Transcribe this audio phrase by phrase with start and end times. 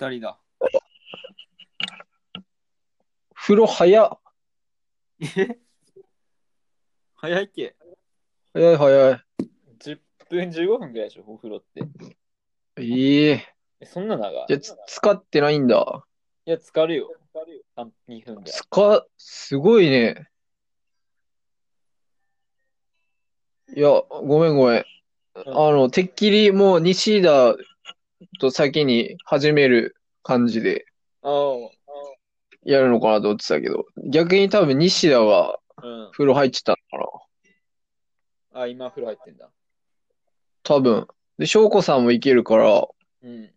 [0.00, 0.40] 二人だ。
[3.34, 4.18] 風呂早っ。
[5.36, 5.58] え？
[7.16, 7.76] 早いっけ？
[8.54, 9.20] 早い早い。
[9.78, 10.00] ?10
[10.30, 11.82] 分15分ぐらいでしょ、お風呂って。
[12.78, 13.44] ええ
[13.80, 14.46] え、そんな長い？
[14.48, 16.06] じゃあつ使ってないんだ。
[16.46, 17.14] いや、浸かるよ。
[17.76, 18.50] 3 2分ぐらい。
[18.50, 20.30] 使、すごいね。
[23.76, 24.84] いや、ごめんごめん
[25.34, 27.54] あの、てっきりもう西田
[28.38, 30.86] と先に始める感じで
[31.22, 31.54] ああ、
[32.64, 36.10] やるのかなと思ってたけど、逆に多分西田がうん。
[36.12, 37.10] 風呂入ってたのか
[38.52, 38.60] な。
[38.62, 39.50] あ、今風呂入ってんだ。
[40.62, 41.06] 多分。
[41.38, 42.86] で、翔子さんもいけるから、
[43.22, 43.50] うん。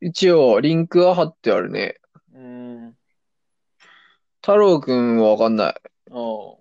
[0.00, 1.96] 一応リンクは貼ってあるね。
[2.32, 2.40] うー
[2.88, 2.96] ん。
[4.40, 5.74] 太郎くんはわかんない。
[6.10, 6.58] おう。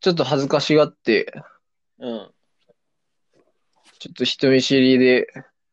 [0.00, 1.32] ちょっと恥ずかしがって、
[1.98, 2.30] うん。
[3.98, 5.26] ちょっと人見知りで、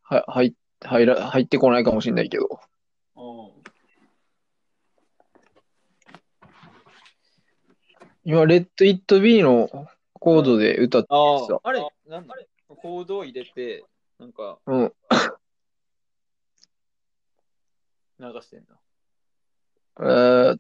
[0.05, 2.47] は、入、入ら、入ってこないかもしれないけど。
[8.23, 12.35] 今、レッド・イット・ビーのコードで歌ってさ、ああ、あれ、なんだ？
[12.67, 13.85] コードを入れて、
[14.19, 14.91] なんかうん。
[18.19, 18.75] 流してんだ。
[19.99, 20.59] えー、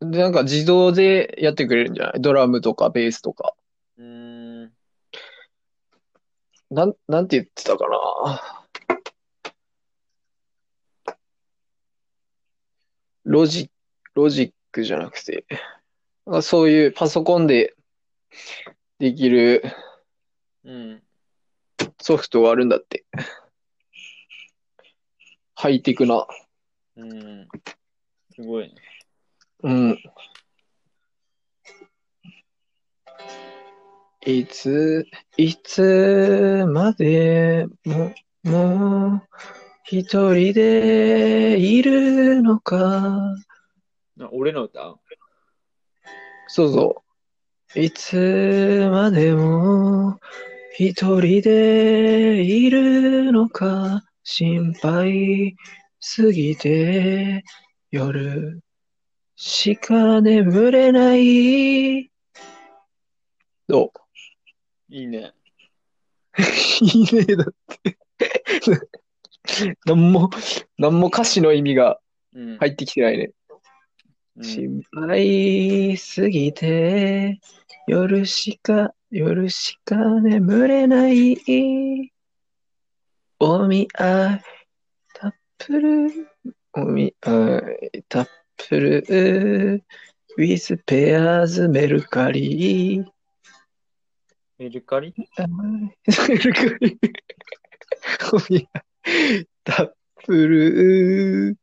[0.00, 2.22] で、なんか自動でやってくれるんじゃない？
[2.22, 3.52] ドラムとかベースとか。
[3.98, 4.27] うーん。
[6.70, 8.42] なん、なんて言ってたかな？
[13.24, 13.70] ロジ、
[14.14, 15.46] ロジックじゃなくて、
[16.26, 17.74] なんかそういうパソコンで
[18.98, 19.62] できる
[20.64, 21.02] うん。
[22.00, 23.04] ソフトがあるんだって。
[25.54, 26.26] ハイテクな。
[26.96, 27.48] うん。
[28.34, 28.74] すごいね。
[29.62, 29.98] うん。
[34.26, 39.22] いつ、いつまでも、もう、
[39.84, 43.34] 一人でいるのか？
[44.20, 44.96] あ俺の歌？
[46.48, 47.04] そうそ
[47.74, 47.80] う。
[47.80, 50.18] いつまでも、
[50.76, 54.04] 一人でいるのか？
[54.24, 55.56] 心配
[56.00, 57.44] すぎて、
[57.90, 58.60] 夜
[59.36, 62.10] しか眠れない。
[63.68, 63.92] ど
[64.90, 65.32] いいね。
[66.38, 66.42] う
[66.84, 67.98] いいね、だって。
[69.86, 70.30] なんも、
[70.78, 71.98] なんも歌詞の意味が
[72.34, 72.58] うん。
[72.58, 73.32] 入ってきてないね。
[74.36, 77.40] うん心配すぎて、
[77.88, 82.12] 夜しか、夜しか眠れない。
[83.40, 84.42] お見合い、
[85.12, 86.28] たっぷる、
[86.72, 87.62] お見合
[87.92, 88.28] い、たっ
[88.68, 89.84] ぷる、
[90.38, 93.04] with ペアーズメルカリ。
[94.58, 95.14] メルカリ？
[96.28, 96.98] メルカリ。
[98.32, 98.80] お見合
[99.38, 101.56] い、たっぷる、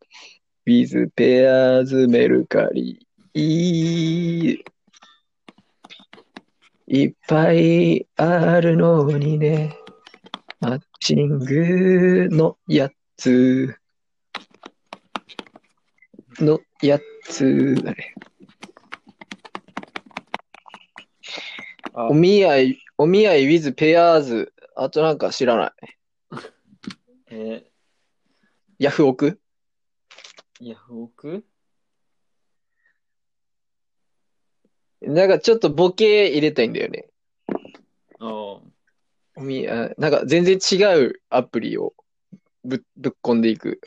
[0.65, 3.05] with ペアーズメルカリ。
[3.33, 4.63] い
[6.87, 9.77] いっぱいあるのにね。
[10.61, 13.75] マッチングのやつ。
[16.39, 18.15] のやつだね。
[21.93, 24.53] あお見合い、お見合い with ペアーズ。
[24.75, 25.71] あとなんか知らない。
[27.31, 27.65] え
[28.79, 29.39] ヤフオク？
[30.61, 31.45] ー、ヤフオク？
[35.01, 37.09] なんかちょっとボケ入れたいんだよね。
[38.19, 38.29] ああ。
[39.37, 41.93] おみあなんか全然違うアプリを
[42.63, 43.81] ぶぶっこんでいく。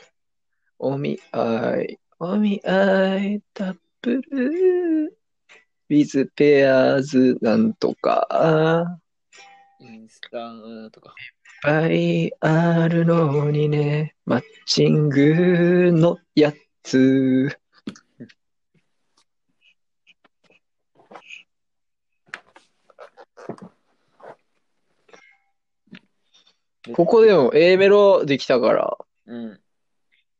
[0.77, 5.18] お見合い、お見合い、タップル、
[5.89, 8.99] with pairs なんとか、
[9.79, 10.29] インスタ
[10.91, 11.09] とか。
[11.09, 17.49] いっぱいあるのにね、マッチングのやつ。
[26.93, 28.97] ここでも A メロできたから、
[29.27, 29.59] うん。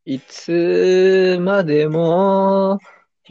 [0.05, 2.79] いつまでも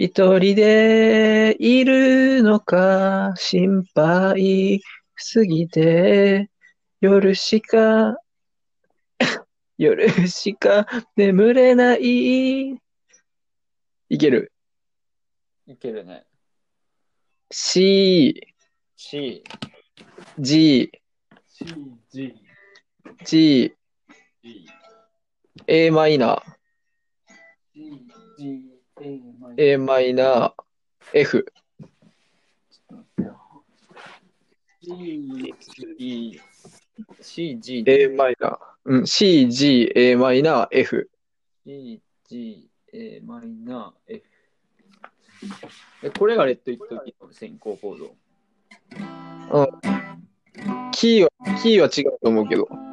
[0.01, 4.81] 一人でいるのか心配
[5.17, 6.49] すぎて
[7.01, 8.17] 夜しか
[9.77, 10.87] 夜しか
[11.17, 12.69] 眠れない。
[12.71, 14.53] いける。
[15.67, 16.25] いけるね。
[17.51, 18.41] C
[18.97, 19.43] C、
[20.39, 20.93] G
[21.45, 21.65] C、
[22.13, 22.35] G、
[23.25, 23.75] G
[24.43, 24.63] G、
[25.67, 26.43] A マイナー。
[27.75, 27.91] G、
[28.39, 28.78] G、
[29.57, 30.53] A、マイナー
[31.15, 31.47] F
[34.81, 35.55] C、
[35.99, 36.41] G、
[37.21, 41.11] C、G、A マイナーうん、C、G、A マイナー、F。
[41.67, 44.23] C、G、A マイナー、F。
[46.03, 48.17] え、これがレッドイット時の先行コード。
[50.93, 51.31] キーは、
[51.63, 52.88] キーは違うと思うけど。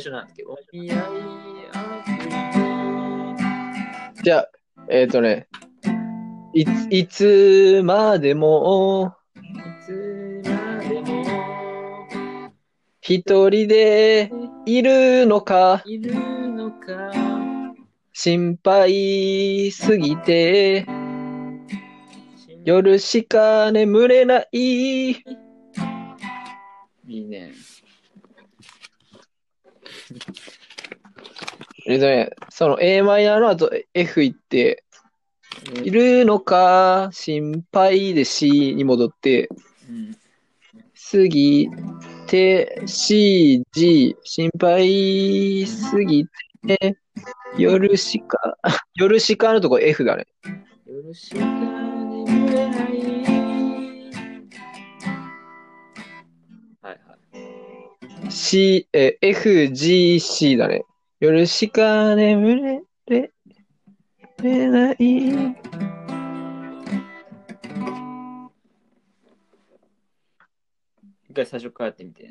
[0.00, 1.02] 最初なんだっけお見合いア
[2.04, 2.10] プ
[4.16, 4.48] リじゃあ、
[4.88, 5.46] えっ、とね、
[6.54, 9.40] いつ、いつまでも、い
[9.84, 12.50] つまでも
[13.02, 14.32] 一人で
[14.64, 16.14] いるのか、いる
[16.48, 17.12] のか
[18.14, 20.86] 心配すぎて、
[22.64, 24.48] 夜しか眠れない。
[24.52, 25.10] い
[27.06, 27.52] いね。
[31.86, 34.84] えっとね、その a マイナーの後 F 行って、
[35.84, 39.48] いいるのか、心配で C に戻って、
[39.88, 40.16] うん。
[41.12, 41.68] 過ぎ
[42.26, 46.26] て C、G、心配すぎ
[46.66, 46.96] て、
[47.58, 48.56] 夜しか、
[48.94, 50.26] 夜しかのとこ F だね。
[50.86, 52.89] 夜しか眠れない
[58.30, 60.84] C、え、F、G、C だね。
[61.18, 63.32] 夜しか眠れれ
[64.42, 64.96] れない。
[71.28, 72.30] 一回最初からやってみて。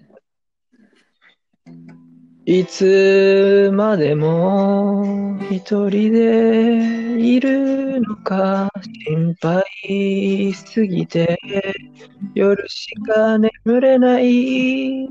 [2.46, 8.72] いつまでも一人でいるのか
[9.06, 11.38] 心配すぎて
[12.34, 15.08] 夜しか眠れない。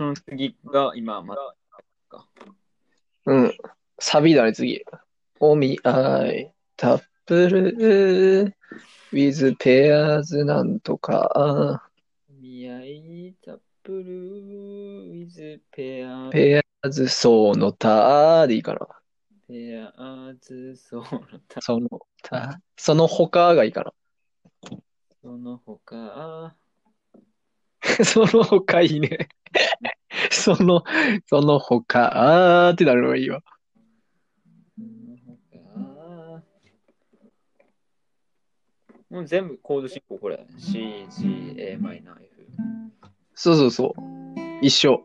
[0.00, 1.54] その次が今まだ。
[3.26, 3.52] うん。
[3.98, 4.82] サビだね、次。
[5.38, 8.54] お見合い、タップル、
[9.12, 11.82] with pairs なんとか、
[12.28, 18.86] 見合いタップル with ペアペアーズその他でいいかな。
[19.48, 21.88] ペアズソの他その
[22.22, 23.92] 他、その他がいいかな。
[25.20, 26.54] その他
[28.04, 29.28] その他いいね。
[30.30, 30.84] その、
[31.26, 33.42] その他、あーってなるのがいいわ。
[39.10, 42.46] もう全部コード進行これ C、G、A マイナー F
[43.34, 44.00] そうそうそう。
[44.62, 45.02] 一緒。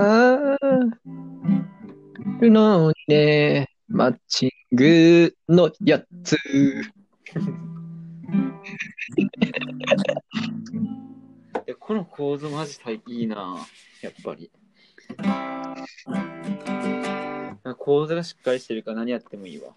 [0.00, 0.56] あ
[2.40, 3.67] るのにね、
[3.98, 6.36] マッチングのやつ。
[11.66, 12.78] えこの構図マジ
[13.08, 13.56] いいな。
[14.00, 14.52] やっぱり。
[17.76, 19.74] 構図がしっかりしてるから何やってもいいわ。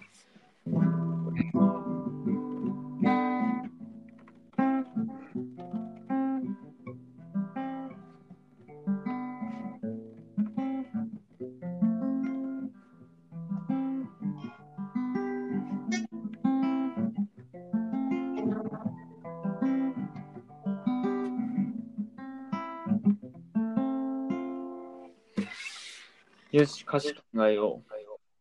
[26.61, 27.81] よし歌詞考えよ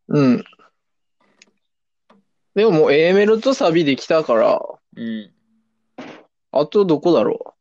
[0.09, 0.45] うん。
[2.55, 4.61] でももう A メロとサビできたから、
[4.97, 5.31] ううん
[6.53, 7.55] あとどこだろ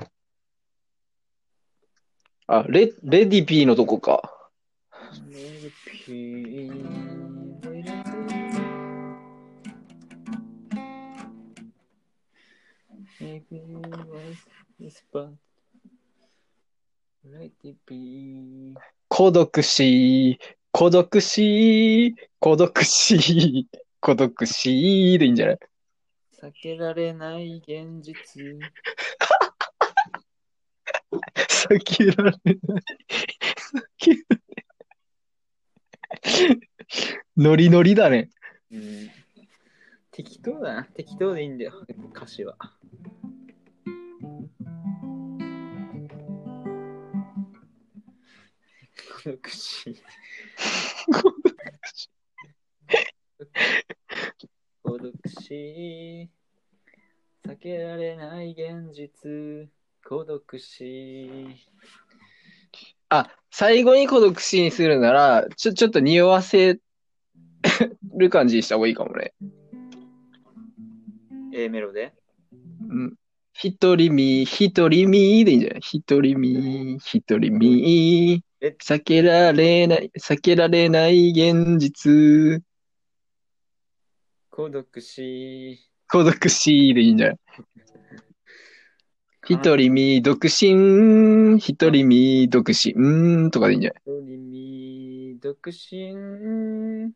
[0.00, 0.04] う？
[2.46, 4.30] あ、レ、レディピーのとこか。
[19.08, 20.38] 孤独死、
[20.72, 23.66] 孤独死、孤独死、
[24.00, 25.58] 孤独死でいいんじゃない？
[26.42, 28.42] 避けられない現実。
[31.48, 32.40] 避けられない。
[32.42, 32.60] 避
[33.96, 34.18] けら
[36.26, 36.60] れない。
[37.38, 38.28] ノリノリだね。
[38.70, 39.10] うん、
[40.10, 40.84] 適当だな。
[40.84, 41.72] 適当でいいんだよ、
[42.14, 42.58] 歌詞は。
[49.24, 49.96] 孤独死。
[54.82, 56.28] 孤独死。
[57.46, 59.70] 避けられない現実。
[60.06, 61.56] 孤独死。
[63.08, 66.78] あ、最後に孤独死にするなら、ちょ、ちょっと匂わせ
[68.18, 69.32] る感じにした方がいいかもね。
[71.54, 72.12] A メロで？
[72.90, 73.14] うん。
[73.54, 75.80] 一人身、一人身でいいんじゃない？
[75.80, 78.44] 一人身、一人身。
[78.66, 82.62] え避けられない、避けられない現実。
[84.48, 85.78] 孤独死。
[86.08, 87.38] 孤独死でいいんじゃない？
[89.52, 94.02] 一人身、独身、一人身、独身、とかでいいんじゃない？
[94.06, 97.12] 一人身、独身。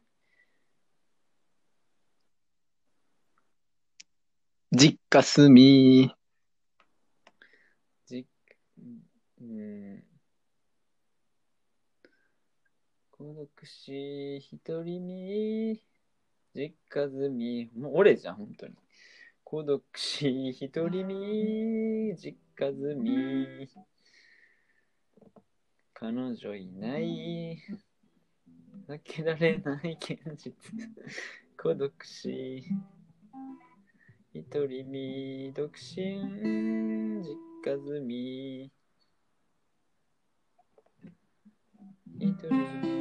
[4.70, 6.14] 実家住み、
[8.04, 8.26] じ、
[9.40, 10.04] うん。
[13.18, 13.92] 孤独死、
[14.38, 15.82] 一人身、
[16.54, 17.68] 実家住み。
[17.74, 18.76] もう俺じゃん、本当に。
[19.42, 23.68] 孤独死、一人身、実家住み。
[25.94, 27.58] 彼女いない。
[28.86, 30.54] 避けられない現実。
[31.60, 32.62] 孤独死。
[34.32, 36.22] 一人身、独身、
[37.20, 38.70] 実家住み。
[42.20, 42.97] 一人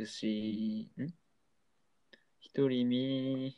[0.00, 0.26] 孤独死。
[0.26, 1.12] ん？
[2.40, 3.54] 一人身。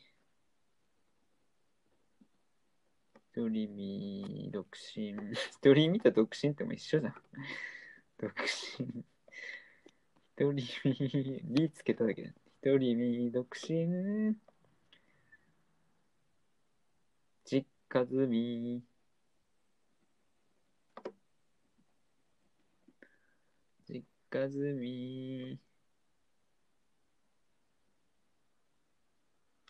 [3.31, 5.15] 一人身、独身。
[5.55, 7.15] 一人身と独身っても一緒じゃん。
[8.19, 8.33] 独
[8.77, 9.05] 身。
[10.35, 12.33] 一人身、リつけただけだ。
[12.61, 14.35] 一人身、独身。
[17.45, 18.83] 実家住み。
[23.87, 25.72] 実家住み。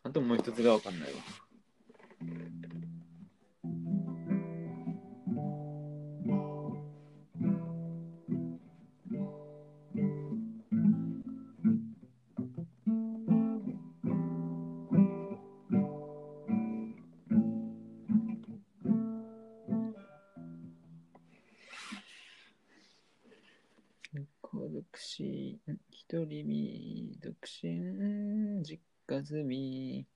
[0.03, 1.19] あともう一つがわかんないわ。
[24.93, 30.07] 独死、一人身、独身、実家住み。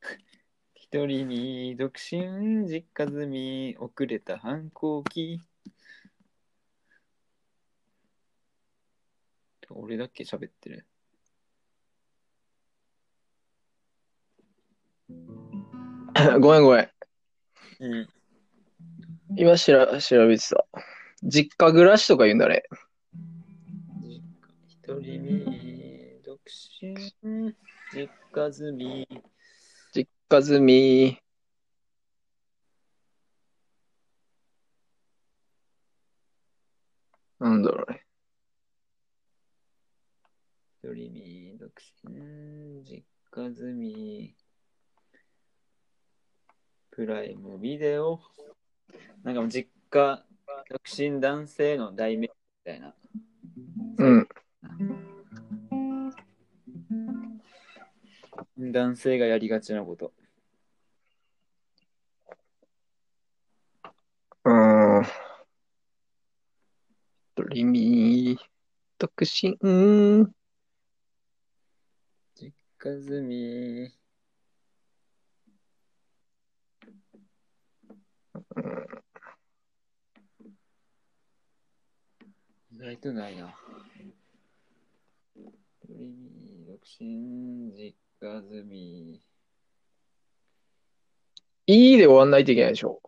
[0.74, 5.40] 一人身、独身、実家住み、遅れた反抗期。
[9.72, 10.86] 俺だっけ喋ってる。
[16.40, 16.90] ごめんごめん。
[17.80, 18.08] うん。
[19.36, 20.66] 今しら調べてた。
[21.22, 22.64] 実家暮らしとか言うんだね。
[24.66, 25.69] 一人身、
[26.50, 27.54] 独身、
[27.92, 29.06] 実家住み。
[29.94, 31.16] 実家住み。
[37.38, 38.04] なんだろうね。
[40.82, 44.34] 一人身、独身、実家住み、
[46.90, 48.18] プライムビデオ。
[49.22, 50.24] なんかもう実家、
[50.68, 52.32] 独身男性の代名詞
[52.66, 52.94] みたいな。
[53.98, 54.28] うん。
[58.56, 60.12] 男性がやりがちなこと。
[64.44, 65.06] うーん。
[67.36, 68.36] 独身、
[68.98, 69.70] 独身、う
[70.22, 70.34] ん。
[72.34, 73.94] 実家住み。
[82.72, 83.54] 意外とないな。
[85.36, 86.39] 独身、
[86.80, 89.20] 独身、実家住み。
[91.66, 93.02] いいで終わんないといけないでしょ。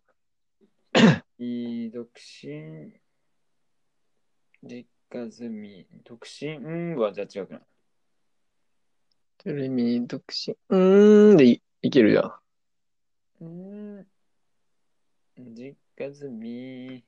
[1.39, 2.93] いい独身、
[4.63, 7.63] 実家住み、独身、うんはじゃあ違くない
[9.39, 12.35] 独身、独身、うーんでいいけるじゃん。
[13.41, 13.45] う
[14.01, 14.07] ん、
[15.39, 17.03] 実家住み、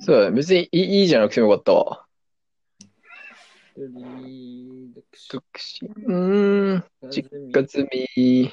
[0.00, 0.30] そうだ。
[0.30, 2.06] 別にいいいいじゃなくてもよかったわ。
[3.76, 4.94] リー
[5.30, 5.88] 独身。
[5.88, 6.84] うーん。
[7.10, 8.52] 実家積み。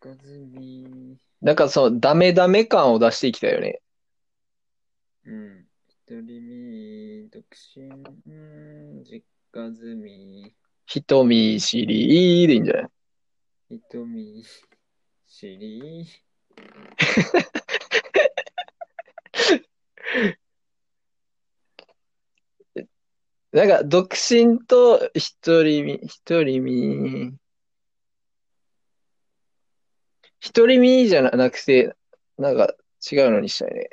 [0.00, 1.18] 家積み。
[1.40, 3.80] なんかそのダメダメ感を出してきたよね。
[5.24, 5.66] うん。
[5.88, 7.44] 一人身、独
[7.74, 7.82] 身、
[8.26, 8.30] う
[9.00, 10.54] ん実家住み、
[10.86, 11.86] 人見知り
[12.48, 13.78] でいいんじゃない？
[13.90, 14.42] 人見
[15.26, 16.06] 知り、
[23.52, 27.34] なんか独身と一人身、一人身、
[30.40, 31.94] 一人身じゃなくて、
[32.38, 32.74] なんか
[33.10, 33.90] 違うのにしたいね。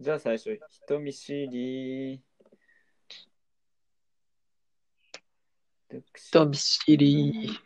[0.00, 2.22] じゃあ最初、人見知り、
[5.88, 7.58] 独人見知り、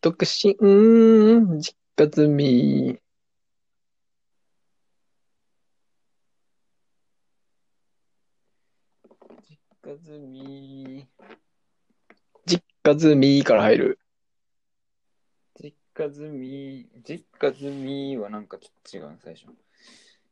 [0.00, 2.98] 独身、うん実家住み、
[9.48, 11.08] 実家住み、
[12.46, 13.98] 実家住みから入る。
[15.60, 19.46] 実家住み、実家住みはなんかちょっと違うな最初。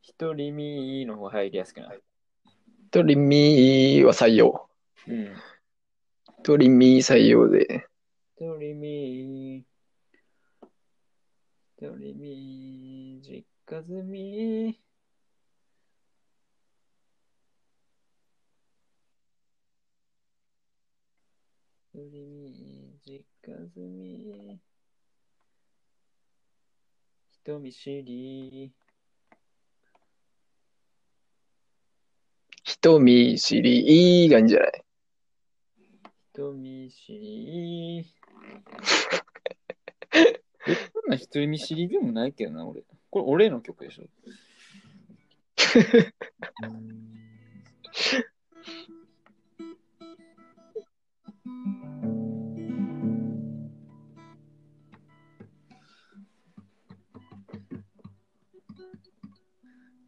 [0.02, 2.00] 一人身の方が入りやすくない。
[2.88, 4.68] 一人身は採用。
[5.08, 5.34] うん。
[6.40, 7.88] 一人身採用で。
[8.36, 9.64] 一人身、一
[11.78, 14.80] 人身、実家住み。
[21.92, 22.10] 一人
[22.42, 24.60] 身、実家住み。
[27.44, 28.72] 人見知り。
[32.64, 34.84] 人見知りがいいんじゃない？
[36.32, 38.23] 人見知り。
[40.66, 42.82] え、こんな人見知りでもないけどな、俺。
[43.10, 44.04] これ俺の曲でしょ。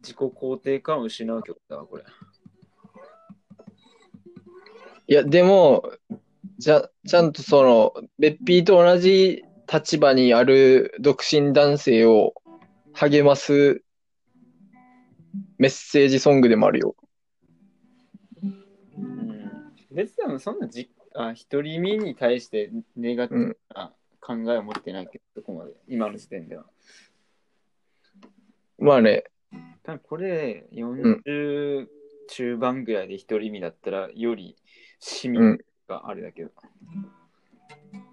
[0.01, 2.03] 自己肯定感を失う曲だわ、これ。
[5.09, 5.91] いや、でも、
[6.57, 12.33] じゃ、ちゃんとその、べっぴーと同じ立場にある独身男性を
[12.93, 13.83] 励ます
[15.57, 16.95] メッセージソングでもあるよ。
[18.41, 18.45] う
[18.99, 19.73] ん。
[19.91, 25.71] 別にでもそんなじあ独り身に対してネガティブな考えを持ってないけど、そこまで。
[25.87, 26.65] 今の時点では。
[28.79, 29.23] まあね、
[29.83, 31.87] 多分これ40
[32.29, 34.55] 中盤ぐらいで独り身だったらより
[34.99, 36.51] 市民うん、があれだけど、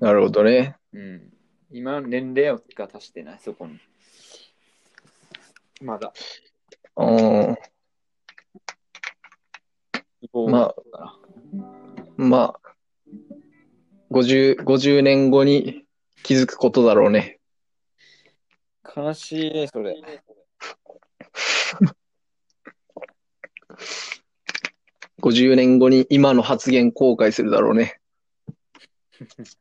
[0.00, 0.76] なるほどね。
[0.92, 1.30] うん
[1.70, 3.38] 今年齢をが足してない？
[3.40, 3.80] そこに。
[5.80, 6.12] まだ。
[6.96, 7.56] うん、
[10.50, 11.18] まああ、
[12.16, 12.74] まあ、
[14.12, 15.84] 50、50年後に
[16.22, 17.40] 気づくことだろうね。
[18.96, 19.96] 悲しい、それ。
[25.24, 27.98] 50年後に今の発言後悔するだろうね。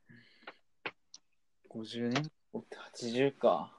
[1.72, 3.74] 50年おって80か。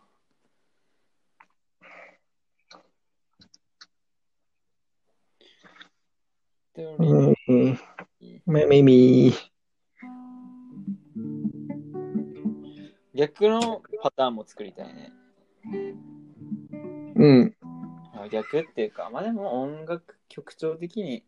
[6.75, 7.09] 独り
[7.47, 7.79] うん、
[8.19, 9.35] 身めめみ
[13.15, 15.13] 逆のパターンも作りたいね。
[17.17, 17.55] うん、
[18.15, 21.23] あ逆っていうか、まあでも音楽曲調的に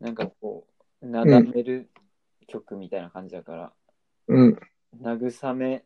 [0.00, 0.66] なんかこ
[1.02, 1.90] う、なだめる
[2.46, 3.72] 曲みたいな感じだから、
[4.28, 4.58] うん、
[5.00, 5.84] 慰め、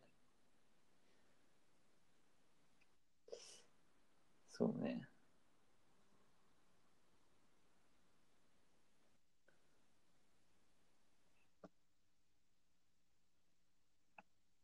[4.49, 5.01] そうね。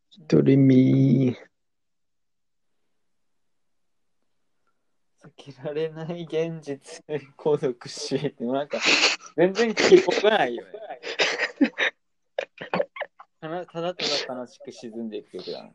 [0.10, 1.36] 一人身。
[1.36, 1.57] 避
[5.38, 7.04] けられない現実、
[7.38, 8.80] 孤独死って、なんか、
[9.38, 10.72] 全然聞こえないよね。
[13.40, 15.72] ただただただ悲しく沈んでいく曲だな。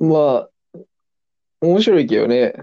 [0.00, 0.50] まあ、
[1.60, 2.54] 面白いけどね。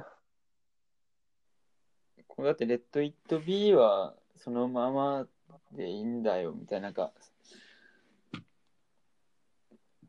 [2.27, 5.27] これだって、レッド・イット・ビーはそのまま
[5.71, 7.13] でいいんだよみたいな、なんか、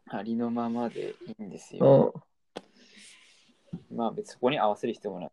[0.08, 2.14] ありのままでいいんですうよ。
[3.92, 5.30] ん、まあ別にそこに合わせる必要もない。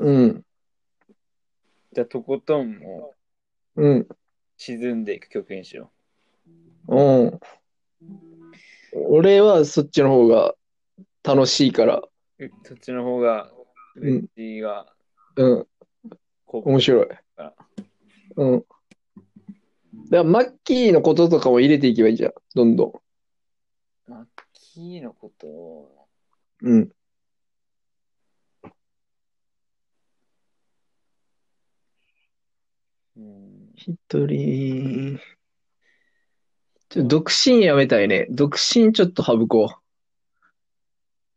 [0.00, 0.44] うん、
[1.92, 3.14] じゃあ、とことんも
[3.76, 4.08] うん、う
[4.56, 5.90] 沈んでいく曲にしよ
[6.88, 7.40] うん。
[9.08, 10.54] 俺はそっちの方が
[11.22, 12.02] 楽しいから、
[12.38, 12.44] う。
[12.44, 13.50] うそっちの方が、
[13.98, 14.86] んベッジが
[15.36, 15.66] うん、
[16.46, 17.06] こう面白い。
[18.36, 18.64] うん。
[20.10, 22.32] からマッキーのこととかも入れていけばいいじゃん。
[22.54, 23.02] どんど
[24.06, 26.08] マッキーのことを、
[26.62, 26.68] ん。
[26.68, 26.80] うん。
[26.80, 26.92] うん、
[33.74, 35.18] 一人。
[36.88, 38.26] ちょ、独身やめたいね。
[38.30, 39.76] 独身ちょっと省こ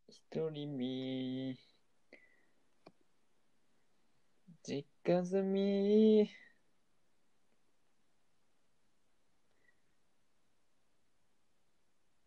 [0.07, 1.57] 一人身、
[4.63, 6.29] 実家住み、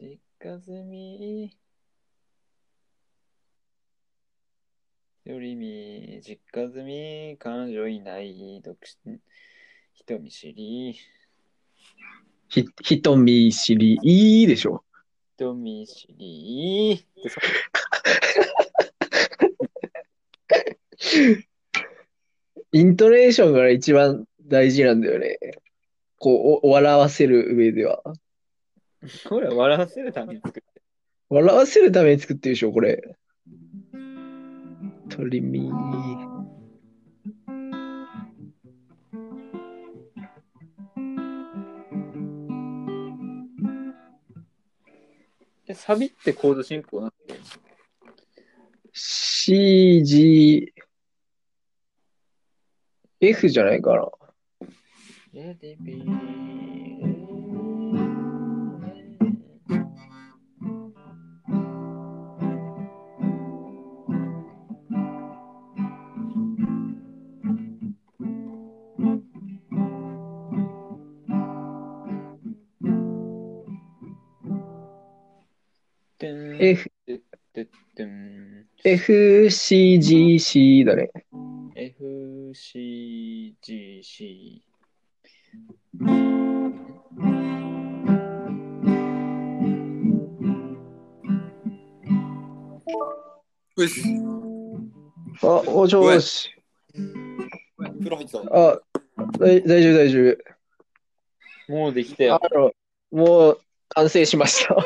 [0.01, 1.57] 実家住み、
[5.27, 9.19] 一人身、実家住み、彼女いない、独身、
[9.95, 10.95] 人見知り、う。
[12.51, 14.85] ひ、人見知り、いいでしょ。
[15.39, 17.41] 人見知り、ってそ
[22.73, 25.39] イントネーションが一番大事なんだよね。
[26.19, 28.03] こう、お笑わせる上では。
[29.27, 30.63] これは笑わせるために作って。
[31.31, 33.17] 笑わせるために作ってるでしょ、これ。
[35.09, 35.71] 鳥見。
[45.67, 47.41] え、サビってコード進行なってる
[48.93, 50.75] C, G,
[53.21, 54.11] F じゃないかな。
[55.33, 56.74] レディ
[76.59, 76.91] F、
[77.53, 81.11] てってん F, C, G, C だね。
[81.75, 84.63] F, C, G, C。
[93.77, 94.03] うっす。
[95.43, 95.87] あ、お
[96.21, 96.51] し。
[96.93, 98.39] 風呂入ってた。
[98.39, 98.81] あ、
[99.39, 100.21] 大大丈夫、大丈
[101.69, 102.27] もうできた夫。
[102.27, 102.41] よあ。
[102.55, 102.73] の、
[103.11, 104.77] もう完成しました。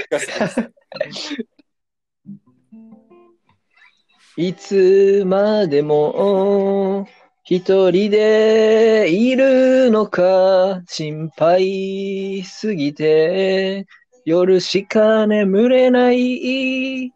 [4.36, 7.08] いつまでも
[7.44, 13.86] 一人でいるのか心配すぎて
[14.24, 17.12] 夜しか眠れない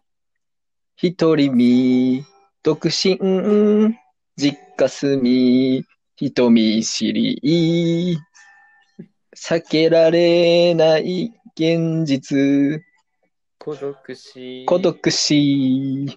[0.97, 2.25] 一人身
[2.63, 3.19] 独身
[4.37, 5.85] 実家住み
[6.17, 8.19] 人見知り
[9.37, 12.85] 避けられない現実
[13.59, 14.67] 孤独死。
[14.67, 16.05] 孤独死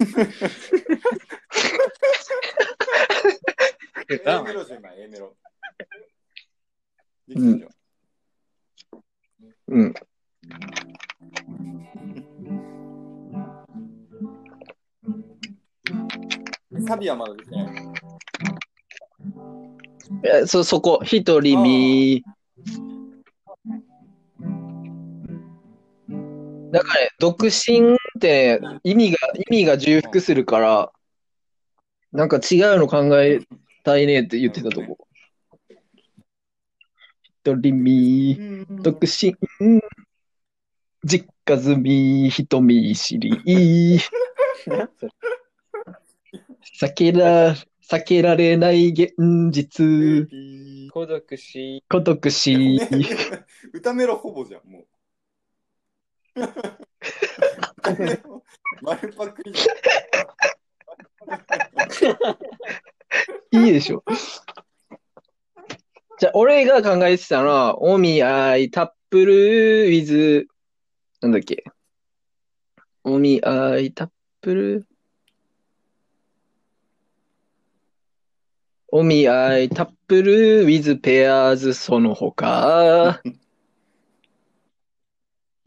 [4.25, 5.35] A メロじゃない、A メロ。
[9.67, 9.93] うん。
[16.87, 17.71] サビはまだですね。
[20.47, 22.23] そ、そこ、一人身。
[26.71, 29.17] だからね、独身って意味が、
[29.49, 30.91] 意味が重複するから、
[32.11, 33.39] なんか違うの考え
[33.83, 34.97] たいねって言ってたとこ。
[37.21, 39.37] 一人身、独身、
[41.03, 43.99] 実家住み、人見知り、
[46.79, 47.55] 避けら、
[47.89, 49.13] 避けられない現
[49.51, 50.27] 実、
[50.91, 51.83] 孤独死。
[51.89, 52.79] 孤独死。
[53.71, 54.85] 歌メロほぼじゃん、もう。
[58.81, 59.53] 丸パクリ。
[63.51, 64.03] いいでしょ。
[66.19, 70.47] じゃあ、俺が考えてたのは、お見合い、タップル、ウィズ、
[71.21, 71.63] なんだっけ？
[73.03, 74.09] お見合い、タッ
[74.41, 74.87] プル。
[78.89, 83.21] お見合い、タップル、ウィズ、ペアーズ、その他。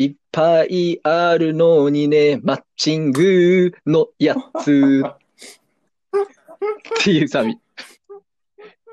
[0.00, 5.02] いっぱいあるのにね、マッチングのやつ。
[5.04, 5.18] っ
[7.04, 7.58] ていうサビ。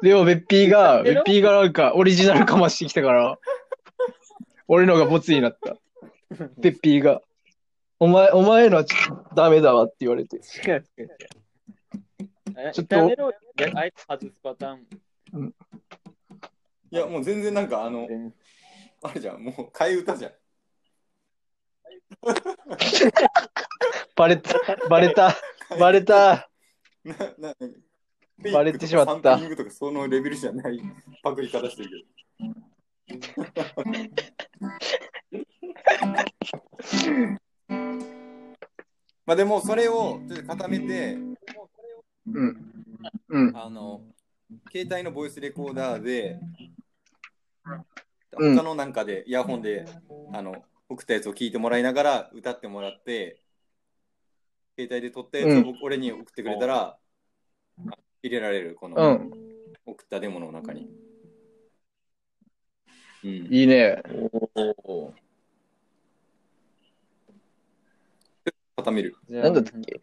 [0.02, 3.39] でも、べっぴーが、べっぴーがなんかオリジナルかましてきたから、
[4.67, 5.78] 俺のがボツになった。
[6.58, 7.22] べっぴーが、
[8.00, 10.36] お前、お前のはちょっとダメだわって言われて。
[10.36, 10.39] 違
[10.72, 11.10] う違う違う。
[12.67, 13.06] あちょっとあ
[13.86, 14.76] えて外すパター
[15.39, 15.56] ン。
[16.91, 18.34] いや、もう全然なんか、あの、全
[19.04, 20.32] あれじゃん、もう替え歌じゃん。
[24.15, 25.36] バレた、バレた、
[25.80, 26.50] バレた。
[27.04, 27.56] な、な、
[28.54, 30.80] バレてしまったサンプリングとかそのレベルじゃない
[31.23, 31.95] パクリ方してるけ
[32.45, 32.54] ど。
[39.26, 41.17] まあでもそれをちょっと固めて、
[42.28, 42.86] うん。
[43.30, 43.58] うん。
[43.58, 44.02] あの、
[44.71, 46.39] 携帯のボイスレコーダーで、
[47.65, 47.86] うん
[48.56, 49.86] 他のなんかで、イヤホンで、
[50.32, 53.41] あの、送ったやつを聞いてもらいながら歌ってもらって、
[54.78, 56.97] 携帯で撮ったやつを僕、俺に送ってくれたら、
[58.23, 59.32] 入れられる、こうの、ん。
[59.86, 60.89] 送ったデモの中に。
[63.23, 63.30] うん。
[63.30, 64.02] いいね。
[64.84, 65.13] お
[68.78, 69.15] 固める。
[69.28, 70.00] じゃあなんだったっけ？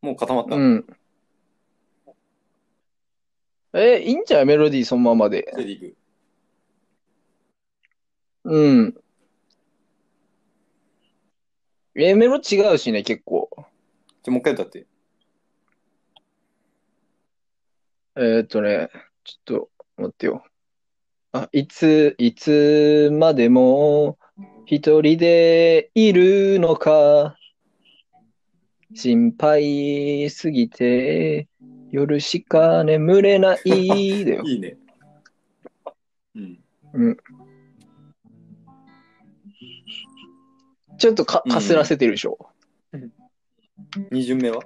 [0.00, 0.56] もう固まった。
[0.56, 0.86] うん。
[3.74, 5.52] え、いいんじゃないメロディーそのままで。
[8.46, 8.94] うん。
[11.96, 13.50] え、メロ違うしね、結構。
[13.56, 13.66] じゃ
[14.28, 14.86] あもう一回歌って。
[18.14, 18.88] えーっとね、
[19.24, 20.44] ちょっと待ってよ。
[21.32, 24.16] あ、いつ、いつまでも
[24.64, 27.36] 一人でいるのか。
[28.94, 31.48] 心配すぎて
[31.90, 34.42] 夜しか眠れない だよ。
[34.44, 34.76] いいね。
[36.94, 37.16] うん。
[40.98, 42.38] ちょっとか、うんかすらせてるでしょ。
[44.10, 44.62] 二巡目は？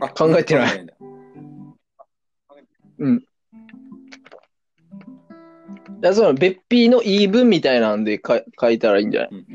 [0.00, 0.94] あ考えてない考んだ
[6.02, 9.30] いや、その、別費の言い分みたいなんでか書いたらいいんじゃない？
[9.32, 9.46] うん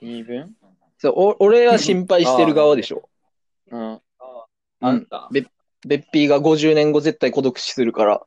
[0.00, 0.56] 言い分？
[0.98, 3.08] そうお俺は心配してる側でしょ。
[3.70, 3.94] うん。
[3.94, 4.00] う
[4.80, 5.06] あんん。
[5.06, 5.28] た。
[5.30, 5.48] 別
[5.86, 8.22] 別費が50年後絶対孤独死するから。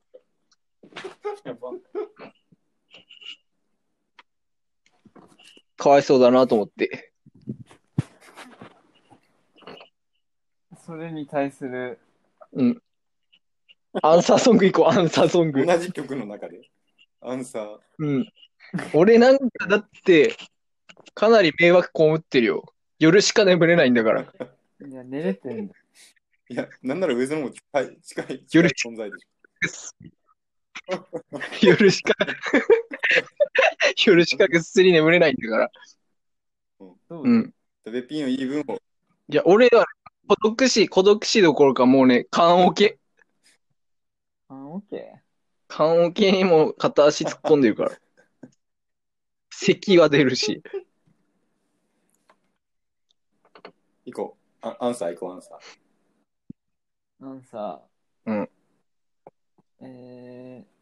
[5.77, 7.11] かわいそうだなと思って。
[10.85, 11.99] それに対する、
[12.53, 12.81] うん。
[14.03, 15.65] アンサーソング行こう、アンサーソング。
[15.65, 16.69] 同じ曲の中で。
[17.21, 17.79] アンサー。
[17.97, 18.31] うん。
[18.93, 20.35] 俺なんかだって、
[21.13, 22.73] かなり迷惑被ってるよ。
[22.99, 24.21] 夜しか眠れないんだから。
[24.21, 25.73] いや、寝れてんだ。
[26.49, 29.25] いや、なんなら上園も近い、近い、近夜い存在でし
[31.61, 32.13] 夜しか、
[34.05, 35.71] 夜しかぐっすり眠れないんだから。
[36.79, 37.53] そううん。
[37.85, 37.91] ょ。
[37.91, 38.79] べっぴんの言い分を、
[39.27, 39.85] いや、俺は
[40.27, 42.99] 孤独死、孤独死どころかもうね、缶オケ。
[44.47, 45.21] あ、オッケ
[45.67, 47.91] 缶オケにも片足突っ込んでるから。
[49.51, 50.61] 咳は出るし。
[54.05, 54.67] 行こう。
[54.67, 55.59] あアンサー行こう、アンサー。
[57.21, 57.23] ー。
[57.25, 57.81] なんさ、
[58.25, 58.49] うん。
[59.81, 60.74] えー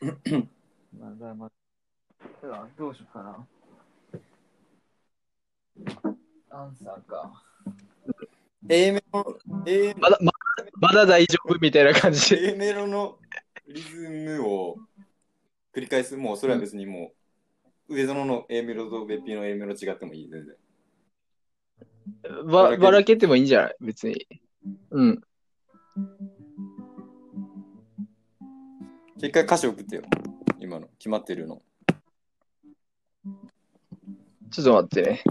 [0.00, 1.50] まだま
[2.42, 3.46] だ、どうしようかな。
[6.50, 7.44] アンサーか。
[8.68, 10.32] A メロ、A まだ、ま
[10.80, 12.54] まだ大丈夫みたいな感じで。
[12.54, 13.18] A メロの
[13.68, 14.78] リズムを
[15.74, 16.16] 繰り返す。
[16.16, 17.12] もうそれは別にも
[17.88, 20.56] う、上園の A メロとべっぴんの A メロ違ってもいい、全然。
[22.46, 23.76] ば、ばらけてもいいんじゃない？
[23.80, 24.26] 別に。
[24.90, 25.20] うん。
[29.22, 30.02] 一回歌詞送ってよ。
[30.58, 31.60] 今の、決まってるの。
[34.50, 35.22] ちょっと待ってね。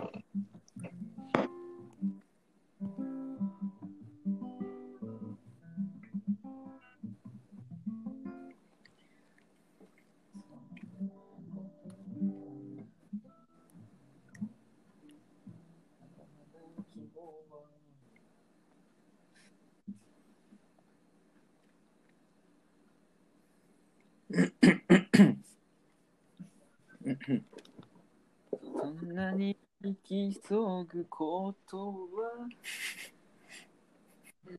[27.25, 30.55] そんなに行き急
[30.87, 32.47] ぐことは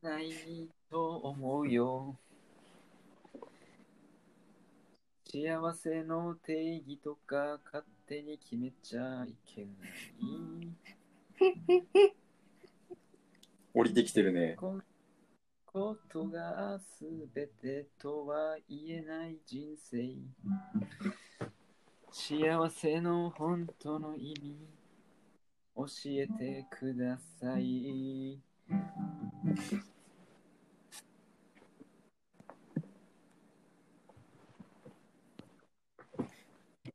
[0.01, 2.17] ないと思うよ。
[5.25, 10.71] 幸せの定義とか勝手に決めちゃいけない。
[13.73, 14.55] 降りてきてるね。
[14.59, 14.81] こ
[15.65, 20.17] ことがすべてとは言えない人生。
[22.13, 24.67] 幸せの本当の意味
[25.75, 28.39] 教えてください。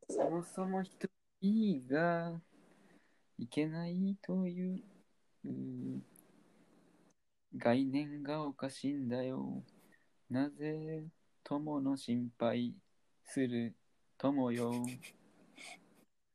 [0.09, 0.93] そもそも一
[1.41, 2.39] 人が
[3.39, 4.83] いけないという
[7.57, 9.65] 概念がおかしいんだよ。
[10.29, 11.05] なぜ
[11.43, 12.75] 友の心配
[13.25, 13.75] する
[14.19, 14.73] 友よ。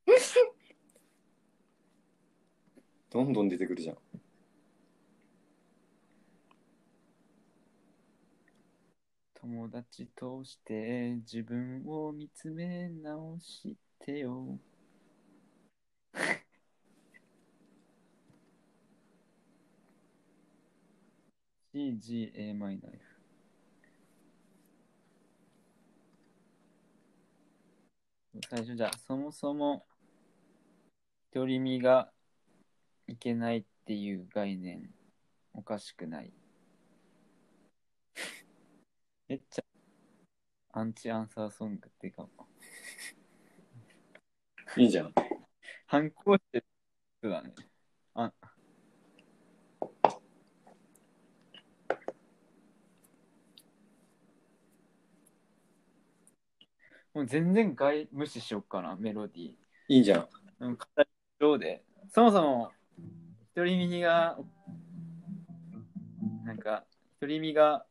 [3.10, 3.98] どんどん出てくるじゃん。
[9.34, 14.60] 友達として自分を見つめ直してよ。
[21.74, 23.11] CGAm ナイフ。
[28.50, 29.86] 最初じゃあ、そもそも、
[31.34, 32.12] 独り身が
[33.08, 34.89] いけないっていう概念、
[35.54, 36.32] おかしくない？
[39.28, 39.63] めっちゃ、
[40.72, 42.30] アンチアンサーソングっていうか、
[44.78, 45.13] いいじゃん。
[45.88, 46.65] 反抗してる
[47.20, 47.54] 人だね。
[48.13, 48.32] あ
[57.13, 59.52] もう全然外無視しよっかな、メロディー。
[59.89, 60.28] いいじゃん。
[60.60, 61.06] うん、語り
[61.39, 61.84] 上で。
[62.10, 62.71] そもそも、
[63.54, 64.38] 独り身が、
[66.45, 66.86] なんか、
[67.19, 67.86] 独り身が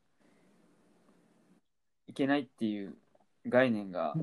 [2.07, 2.97] いけないっていう
[3.47, 4.15] 概念が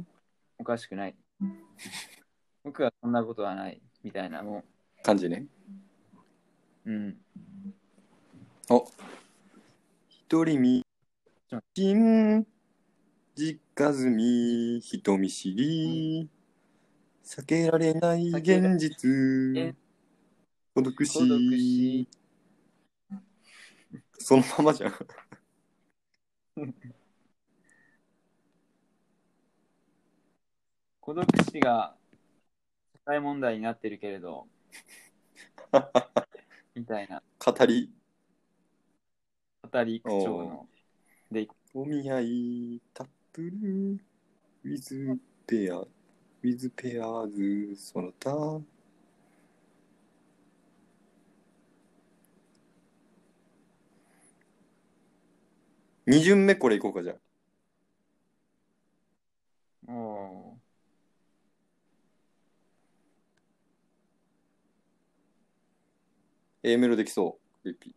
[0.58, 1.16] おかしくない。
[2.64, 4.64] 僕はそんなことはない、みたいな、も
[5.04, 5.46] 感じね。
[6.86, 7.18] う、うん。
[8.70, 8.86] お
[10.10, 10.86] 一人身、
[11.76, 12.48] 心、
[13.38, 16.28] 実家住み、人見知り、
[17.24, 19.76] 避けられない現実、
[20.74, 22.08] 孤独孤独死。
[22.08, 22.08] 死。
[24.18, 24.94] そのままじゃん。
[31.00, 31.96] 孤独死が
[32.92, 34.48] 社会問題になってるけれど、
[36.74, 37.22] みたいな。
[37.38, 37.94] 語り、
[39.62, 40.68] 語り口調の。
[41.32, 43.06] で、お見合い、タ
[43.38, 44.00] ップル、
[44.64, 48.62] ウィズペア、ウィズペアーズ、その他。
[56.08, 57.16] 二巡目これいこうかじゃあ。
[59.92, 67.68] おー A メロできそう。
[67.68, 67.97] リピ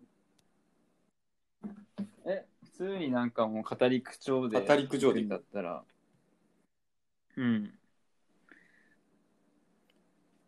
[2.80, 4.66] 通になんかもう語り口調で。
[4.66, 5.84] 語り口調でだったら。
[7.36, 7.78] うん。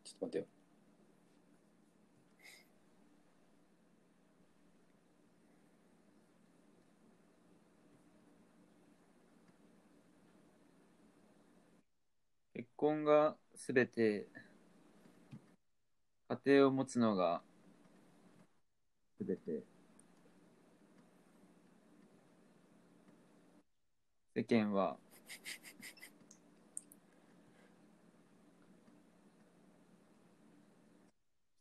[0.02, 0.46] ちょっと待ってよ。
[12.54, 14.26] 結婚がすべて、
[16.30, 17.42] 家庭を持つのが
[19.18, 19.71] すべて。
[24.34, 24.96] 世間は、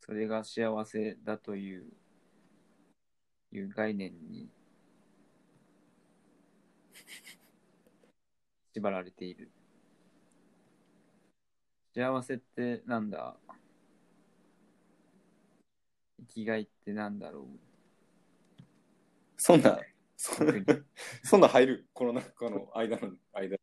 [0.00, 1.84] それが幸せだという、
[3.52, 4.48] いう概念に
[8.74, 9.50] 縛られている。
[11.94, 13.36] 幸せってなんだ？
[16.20, 17.44] 生きがいってなんだろう？
[19.36, 19.78] そんな、
[20.24, 20.64] そ特に
[21.24, 21.88] そんな入る？
[21.92, 23.56] この中の間の間。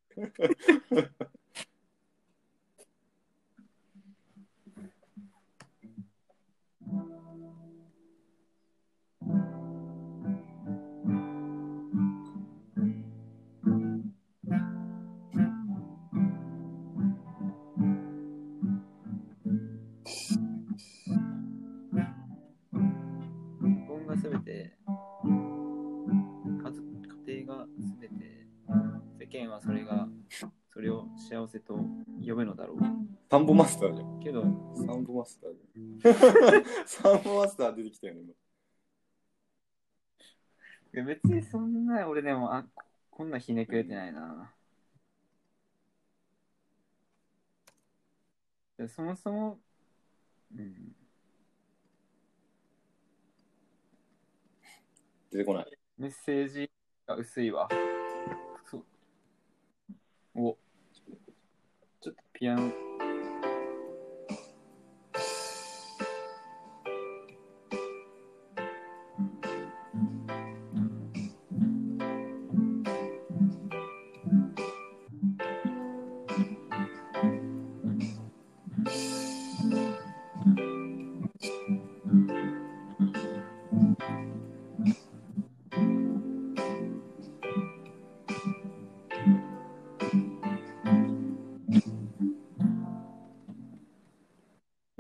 [32.30, 32.78] 呼ぶのだろう
[33.32, 34.20] サンボマスターじゃん。
[34.20, 34.44] けど
[34.76, 36.63] サンボマスターじゃん。
[36.86, 38.34] サンボマスター出てきたよね、今。
[38.34, 38.36] い
[40.94, 44.52] や別にそんな俺でもあここんなひねくれてないな
[48.77, 49.60] でそもそも
[50.56, 50.96] うん
[55.32, 55.77] 出てこない。
[55.98, 56.71] メッセージ
[57.06, 57.67] が薄いわ
[58.65, 58.86] そう
[60.34, 60.58] お
[62.40, 62.88] ち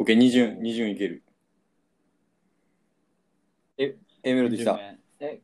[0.09, 1.21] ケー、二巡、二巡いける。
[3.77, 4.79] A メロできた。
[5.19, 5.39] え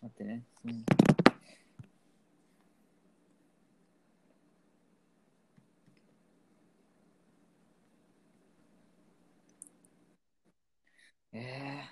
[0.00, 0.42] 待ってね。
[0.64, 0.84] うん
[11.34, 11.84] え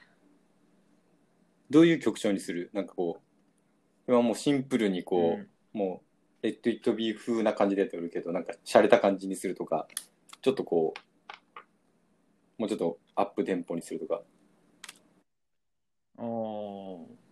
[1.68, 2.70] どういう曲調にする？
[2.72, 5.38] なんかこう、今もうシンプルにーこ
[5.74, 6.11] う、もう、
[6.42, 9.86] レッド・イット・ビー風な感じでやってるけど、なんか、洒落た感じにするとか、
[10.42, 10.94] ちょっとこ
[12.58, 14.22] う、もうちょっとアップテンポにするとか。
[16.18, 17.22] うん、おー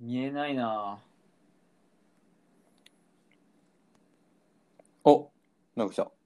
[0.00, 0.98] 見えないな
[5.04, 5.30] お
[5.76, 6.19] なんか来た。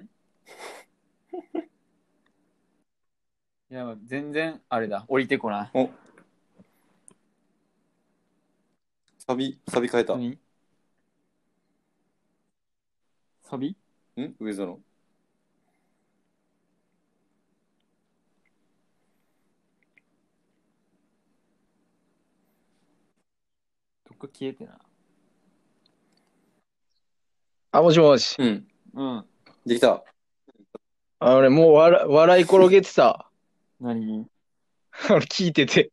[3.70, 5.04] いや、全然、あれだ。
[5.08, 5.70] 降りてこない。
[5.74, 5.90] お
[9.18, 10.14] サビ、サビ変えた。
[10.14, 10.38] ん何？
[13.42, 13.76] サビ？
[14.16, 14.82] 上園。
[24.04, 24.78] どっか消えてな。
[27.70, 28.36] あ、もしもし。
[28.38, 28.68] うん。
[28.94, 29.24] うん。
[29.66, 30.04] できた。
[31.18, 33.30] あのね、もう笑笑い転げてた。
[33.80, 34.26] 何？
[35.08, 35.90] あの、聞いてて。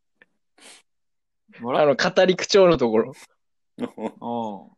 [1.60, 3.14] あ笑の、語り口調のところ。
[4.20, 4.70] おう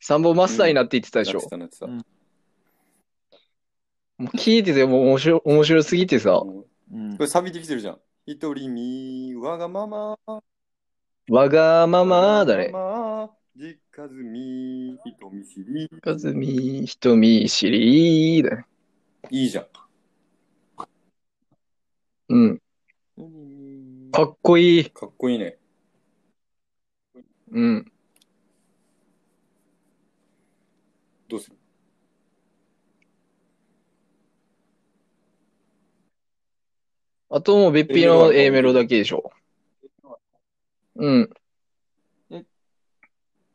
[0.00, 1.50] サンボマスターになって言ってたでしょなって。
[1.50, 1.86] たなってた。
[1.86, 2.04] うん
[4.18, 6.30] もう聞いてて、もう面白面白すぎてさ。
[6.30, 7.24] もううんこ。
[7.24, 8.00] れサビできてるじゃん。
[8.24, 10.16] 一人み、わがまま。
[11.28, 12.70] わがままだね。
[12.70, 12.78] ま
[13.26, 15.88] ま実家住み、人見知り。
[16.02, 18.66] かずみ、ひとみしりだね。
[19.30, 19.66] いいじゃん。
[22.28, 22.60] うん。
[24.12, 24.90] かっこいい。
[24.90, 25.56] かっこいいね。
[27.50, 27.90] うん。
[31.26, 31.56] どうする？
[37.30, 39.32] あともう別品の A メロだけでしょ。
[40.96, 41.30] うん。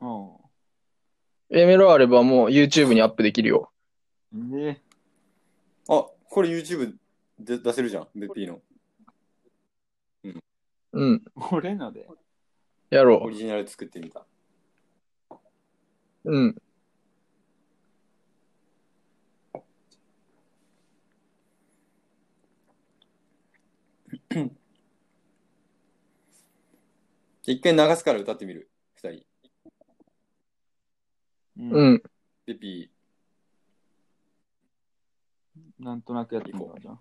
[0.02, 0.40] お
[1.50, 3.70] A メロあればもう YouTube にアップできるよ。
[4.34, 4.80] うで、
[5.88, 6.94] あ、これ YouTube
[7.38, 8.08] で出せるじゃん。
[8.14, 8.60] ベッピーの。
[10.92, 11.22] うん。
[11.52, 12.08] 俺ので。
[12.90, 14.26] やろオリジナル作ってみた。
[16.24, 16.30] う。
[16.30, 16.56] うん。
[27.44, 28.71] 一回流すから歌ってみる。
[31.62, 32.02] うんうん。
[32.44, 32.90] ベッピ
[35.78, 36.98] なんとなくやってみようじゃ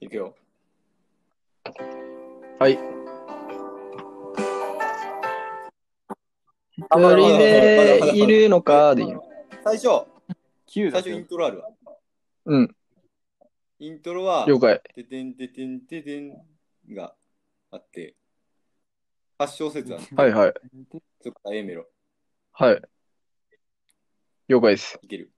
[0.00, 0.34] いくよ。
[2.58, 2.78] はい。
[6.88, 9.22] あまだまだまだまだ一人でいるのかでいいの？
[9.62, 9.88] 最初、
[10.68, 11.68] 9だ最初イントロあるわ。
[12.46, 12.74] うん。
[13.80, 14.80] イントロは、了解。
[14.94, 16.32] ててんててんててん
[16.94, 17.14] が
[17.70, 18.14] あって、
[19.44, 20.04] 8小節ある。
[20.16, 20.54] はいはい。
[21.22, 21.86] そこから A メロ。
[22.52, 22.82] はい。
[24.48, 24.98] 了解です。
[25.02, 25.30] いける。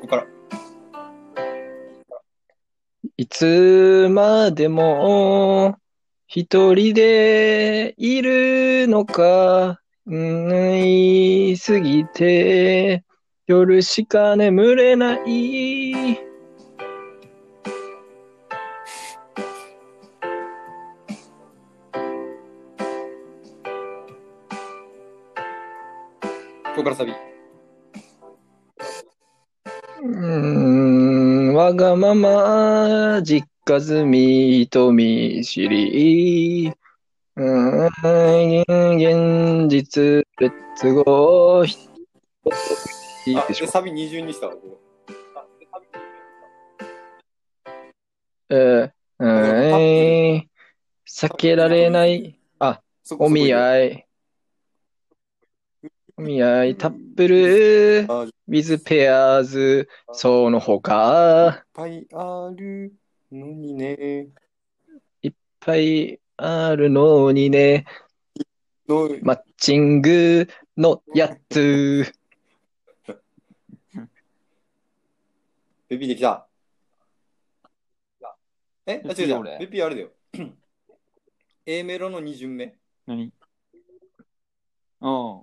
[0.00, 0.26] ここから。
[3.18, 5.76] いつまでも
[6.26, 13.04] 一人でいるのか、うん、言いすぎて
[13.46, 16.16] 夜しか眠れない。
[26.74, 27.12] ここからサビ。
[30.02, 36.72] うーん、わがまま、実家住み、人見知り。
[37.34, 37.44] うー
[38.68, 41.66] ん、現実、レッツゴー。
[43.26, 43.70] いいあ、でしょで、。
[43.70, 44.54] サビ二重にしたわ。
[44.54, 44.78] ここ
[48.50, 50.50] えー、うーん、
[51.08, 52.38] 避けられない。
[52.58, 52.82] あ、
[53.18, 53.54] お見い。
[53.54, 54.06] 合い。
[56.18, 62.92] お見合い、タップル、あいっ with pairs、その他、ぱいある
[63.30, 64.28] のにね。
[65.22, 67.84] いっぱいあるのにね、
[68.88, 72.12] のマッチングのやつ。
[75.88, 76.48] ベビーできた。
[78.86, 79.00] え？
[79.04, 79.38] あ、違う違う。
[79.38, 80.10] 俺ベビーあれだよ。
[81.64, 82.76] A メロの2巡目。
[83.06, 83.32] 何？
[85.00, 85.42] うん。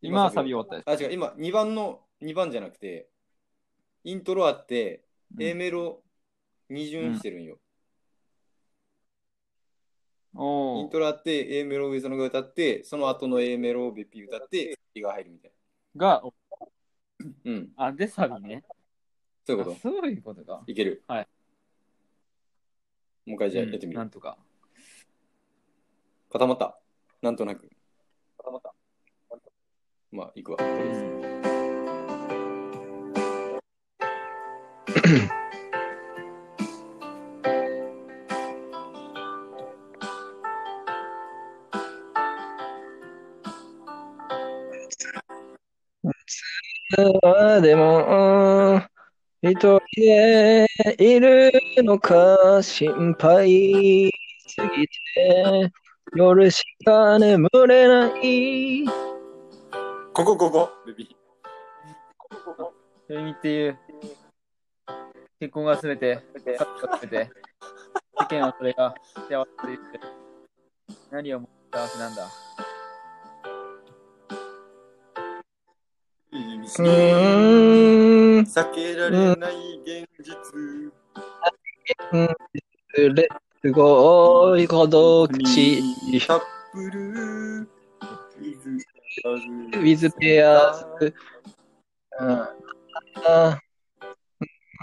[0.00, 3.10] 今はサビ終わったであ、違う、今2番の、2番じゃなくて、
[4.02, 5.04] イントロあって、
[5.36, 6.02] うん A メロ
[6.70, 7.58] 2巡してるんよ。
[10.36, 15.52] イントロあって、A メロを上園が歌って、その後の A メロをベッピー歌って、サビが入るみたい
[15.96, 16.30] が、な。
[17.44, 18.64] うん、あ、で、サビね。
[19.46, 20.62] そういうこあそういうことか。
[20.66, 20.70] と。
[20.70, 21.04] いける。
[21.06, 21.28] はい。
[23.26, 23.98] もう一回じゃあうんやってみる。
[23.98, 24.36] なんとか。
[26.30, 26.78] 固まった。
[27.22, 27.68] なんとなく。
[28.38, 28.74] 固まった。
[30.10, 30.58] まあ、いくわ。
[46.98, 48.80] あでも、
[49.42, 50.66] 一人で
[50.98, 51.52] いる
[51.84, 54.10] のか心配
[54.46, 55.72] すぎて、
[56.14, 58.86] 夜しか眠れない。
[60.14, 61.16] ここ、ここ、ベビー。
[63.06, 63.78] それ見っていう、
[65.38, 67.30] 結婚がすべて、家族がすべて、
[68.18, 70.00] 世間はそれが幸せと言って、
[71.10, 72.45] 何をもって幸せなんだ。
[76.66, 80.92] うーん、避けられない現実。
[83.14, 83.28] れ
[83.62, 85.80] すごい孤独死。
[86.26, 86.40] カッ
[86.72, 87.60] プル。
[87.60, 91.14] ウィズペアーズ。
[92.18, 92.30] うん
[93.28, 93.60] あ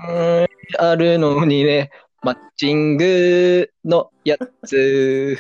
[0.08, 0.48] うん
[0.80, 5.38] あるのにね、マッチングのやつ。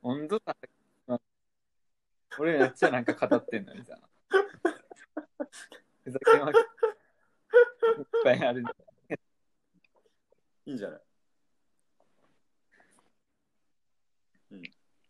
[0.00, 0.56] 本当だ。
[2.38, 3.98] 俺めっちゃなんか語ってんのにさ。
[6.04, 6.64] ふざけまくいっ
[8.24, 8.64] ぱいある。
[10.66, 11.00] いいんじゃない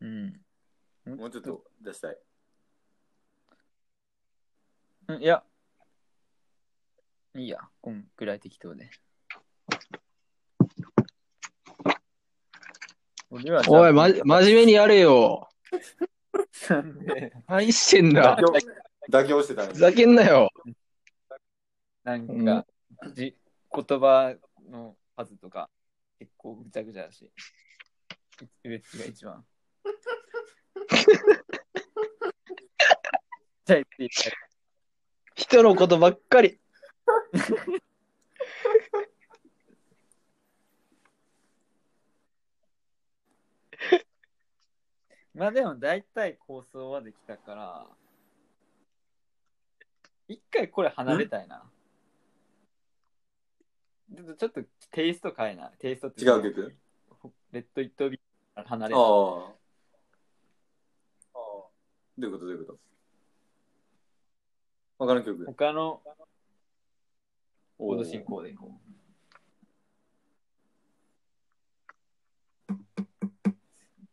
[0.00, 0.40] うん。
[1.06, 2.18] もうちょっと出したい。
[5.08, 5.42] うんいや。
[7.34, 8.90] いいや、こんぐらい適当で。
[13.30, 15.48] 俺はじゃあおい、ま、真面目にやれよ。
[17.46, 18.36] 何してんだ
[19.10, 19.78] 妥協してたねふ。
[19.78, 20.50] ざけんなよ。
[22.04, 22.66] なんか、
[23.14, 23.36] じ
[23.72, 24.34] 言葉
[24.70, 25.68] の数とか
[26.18, 27.30] 結構ぐちゃぐちゃだし。
[28.64, 29.44] ウエッジが一番。
[33.66, 34.32] じゃあ言って言って
[35.34, 36.58] 人のことばっかり。
[45.34, 47.86] まあでも大体構想はできたから、
[50.30, 51.68] 一回これ離れたいな。
[54.14, 54.62] ちょっとちょっと
[54.92, 55.72] テイスト変えな。
[55.80, 56.76] テイストって違う曲？
[57.50, 58.20] レッド・イット・ビー
[58.64, 59.00] 離れああ。
[59.00, 59.04] た。
[61.34, 61.48] ど
[62.18, 62.44] ういうこと？
[62.46, 62.78] どういうこと？
[65.00, 66.00] 他の曲他の
[67.76, 68.78] コおード進行でいこ
[72.68, 72.74] う。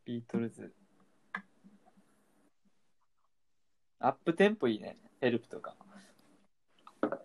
[0.03, 0.73] ビートルズ。
[3.99, 4.97] アップテンポいいね。
[5.21, 5.75] ヘルプとか。
[7.07, 7.15] ちょ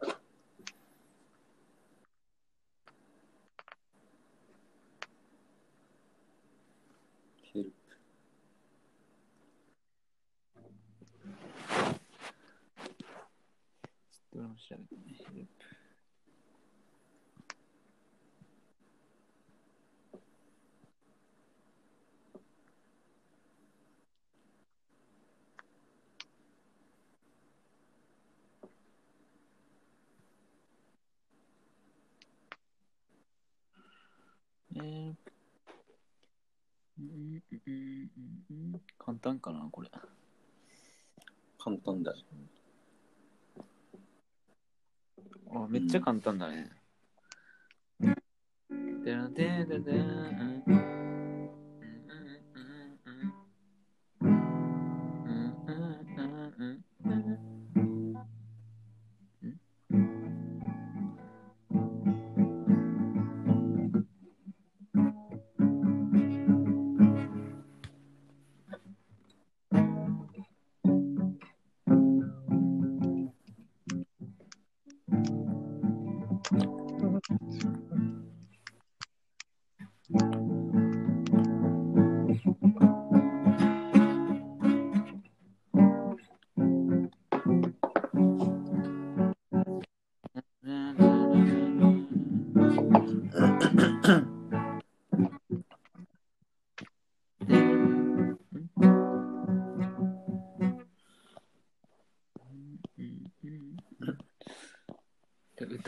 [7.60, 7.64] っ
[14.32, 15.21] と俺も調べてね。
[34.82, 35.32] ヘルプ。
[36.98, 38.10] えーうんうん
[38.50, 39.88] うんうん簡単かな、これ。
[41.58, 42.12] 簡単だ。
[45.54, 46.70] あ、めっちゃ簡単だね。
[49.04, 50.72] でらでででんう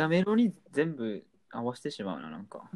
[0.09, 2.71] メロに全部合わせてしまうな、なんか。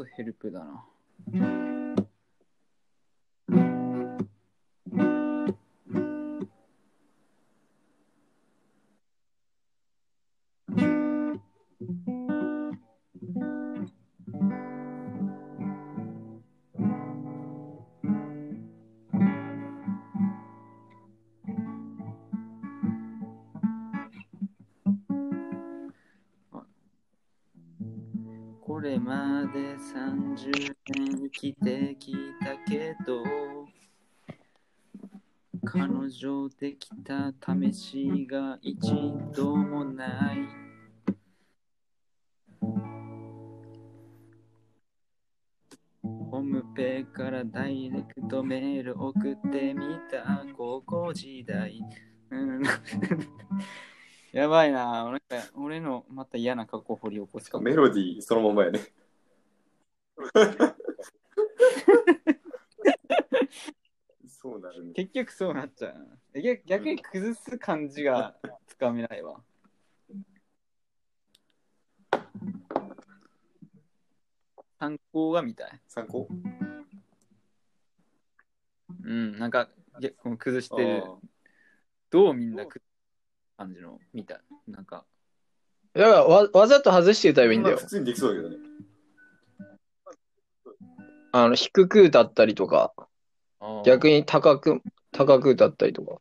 [0.00, 1.69] それこそヘルプだな。
[29.52, 33.24] で30年生きてきたけど
[35.64, 38.80] 彼女できた試しが一
[39.34, 40.38] 度もない。
[46.02, 50.46] ホームペーからダイレクトメール送ってみた。
[50.56, 51.82] 高校時代。
[54.32, 55.04] やばいな。
[55.04, 55.20] 俺
[55.56, 57.58] 俺のまた嫌な過去掘り起こすか。
[57.58, 58.80] もメロディーそのままやね。
[64.28, 64.92] そうなるね。
[64.94, 68.34] 結局そうなっちゃうなえ逆逆に崩す感じが
[68.66, 69.42] つかめないわ。
[74.78, 75.80] 参考が見たい。
[75.88, 76.26] 参考？
[79.04, 79.68] うん、なんか、
[80.00, 81.18] げこの崩してるあ、
[82.10, 82.82] どうみんな崩す
[83.58, 84.40] 感じの見たい。
[84.68, 85.04] なんか、
[85.92, 87.84] だからわわざと外して歌えばいいんだよまあ。
[87.84, 88.56] 普通にできそうだけどね。
[91.32, 92.92] あの、低く歌ったりとか、
[93.84, 94.14] 逆に。
[94.14, 96.20] に高く、高く歌ったりとか。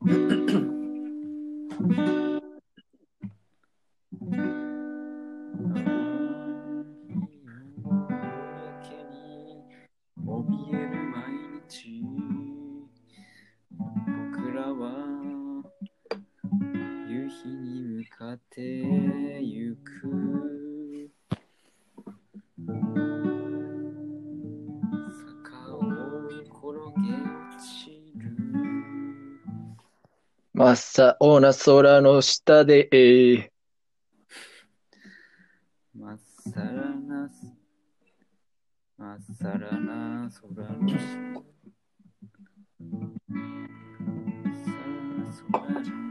[18.20, 21.10] に向かってゆく。
[25.08, 27.24] 坂を転げ落
[27.58, 28.28] ちる。
[30.52, 33.50] 真っ青な空の下で、えー
[35.94, 37.46] まっさらなす
[38.98, 40.96] まっさらな空の下。
[42.80, 43.12] まっ
[44.64, 46.09] さらな空の下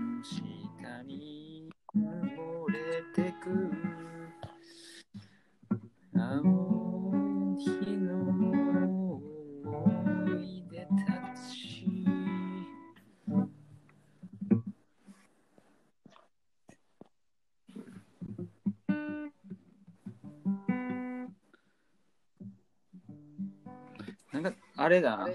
[24.90, 25.30] あれだな。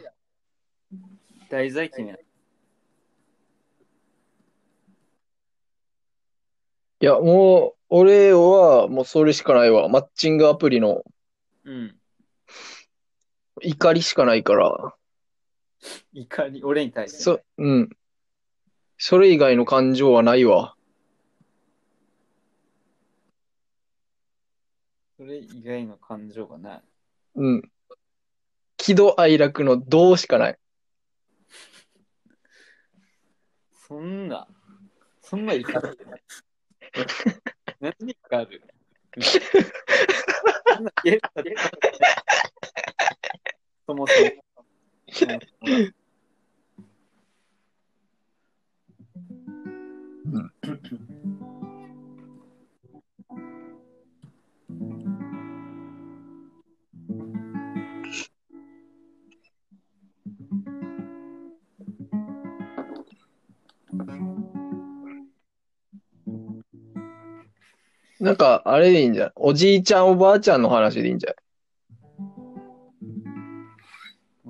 [1.49, 2.27] 題材決めない。
[7.01, 9.89] いや、もう、俺はもうそれしかないわ。
[9.89, 11.05] マッチングアプリの
[11.63, 11.97] うん。
[13.63, 14.97] 怒りしかないから。
[16.13, 17.19] 怒り、俺に対して。
[17.19, 17.91] そ、うん。
[18.99, 20.75] それ以外の感情はないわ。
[25.17, 26.83] それ以外の感情がない。
[27.37, 27.71] うん。
[28.85, 30.59] 喜怒哀楽のどうしかない。
[33.73, 34.47] そんな、
[35.23, 35.99] そんな怒る。
[37.81, 38.63] 何に怒る
[40.75, 41.55] そんなえだって
[43.87, 44.31] そもそも。
[45.11, 46.04] そもそも
[68.25, 69.33] なんか、あれでいいんじゃん。
[69.37, 71.35] おじいちゃんおばあちゃんの話でいいんじゃん。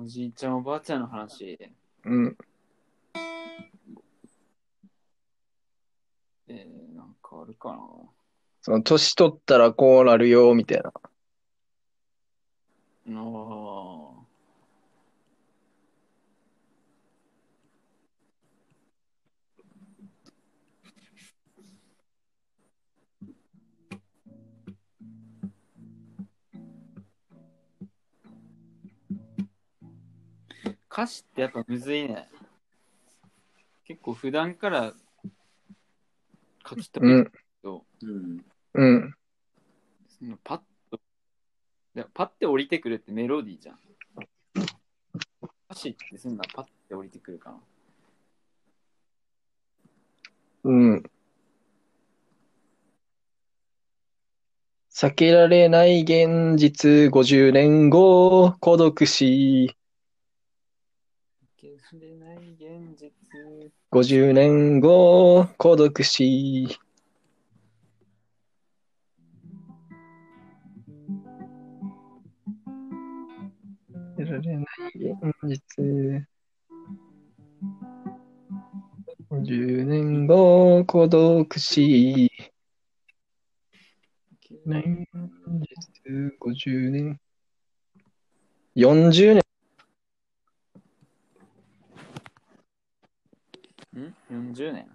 [0.01, 1.59] おじいちゃんおばあちゃんの話？
[2.05, 2.37] うん。
[6.47, 7.79] えー、なんかあるかな？
[8.61, 10.87] その、年取ったらこうなるよ、みたいな。
[10.87, 10.93] あ
[13.09, 13.94] あ。
[30.95, 32.29] 歌詞ってやっぱむずいね。
[33.83, 34.93] 結構普段から
[36.69, 38.45] 書き留めるうん、けど、うん。
[38.75, 39.15] うん。
[40.07, 43.79] そのパッと、いやパッて降りてくるってメロディーじゃん。
[45.69, 47.59] 歌詞ってそんなパッて降りてくるかな。
[50.63, 51.03] うん。
[54.93, 59.75] 避けられない現実50年後、孤独死。
[61.99, 63.11] れない現実。
[63.91, 66.67] 50年後、孤独死。
[73.87, 74.65] 避けられない
[74.95, 76.27] 現実。
[79.29, 82.31] 50年後、孤独死。
[84.65, 85.07] ない現
[86.05, 87.19] 実、50年。
[88.75, 89.54] 40年。
[93.99, 94.94] ん ?40 年？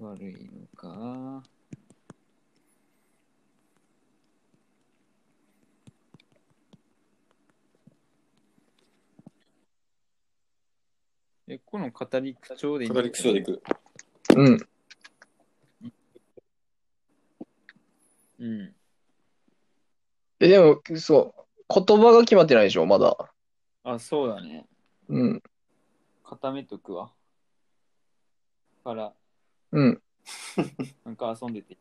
[0.00, 1.42] 悪いのか？
[11.46, 13.62] ええ、この語り口調でいい語り口調でいく。
[14.34, 14.58] うん。
[18.38, 18.74] うん。
[20.40, 21.34] え、でも、そ
[21.68, 23.16] う、言葉が決まってないでしょ、まだ。
[23.84, 24.66] あ、そうだね。
[25.08, 25.42] うん。
[26.24, 27.12] 固めとくわ。
[28.82, 29.12] から、
[29.74, 30.02] うん。
[31.04, 31.78] なんか遊んでていい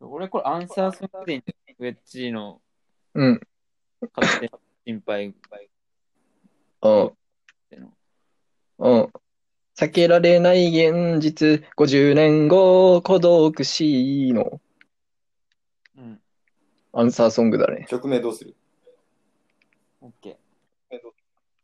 [0.00, 2.62] 俺これアンサーソングでいいんだよウェッジの
[3.14, 3.40] うん。
[4.14, 5.34] 勝手な心配
[6.82, 7.12] うん。
[8.78, 9.12] うん。
[9.76, 14.60] 避けられない現実、50年後、孤独死の
[15.96, 16.22] うん。
[16.92, 17.86] アンサーソングだね。
[17.88, 18.54] 曲名どうする？
[20.00, 20.38] オッケ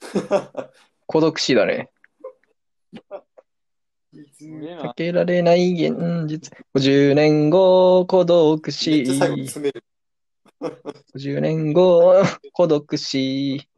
[1.07, 1.91] 孤独死だね。
[2.95, 3.23] ー。
[4.13, 9.07] 俺避ら、けられない現実、50年後、孤独め死っ。
[9.07, 9.85] ちゃ最後詰める。
[11.15, 12.15] 50年後、
[12.53, 13.69] 孤独死。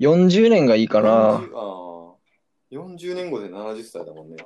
[0.00, 1.38] 40年がいいかな。
[1.38, 2.16] 40ああ。
[2.70, 4.36] 40年後で70歳だもんね。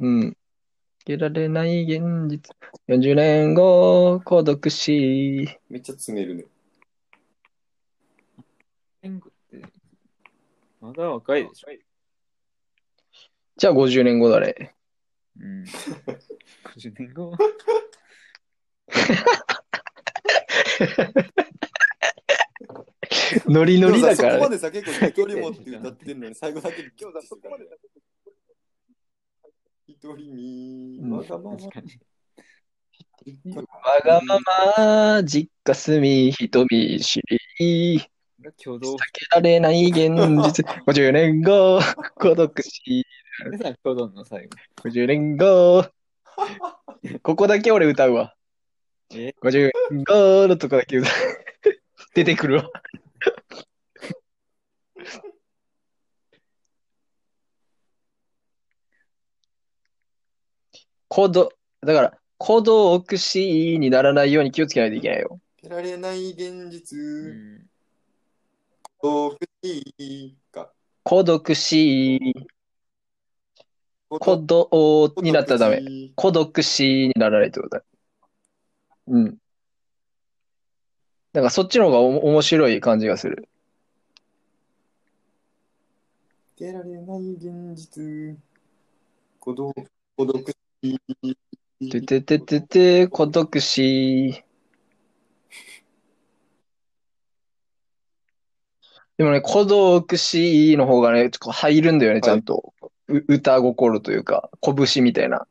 [0.00, 0.36] うん。
[1.00, 2.54] 避けられない現実、
[2.88, 5.48] 40年後、孤独死。
[5.68, 6.44] めっちゃ詰めるね。
[9.00, 9.62] 天狗って、
[10.88, 11.68] まだ若いでしょ。
[13.58, 14.74] じゃあ50年後だね。
[15.38, 15.64] うん。
[15.64, 17.36] 50年後？
[23.46, 24.48] ノリノリだかでもさそこまら。
[24.48, 27.68] でさ、結構一人もって歌ってんのに、最後だけ今日だそこまで。
[29.86, 31.50] 一人わがまま。
[31.50, 31.56] わ
[34.04, 34.38] がま
[35.18, 37.20] ま、実家住み、人見知
[37.58, 38.00] り。
[38.40, 40.10] 挙動避けられない現
[40.44, 41.80] 実、50年後、
[42.14, 43.04] 孤独死。
[43.50, 44.56] でさ、挙動の最後。
[44.76, 45.84] 50年後。
[47.22, 48.36] ここだけ俺歌うわ。
[49.10, 51.12] え？50年後のとこだけ歌う。
[52.14, 52.70] 出てくるわ。
[61.08, 65.40] 孤独、だから、孤独死にならないように気をつけないといけないよ。
[65.56, 67.67] けられない現う実、ん。
[69.00, 70.72] 遠くにか。
[71.04, 72.18] 孤独死、
[74.08, 75.80] 孤独になったらダメ。
[75.80, 76.10] メ。
[76.16, 77.84] 孤独死にならないってことだ。
[79.06, 79.38] うん。
[81.32, 83.48] だからそっちの方がお面白い感じがする。
[86.56, 88.36] けられない現実、
[89.38, 89.72] 孤独、
[90.16, 90.98] 孤独死。
[91.90, 94.42] ててててて、孤独死。
[99.18, 102.72] でもね、孤独死の方がね、ちょっと入るんだよね、ちゃんと。
[103.08, 105.48] う歌心というか、拳みたいな。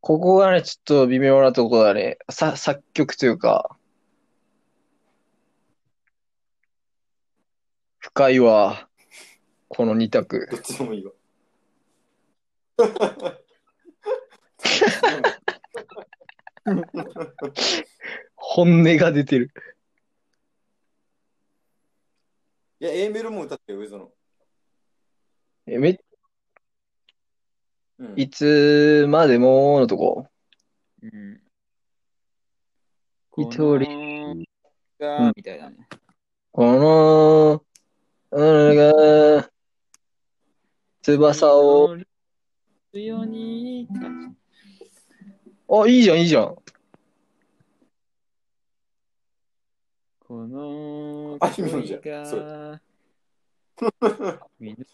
[0.00, 2.16] ここがね、ちょっと微妙なところだね。
[2.30, 3.76] さ、作曲というか、
[7.98, 8.88] 深いわ。
[9.68, 10.48] この二択。
[10.50, 11.12] どっちでもいいわ。
[18.48, 19.50] 本音が出てる。
[22.78, 24.08] いや、A メロも歌ってよ、上園。
[25.66, 25.98] え、め、
[27.98, 30.28] うんいつまでものとこ。
[31.02, 31.40] うん。
[33.36, 34.44] 一人この
[35.00, 35.76] が、みたいだね。
[36.52, 37.64] この、
[38.30, 39.50] 俺が、
[41.02, 42.06] 翼を、祈
[42.92, 43.88] るように。
[45.68, 46.56] あ、いいじゃん、いいじゃん。
[50.26, 52.80] このあいみょんじゃんそ
[54.58, 54.84] みんな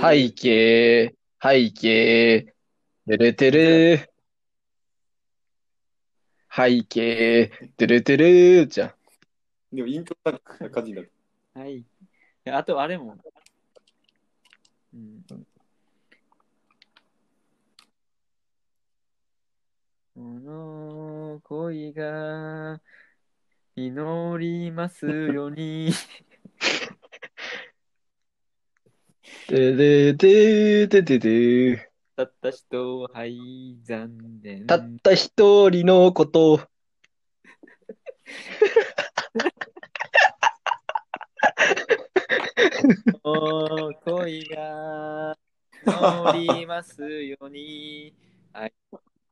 [0.00, 2.54] 背景、背景、
[3.06, 4.12] てるてる。
[6.54, 8.94] 背景、てるてるじゃん。
[9.76, 11.12] でもイントロな感じになる。
[11.54, 11.84] はい。
[12.46, 13.16] あと、あれも。
[14.94, 15.24] うん。
[20.14, 22.82] この恋が
[23.74, 25.90] 祈りますように。
[29.48, 31.90] てれてててて。
[32.14, 34.66] たった人は、はい、残念。
[34.66, 36.60] たった一人のこと。
[43.24, 45.38] おー恋が
[45.86, 48.14] 乗りますように、
[48.52, 48.74] 愛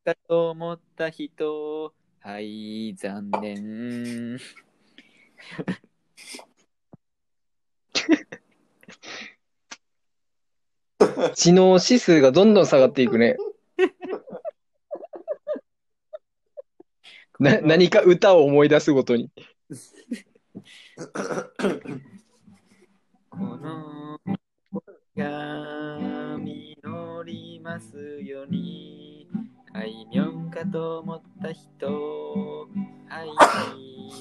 [0.05, 4.39] かと思った人、はい、残念。
[11.35, 13.37] 知能指数がどんどん下がっていくね。
[17.39, 19.31] な何か歌を思い出すごとに。
[23.31, 24.21] この
[25.17, 26.77] が実
[27.25, 29.00] りますように。
[29.85, 32.69] いみょんかと思った人、
[33.09, 33.29] はい、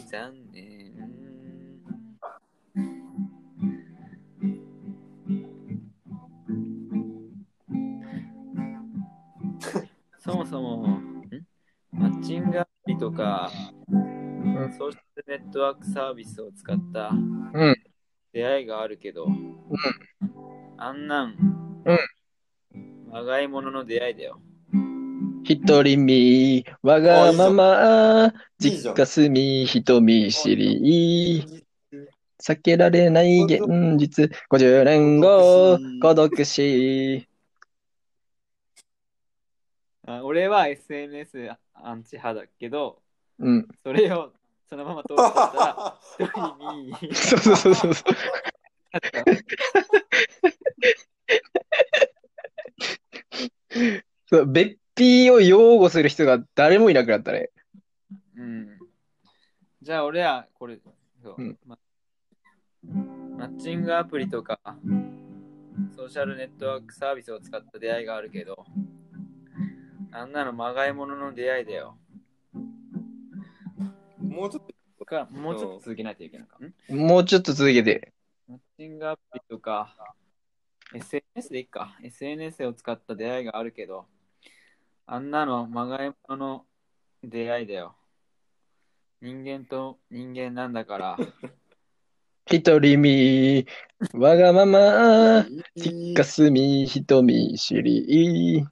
[0.10, 0.80] 残念。
[10.20, 11.24] そもそも、ん？
[11.92, 13.50] マッチングアプリとか、
[14.78, 17.76] ソーシャルネットワークサービスを使ったうん。
[18.32, 19.28] 出会いがあるけど、
[20.78, 21.98] あんなん、うん。
[23.12, 24.40] まがいものの出会いだよ。
[25.44, 31.64] 一人身、わがまま、実家住み、人見知り、
[32.42, 33.62] 避けられない現
[33.98, 37.28] 実、50年後、孤独死。
[40.08, 43.02] あ俺は SNS アンチ派だけど、
[43.40, 43.68] うん。
[43.84, 44.32] それを
[44.70, 46.58] そのまま通ったら、一人
[47.08, 47.94] にそうそうそうそう。
[54.30, 57.50] そう別費を擁護する人が誰もいなくなったね。
[58.36, 58.80] うん。
[59.82, 60.78] じゃあ俺はこれ、
[61.24, 61.78] そううんま
[63.38, 64.60] マッチングアプリとか
[65.96, 68.66] ソーシャルネットワークサービスを使った出会いがあるけど、
[70.12, 71.98] あんなのまがいものの出会いだよ。
[74.20, 74.64] もうちょっ
[74.98, 76.58] とかもうちょっと続けないといけないか？
[76.94, 76.98] ん？
[76.98, 78.14] もうちょっと続けて。
[78.48, 79.96] マッチングアプリとか、
[80.94, 81.98] SNS でいいか。
[82.04, 84.06] SNS を使った出会いがあるけど、
[85.12, 86.66] あんなのまがいものの
[87.24, 87.96] 出会いだよ。
[89.24, 91.18] 人間と人間なんだから、
[92.46, 93.66] 一人身、
[94.14, 98.64] わがまま、実家住み、人見知り、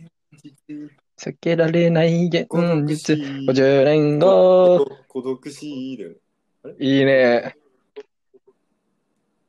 [1.17, 2.45] 避けられない現
[2.85, 6.17] 実、50年後、孤独死だよね。
[6.77, 7.55] いいね。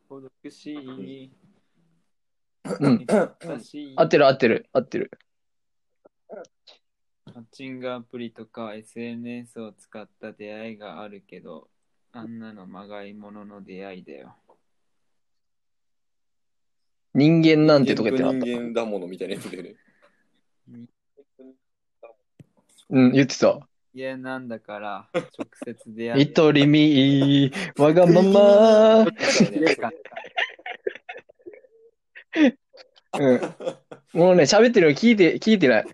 [0.09, 0.73] 孤独し、
[2.81, 3.05] うん。
[3.07, 5.11] 難しい合ってる合ってる合ってる。
[7.39, 11.69] マッチングアプリとか SNS を使った出会いがあるけど、
[12.11, 14.35] あんなのまがいものの出会いだよ。
[17.15, 18.47] 人間なんてとか言ってなかった？
[18.47, 19.77] 人間だものみたいなやつでね。
[22.91, 23.61] うん、言ってた。
[23.95, 25.23] いや、なんだから、直
[25.65, 26.23] 接出会い。
[26.23, 29.07] 一人身、わがまま。
[33.21, 33.41] うん。
[34.13, 35.87] もうね、喋ってるの聞いて、聞いてない。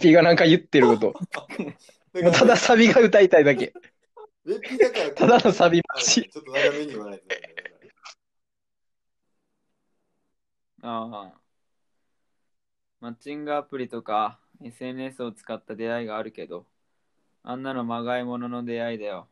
[0.00, 1.14] ピがなんか言ってること。
[2.32, 3.72] ただサビが歌いたいだけ。
[4.44, 6.28] べっぴだからただのサビ待ち。
[6.28, 7.24] ちょっと長めに言わないと。
[10.82, 11.44] ああ。
[13.00, 16.66] マッチングアプリとか SNS を使った出会いがあるけど、
[17.42, 19.28] あんなのまがいものの出会いだよ。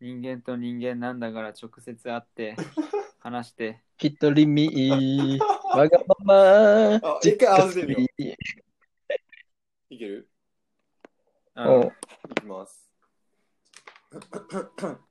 [0.00, 2.54] 人間と人間なんだから直接会って
[3.18, 3.80] 話して。
[3.98, 5.38] 一人身、
[5.74, 7.18] わがままあ。
[7.22, 8.36] 一回合わせてみよ
[9.90, 10.28] いける？
[11.54, 11.86] 住みうん。
[11.88, 11.90] い
[12.40, 12.90] きます。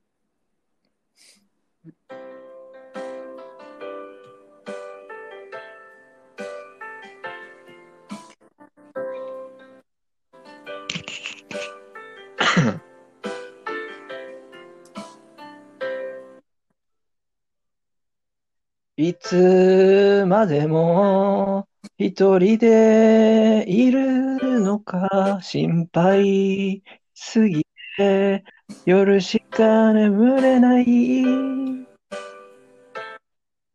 [18.97, 21.67] いつまでも
[21.97, 26.83] 一人でいるのか心配
[27.13, 27.65] すぎ
[27.97, 28.43] て
[28.85, 31.85] 夜しか眠れない。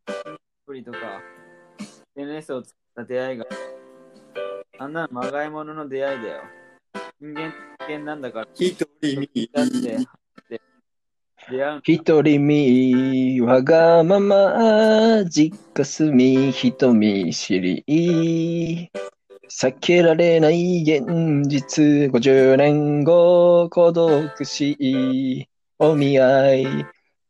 [0.07, 0.97] アプリとか
[2.15, 3.45] SNS を使った出会いが
[4.79, 6.41] あんなのまがいものの出会いだよ。
[7.19, 8.47] 人間と人間なんだから。
[8.55, 9.49] 一人身。
[9.53, 9.97] だって、
[11.83, 18.91] 一人身、わがまま、実家住み、人見知り。
[19.59, 21.05] 避けられない現
[21.47, 25.47] 実、50年後、孤独死。
[25.77, 26.65] お見合い、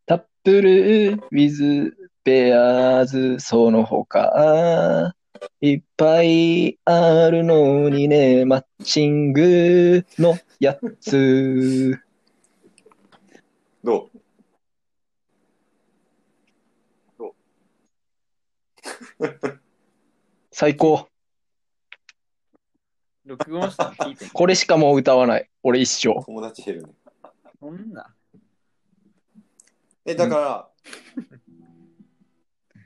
[0.06, 5.14] タップル、ウィズ、ペアーズ、その他。
[5.60, 12.00] いっぱいあるのにね、マッチングのやつ。
[13.84, 14.10] ど
[17.20, 17.30] う？
[20.52, 21.11] 最高。
[23.26, 24.30] 録音したの聞いて。
[24.30, 25.50] これしかもう歌わない。
[25.64, 26.24] 俺一生。
[26.26, 26.94] 友達減るね。
[27.60, 28.14] そんな。
[30.06, 30.70] え、だから、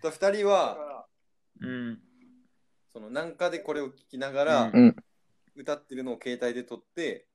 [0.03, 1.05] だ二人は、
[1.61, 2.01] うん。
[2.91, 4.95] その、なんかでこれを聞きながら、うんうん。
[5.55, 7.27] 歌ってるのを携帯で撮って、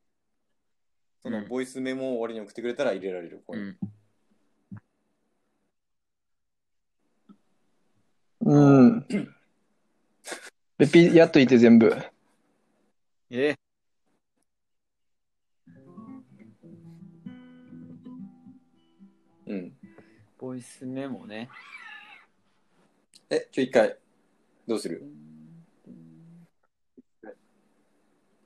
[1.23, 3.43] そのボイスメモを俺に送ってくれたら入れられる。
[3.49, 3.79] うん。
[8.41, 9.07] うん。
[10.77, 11.95] べっぴやっといて全部。
[13.33, 13.55] え
[19.47, 19.73] うん。
[20.37, 21.49] ボイスメモね。
[23.31, 23.97] え、ちょ、一回。
[24.67, 25.05] どうする？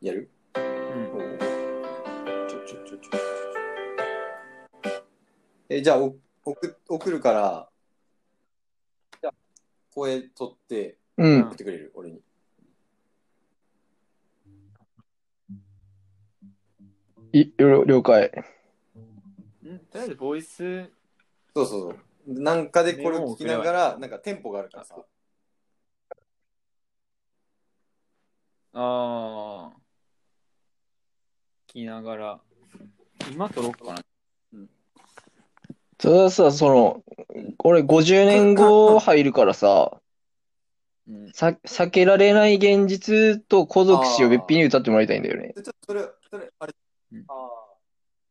[0.03, 0.28] やる？
[0.55, 0.62] うん。
[2.47, 3.11] ちょちょちょちょ。
[5.70, 6.14] え、じゃあ、お
[6.45, 7.70] 送送るから、
[9.22, 9.35] じゃあ
[9.95, 11.55] 声取ってうん送。
[11.55, 12.20] ってくれる、俺に。
[17.35, 18.30] い了了解。
[19.66, 20.89] んとりあえずボイス、
[21.53, 21.97] そうそうそ
[22.28, 22.41] う。
[22.41, 24.95] なんかでこれを聞きながら、なんかテンポがあるからさ。
[28.74, 29.72] ああ。
[31.66, 32.41] 聞きながら。
[33.32, 34.03] 今撮ろうかな。
[35.99, 37.03] それはさ、その、
[37.59, 40.01] 俺50年後入るからさ、
[41.09, 41.32] うん。
[41.32, 45.53] さ、避けられない現実と孤独死をべっぴに歌ってもらいたいんだよね。
[45.57, 46.74] でちょっとそれ、それ、あれ。
[47.14, 47.50] うんあ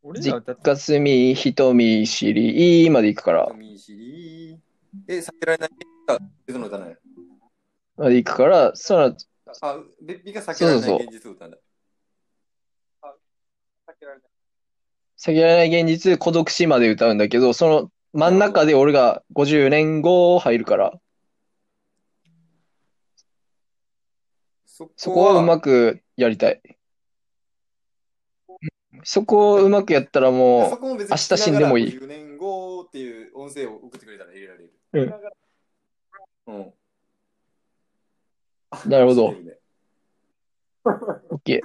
[0.03, 4.59] 実俺ら歌って家住み、瞳知り、いいまで行くから見知り。
[5.07, 5.69] え、避けられない
[6.07, 6.88] あ、別の歌な？
[6.88, 6.97] い。
[7.95, 9.15] まで行くから、その、
[9.61, 11.57] あ、べっぴが避けられそうそうない現実を歌うんだ。
[13.01, 13.15] あ、
[13.88, 14.29] 避けられない。
[15.17, 20.93] 避けられない現実、孤独死まで歌うんだけど、その真ん中で俺が50年後入るから、
[24.65, 26.61] そそこはうまくやりたい。
[29.03, 34.73] そこをうまくやったらそもこも別に明日死んでもいい10年後っていう音声を送ってくれたら入れられる。
[36.47, 36.55] うん。
[36.55, 36.73] うん。
[38.89, 39.57] なるほど死ねるね
[40.85, 41.61] う、OK。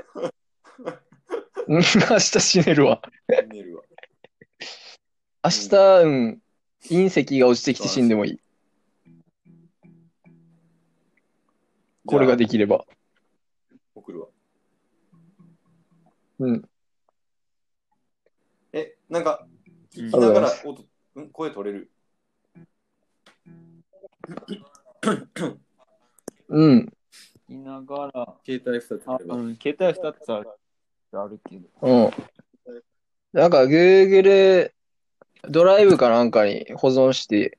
[1.68, 3.02] うん明日死ねるわ。
[3.30, 3.82] 死ねるわ。
[5.44, 6.42] 明日、うん、
[6.82, 8.40] 隕石が落ちてきて死んでもいい。
[12.06, 12.86] これができれば。
[13.94, 14.28] 送るわ。
[16.38, 16.68] うん。
[19.10, 19.46] え、なんか、
[19.92, 20.84] 聞きながら音、
[21.14, 21.90] うん、声取れる。
[26.48, 26.92] うん。
[27.48, 30.48] 聞きながら、携帯2つあ、うん、携帯2つある
[31.12, 31.68] あるけど。
[31.80, 32.10] うん。
[33.32, 34.72] なんか Google
[35.42, 37.56] ドライブかなんかに保存して、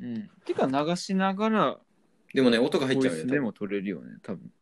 [0.00, 0.30] うん。
[0.44, 1.78] てか流しながら、
[2.34, 3.30] でもね、音が入っちゃうよね。
[3.30, 4.40] スでも取れるよね、多分。
[4.40, 4.52] 多分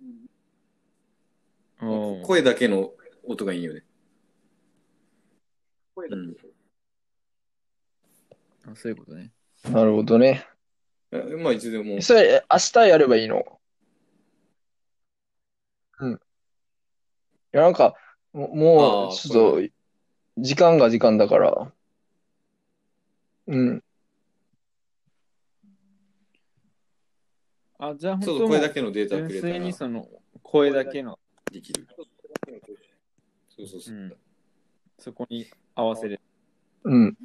[0.00, 0.10] おー
[1.80, 2.92] 声だけの
[3.24, 3.82] 音がいいよね。
[5.96, 6.36] うん。
[8.66, 9.32] あそういうことね。
[9.70, 10.46] なるほどね。
[11.12, 12.00] えまあ、いつでも。
[12.02, 13.60] それ、明日やればいいの？
[16.00, 16.12] うん。
[16.14, 16.18] い
[17.52, 17.94] や、なんか、
[18.32, 19.68] ももう、ちょっと、
[20.38, 21.72] 時間が時間だから。
[23.46, 23.84] うん。
[27.78, 30.08] あ、じゃあ本そうそう、声当もうだけのデータく純れたら粋にその
[30.42, 31.18] 声だけの、
[31.50, 31.86] できる。
[33.48, 33.98] そうそうそうう。
[33.98, 34.16] ん、
[34.98, 36.20] そこに合わせる。
[36.84, 37.16] うん。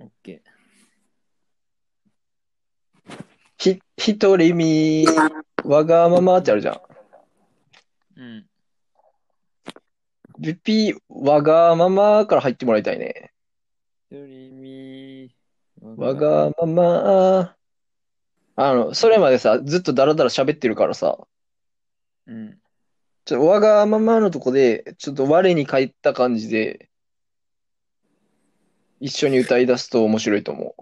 [0.00, 0.42] オッケ
[3.58, 5.06] ひ、一人み、
[5.64, 6.74] わがままってあるじゃん。
[6.74, 6.80] ー。
[8.16, 8.46] うん。
[10.38, 13.32] ビピ、わがままから入ってもらいたいね。
[14.10, 15.34] 一人み、
[15.80, 17.56] わがまま。
[18.56, 21.18] あの、それまでさ、ずっとダラダラ喋ってるからさ、
[22.26, 22.58] うん。
[23.26, 26.88] ちょっとわがままのとこで、ちょっと我に返った感じで、
[28.98, 30.74] 一緒に歌い出すと面白いと思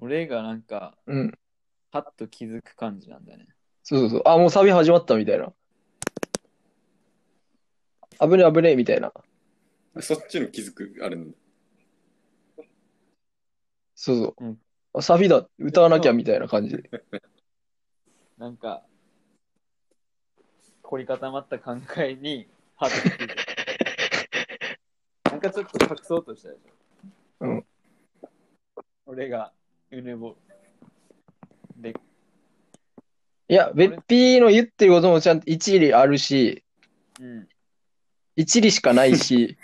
[0.00, 1.16] 俺がなんか、う。
[1.16, 1.38] うん。
[1.90, 3.46] パッと気づく感じなんだね。
[3.82, 4.22] そうそうそう。
[4.26, 5.54] あ、もうサビ始まったみたいな。
[8.20, 9.10] 危ね危ねみたいな。
[10.00, 11.36] そっちの気づく、あるんだ。
[14.00, 14.44] そうそう。
[14.44, 14.58] うん
[14.94, 15.46] あサビだ。
[15.58, 16.90] 歌わなきゃみたいな感じで。
[18.38, 18.82] なんか、
[20.82, 23.36] 凝り固まった考えに、パッと気づく。
[25.30, 27.46] なんかちょっと隠そうとしたでしょ。
[27.46, 27.66] うん。
[29.04, 29.52] 俺が、
[29.90, 30.36] うぬぼ。
[31.76, 31.94] で、
[33.48, 36.64] いや、べっぴーの言ってることもちゃんと一理あるし、
[37.20, 37.48] うん。
[38.36, 39.58] 一理しかないし、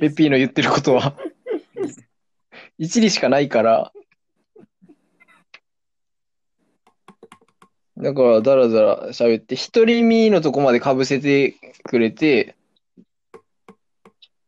[0.00, 1.16] べっぴーの言ってることは、
[2.78, 3.92] 一理しかないから、
[7.96, 12.54] だから、だらだら喋って、一人身のとこまで被せてくれて、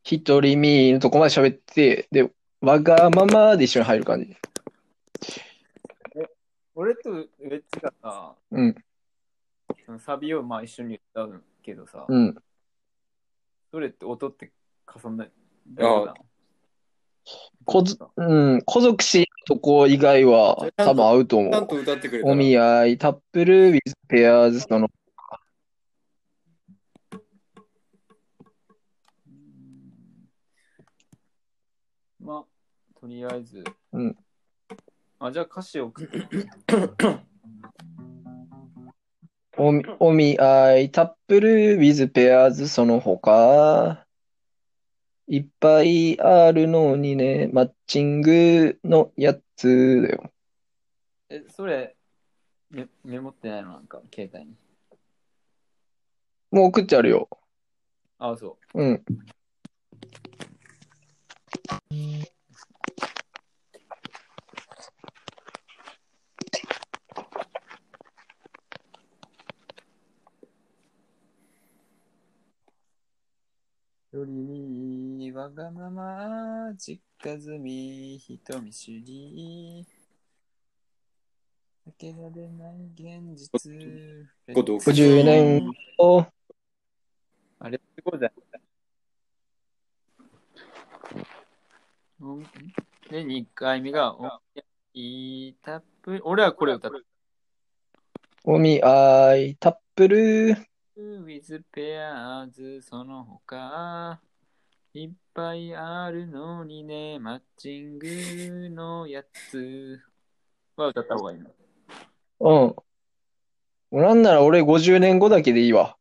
[0.04, 2.30] 一一人身のとこまで喋って、で、
[2.60, 4.36] わがままで一緒に入る感じ。
[6.74, 8.74] 俺とウェッジがさ、うん、
[9.84, 12.34] そのサビをまあ一緒に歌うけどさ、うん。
[13.70, 14.52] それって音って
[14.86, 15.32] 重なる。
[15.78, 16.14] あ
[17.64, 19.24] こず、うん、孤独死の
[19.54, 21.52] とこ以外は多分合うと思う。
[21.52, 24.88] ちゃんと歌ってくれたらお見合い、タップル、ウィズ、ペアーズ、その、うん
[32.22, 33.64] まあ、とりあえず。
[33.92, 34.16] うん。
[35.18, 36.28] あ、じゃあ歌詞を送って。
[39.56, 44.06] おみお見合い、タップル、ウィズ、ペアーズ、その他、
[45.32, 50.32] いっぱいあるのにね、マッチングのやつだよ。
[51.28, 51.94] え、それ、
[52.68, 53.74] メメモってないの？
[53.74, 54.56] なんか、携帯に。
[56.50, 57.28] もう送ってあるよ。
[58.18, 58.92] あ、そうん。
[58.92, 59.04] う。
[74.16, 74.49] よりに
[75.40, 79.86] わがまま、実家住み、人見知り。
[81.88, 83.48] 避けられない現実。
[84.52, 86.26] 孤独50年後、
[87.58, 88.32] あれ、すごいだよ。
[92.20, 92.42] うん
[93.08, 94.26] で、2回目が、お
[94.92, 96.98] いいタップ、俺はこれ歌った。
[98.44, 100.54] お見合い、タップル、
[101.00, 104.20] with pairs その他
[104.92, 110.00] いっぱいあるのにねマッチングのやつ
[110.76, 112.74] は歌った方がいいの
[113.92, 114.02] うん。
[114.02, 115.96] なんなら俺50年後だけでいいわ。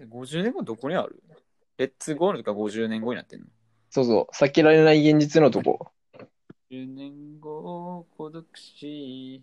[0.00, 1.22] 50年後どこにある？
[1.76, 3.46] レッツゴールとか50年後になってんの？
[3.90, 4.34] そうそう。
[4.34, 5.88] 避けられない現実のとこ。
[6.70, 9.42] 10年後孤独死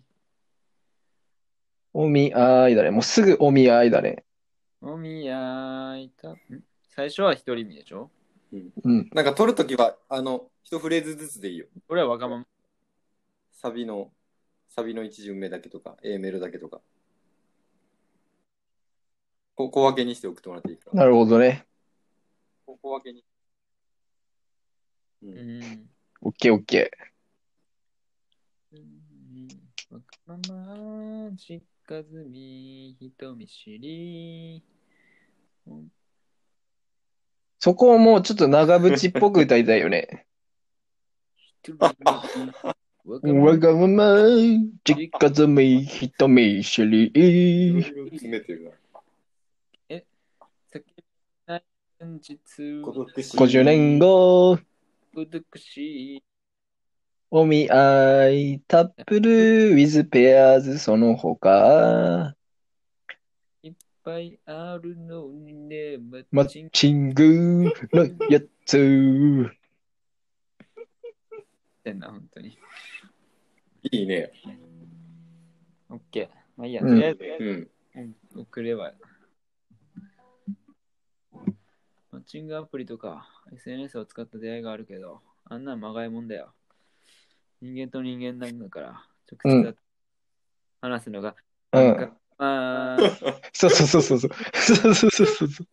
[1.92, 2.90] お見合いだね。
[2.90, 4.24] もうすぐお見合いだね。
[4.80, 6.38] お見合いたん？
[6.88, 8.10] 最初は一人身でしょ？
[8.84, 9.10] うん。
[9.12, 11.66] なんか撮るときは、あの、一フレーズずつでいいよ。
[11.88, 12.46] 俺はわがまま
[13.52, 14.12] サビの、
[14.68, 16.80] サビの一巡目だけとか、A メロだけとか。
[19.56, 21.02] こ小分けにして送ってもらっていいかな。
[21.02, 21.64] なるほどね。
[22.66, 23.24] こ小分けに。
[25.22, 25.26] う。
[25.26, 25.90] うんん
[26.20, 26.90] オッケーオッケ
[28.72, 29.48] うん
[29.90, 36.03] わがまま実家住み人見知りー。
[37.64, 40.26] そこをもうちょっと長渕っぽく歌いたいよね。
[41.78, 41.94] わ
[43.06, 44.16] わがまま、
[44.84, 47.10] 実家住み、人見知り。
[48.10, 49.00] 詰めてるな。
[49.88, 50.02] 避
[50.72, 50.82] け
[51.46, 51.64] ない
[51.98, 53.34] 現実孤独死。
[53.34, 54.58] 50年後、
[55.14, 56.22] 孤独死
[57.30, 62.36] お見合い、タップル、ウィズペアーズ、その他、
[64.04, 65.96] ぱいあるのにね
[66.30, 69.50] マッチングチングのやつ。
[71.40, 72.58] ってんな本当に
[73.90, 74.32] いいね。
[75.88, 77.48] オッケーまあいいやうんとりあえずうん。
[77.96, 78.92] うん送れば
[82.10, 86.52] マッチングアプリとか SNS を使った出会いがあるけどあんなんまがいもんだよ
[87.60, 89.76] 人間と人間なんだから直接
[90.80, 91.34] 話すのが、
[91.72, 92.12] うん。
[92.38, 92.98] まあ
[93.52, 94.18] そうそうそうそう。
[94.18, 94.30] そう。
[94.54, 95.48] そうそうそう。
[95.48, 95.66] そう。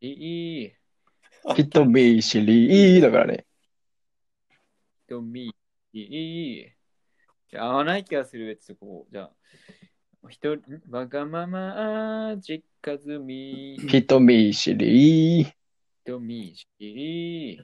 [0.00, 0.72] いい。
[1.56, 3.46] 人見知りだからね。
[5.08, 5.54] 読み
[5.92, 6.72] いい
[7.48, 9.30] じゃあ合わない気がするやつこうじゃあ
[10.28, 15.46] 一人わがまま実家住み人見知り。
[16.04, 17.62] 人見知り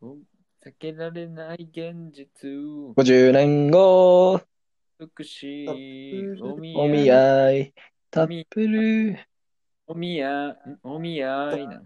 [0.00, 0.16] お
[0.64, 2.50] 避けられない現実
[2.94, 4.40] 50年後、
[5.00, 5.44] 美し
[6.10, 7.20] いおお見お見合い。
[7.20, 7.74] 合い、
[8.10, 9.16] タップル、
[9.86, 10.54] お見合い。
[10.82, 11.82] お見合いな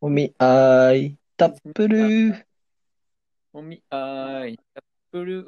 [0.00, 2.46] お見合い、タップル、
[3.52, 4.58] お見合い。
[4.74, 5.44] タップル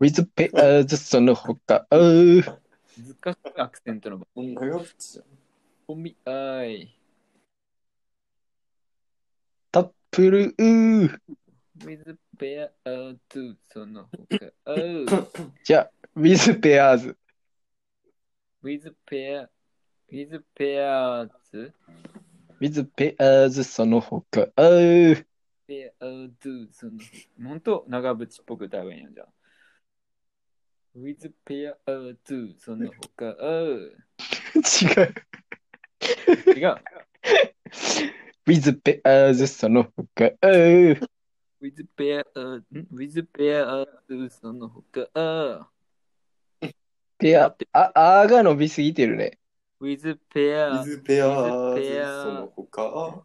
[0.00, 5.24] with pairs その他、難しいアクセントのこんなやつじゃん。
[5.88, 6.98] お見合い。
[9.72, 10.54] タップル、
[11.78, 14.38] with ペアアーズ、そのほか。
[15.64, 17.16] じゃ、ウィズペアーズ。
[18.62, 21.74] ウィズペア、ウィズペアーズ。
[22.60, 24.46] ウィズペアーズ、そのほか。
[24.56, 26.92] ペアーズ、その。
[27.48, 29.26] ほんと、長渕っぽく食べんやんじゃ。
[30.94, 33.26] ウィズペアアーズ、そのほか。
[33.34, 36.58] 違う。
[36.58, 36.74] 違う。
[38.46, 40.30] ウィズペアーズ、そのほか。
[41.64, 43.86] With pair, ん with pair,
[44.28, 45.70] その他。
[47.16, 49.38] ペア、あ、あが伸びすぎてるね。
[49.80, 53.24] with pair, ウィズペアー with ズ pair その他。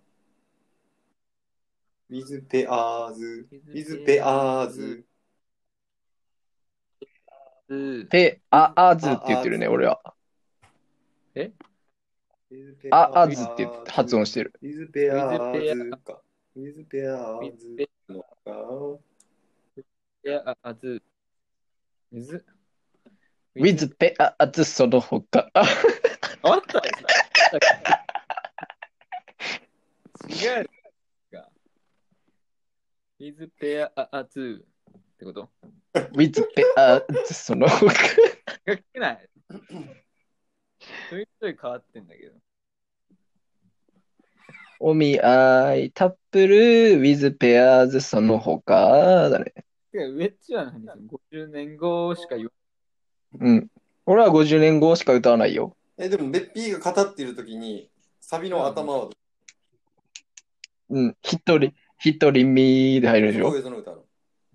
[2.09, 5.05] ウィズペアーズ、ウィズペアーズ。
[8.09, 10.01] ペア、アズって言ってるね、俺は。
[12.89, 14.53] あ、アズって発音してる。
[14.61, 16.21] ウィズペアーズか。
[16.55, 18.99] ウィズペアー with ズのか。
[20.23, 21.01] pair, あず。
[22.11, 22.43] with
[23.55, 25.49] with ペアズその他。
[25.53, 26.79] あった
[30.27, 30.65] 違う
[31.31, 31.49] か。
[33.19, 35.49] with あずってこと
[36.13, 37.91] ？with ペアズその他。
[37.91, 39.29] 書けない。
[41.09, 42.33] ちょいちょい変わってんだけど。
[44.81, 46.55] お見合い、タップル、
[47.01, 49.53] with ペアズその他だね。
[49.91, 52.51] ウェッジは何 ?50 年後しか言わ
[53.39, 53.67] うん。
[54.05, 55.75] 俺は50年後しか歌わないよ。
[55.97, 57.89] え、でも、ベッピーが語っているときに、
[58.21, 59.09] サビの頭は
[60.89, 61.17] うん。
[61.23, 64.05] 一人、一人みで入るでしょその歌の？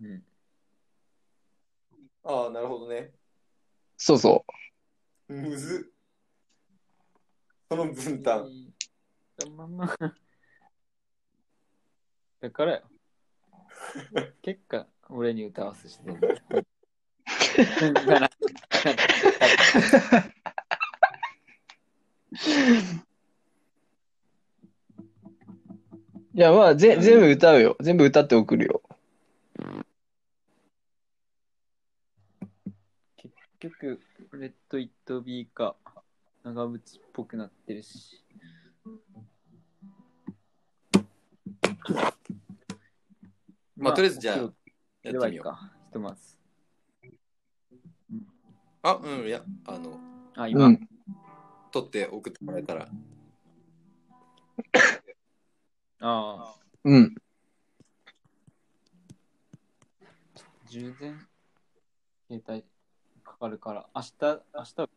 [0.01, 0.23] うん。
[2.25, 3.13] ああ、なるほどね。
[3.99, 4.47] そうそ
[5.29, 5.95] むずっ。
[7.69, 8.64] その分担。
[9.57, 9.97] ま ま
[12.41, 12.83] だからよ。
[14.43, 16.11] 結果、俺に歌わせして。
[26.35, 27.77] いや、まあ、ぜ、全部歌うよ。
[27.81, 28.83] 全部歌って送るよ。
[33.17, 34.01] 結局、
[34.33, 35.77] レッド・イット・ビーか、
[36.43, 38.24] 長渕っぽくなってるし。
[43.77, 45.45] まあとりあえずじゃあややってみよう。
[45.45, 45.73] か。
[45.85, 46.39] ひとまず。
[48.83, 49.99] あ、うん、いや、あの、
[50.37, 50.89] あ、今、うん。
[51.73, 52.89] 撮って送ってもらえたら。
[56.01, 56.55] ああ、
[56.85, 57.15] うん。
[60.69, 61.27] 充電、
[62.29, 62.65] 携帯
[63.23, 64.89] かかるから、明日、明日、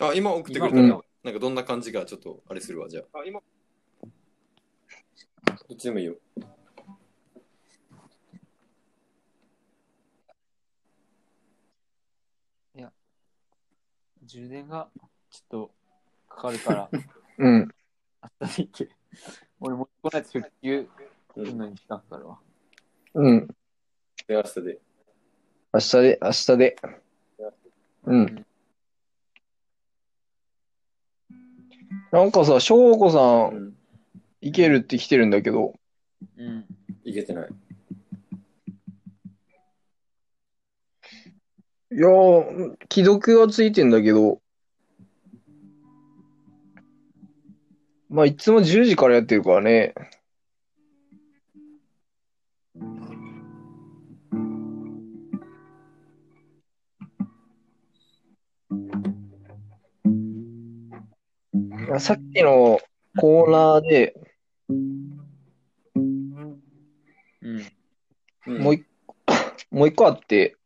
[0.00, 3.18] あ、今送ってくれた今ら、なんかどんな感じかちょっとあれするわ、じゃあ。
[3.20, 3.40] あ、今。
[5.68, 6.16] どっちでもいいよ。
[14.28, 14.88] 充電が
[15.30, 15.70] ちょっと
[16.28, 16.90] かかるから、
[17.38, 17.68] うん。
[18.40, 18.88] 明日でいけ。
[19.58, 20.86] 俺もうこのやつ復旧
[21.32, 22.38] するのに時間かかるわ。
[23.14, 23.46] うん。
[24.26, 24.80] で、明日で。
[25.72, 26.76] 明日で、明日で。
[28.04, 28.46] うん。
[32.12, 33.18] なんかさ、翔子さ、
[33.50, 33.77] うんん。
[34.40, 35.74] いけるって来てるんだけど、
[36.36, 36.66] うん。
[37.04, 37.48] いけてない。
[41.90, 44.40] いやー、既読がついてんだけど、
[48.10, 49.94] まあ、いつも10時からやってるからね。
[61.88, 62.80] いやさっきの
[63.16, 64.27] コーナーで
[68.48, 69.16] うんもう一個、
[69.70, 70.56] もう一個あって、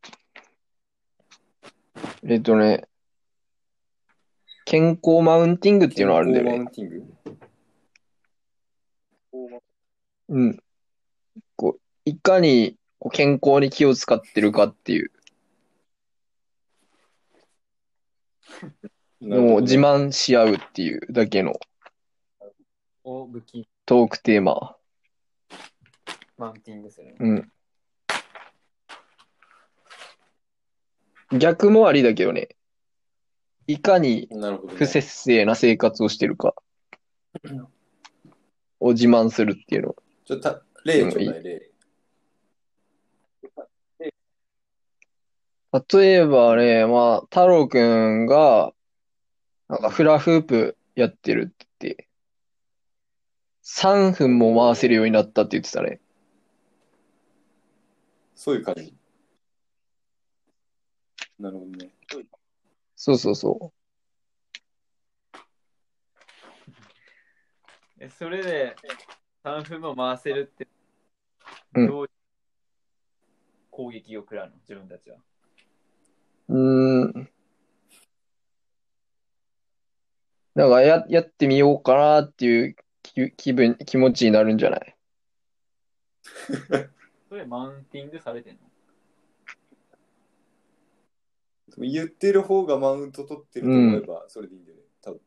[2.24, 2.88] えっとね、
[4.64, 6.52] 健康マウンティングっていうのがあるんだよね。
[6.52, 7.12] マウンティング？
[10.28, 10.62] うん。
[11.56, 15.10] こう、いかにこう健康に気を使ってるかっていう
[19.20, 21.58] のを自慢し合うっていうだけの
[23.02, 24.76] を武器、トークテーマ。
[26.38, 27.16] マウンティングする。
[27.18, 27.52] うん。
[31.38, 32.48] 逆もありだけどね。
[33.66, 34.78] いかになるほど、ね。
[34.78, 36.54] 不節制な生活をしてるか
[38.80, 39.96] を自慢するっていうの。
[40.24, 41.72] ちょっとた、例ちょうだい、例。
[45.90, 48.74] 例えばね、まあ、太郎くんが、
[49.68, 52.08] なんかフラフープやってるって言って、
[53.64, 56.00] 3分も回せるようになったって言ってたね。
[58.34, 58.92] そういう感じ。
[61.42, 61.90] なるほどね。
[62.94, 63.72] そうそうそ
[67.98, 68.76] え、それで
[69.42, 70.68] 3分も回せるって、
[71.74, 72.10] うんどう
[73.72, 74.56] 攻撃を食らうの？
[74.58, 75.16] 自分たちは。
[76.48, 76.54] う。
[76.54, 77.28] うーん。
[80.54, 84.96] なんかや、やってみようかなっていう気、気分、気持ちになるんじゃない？
[87.28, 88.60] それマウンティングされてんの？
[91.78, 94.82] 言ってる方がマウント取ってると思えば、それでいいんだよね。
[95.02, 95.20] 多分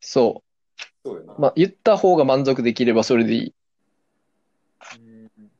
[0.00, 0.42] そ
[1.04, 1.34] そうよな。
[1.34, 1.40] う。
[1.40, 3.54] まあ、言った方が満足できればそれでいい。
[4.96, 5.50] うん。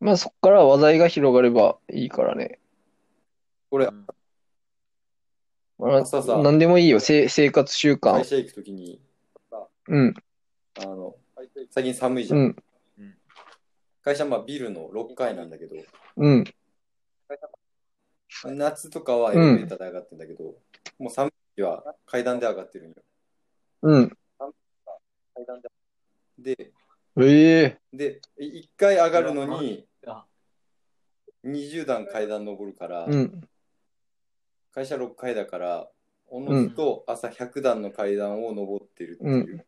[0.00, 2.60] まあ、そっから話題が広がればいいからね。
[3.70, 4.06] 俺、うん
[5.78, 7.00] まあ、朝さ何でもいいよ。
[7.00, 8.12] せ生活習慣。
[8.12, 9.00] 会社行くときに、
[9.88, 10.14] うん、
[10.78, 11.16] あの、
[11.70, 12.36] 最近寒いじゃ。
[12.36, 12.54] うんん、
[14.02, 15.76] 会社まあビルの6階なんだけど、
[16.16, 16.44] うん、
[18.44, 20.54] 夏とかはエレベーターで上がってんだけど、
[20.98, 22.94] もう寒い時は階段で上がってるんよ。
[23.82, 24.12] うん。
[26.38, 26.72] で、
[27.18, 30.26] ええで、1階上がるのにあ
[31.44, 33.40] 20段階段登るから、うん。
[34.72, 35.88] 会社6階だから、
[36.28, 39.66] おのずと朝100段の階段を登ってるっていう。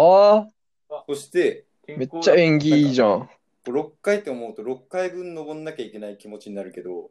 [0.00, 0.48] は
[0.90, 3.30] あ、そして、めっちゃ縁起いいじゃん。
[3.66, 7.10] 6階って思うと6階分登んなきゃいけない気持ちになるけど、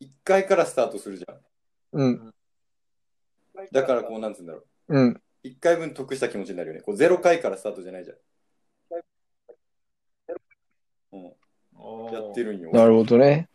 [0.00, 1.40] 1階からスタートするじゃん。
[1.92, 2.34] うん、
[3.72, 5.00] だからこうなんつうんだろう。
[5.00, 5.22] うん。
[5.44, 6.82] 1回分得した気持ちになるよね。
[6.82, 8.16] こう0回からスタートじゃないじゃん。
[11.12, 11.16] う
[12.10, 12.70] ん、やってるんよ。
[12.72, 13.48] なるほどね。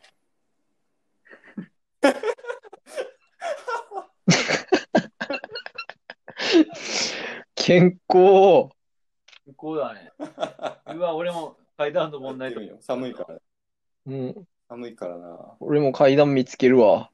[7.64, 8.70] 健康。
[9.56, 10.12] こうだね。
[10.96, 13.40] うわ、俺も階段登んないと寒いから。
[14.08, 14.48] うん。
[14.68, 15.58] 寒いからな。
[15.60, 17.12] 俺も階段見つけるわ。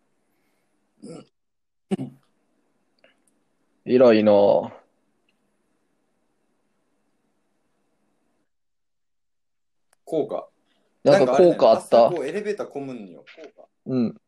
[3.84, 4.72] 偉いなぁ。
[10.06, 10.48] 効果。
[11.04, 13.26] なんか効果あった朝こうエレベーター混むんよ。
[13.86, 14.14] うん。
[14.14, 14.20] か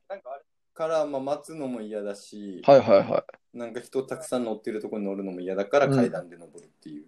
[0.88, 7.06] ら、まあ、待つのも嫌だし、はいはいはなんか人たくさん乗ってるところに乗るのも嫌だからうん階段で登るっていう。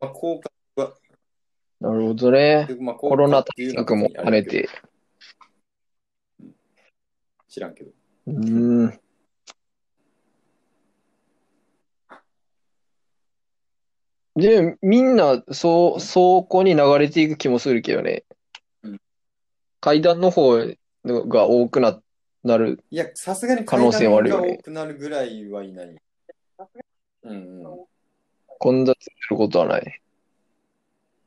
[0.00, 0.94] まあ、効果は、
[1.80, 1.84] い。
[1.84, 2.68] なるほどね。
[2.80, 4.68] まあ、コロナ対策も兼ねて。
[7.48, 7.90] 知らんけど。
[8.26, 9.00] うーん。
[14.36, 18.24] で、みんな、そう、そこに流れていく気もするけどね
[18.84, 19.00] うん。
[19.80, 20.58] 階段の方
[21.04, 22.00] が多くな、
[22.44, 22.82] なる。
[22.90, 25.96] いや、さすがに可能性はあるよね階段が多くなるぐらいはいない。
[27.22, 27.86] うんうん。
[28.46, 30.00] 混雑することはない。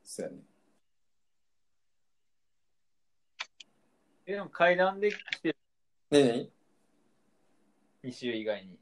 [0.04, 0.38] そうやね。
[4.26, 5.56] え、でも階段で来てる、
[6.10, 6.48] ねえね
[8.04, 8.78] 2週以外に。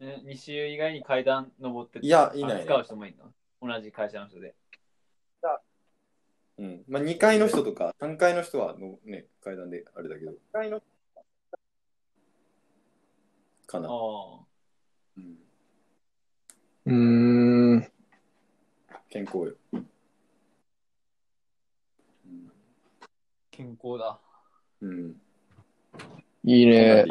[0.00, 3.32] え2週以外に階段登っていやいないねあ使う人もいるの？
[3.62, 4.54] 同じ会社の人で。
[6.60, 6.84] えうん。
[6.88, 10.32] まあ、2階の人とか3階の人はの、ね、階段であれだけど。
[13.66, 13.88] かあな。
[13.88, 14.40] あ。
[15.16, 15.38] うん、
[16.86, 17.92] うーん。
[19.08, 19.54] 健康よ。
[19.72, 19.90] うん
[23.50, 24.18] 健康だ。
[24.80, 25.20] うん。
[26.44, 27.04] いいね。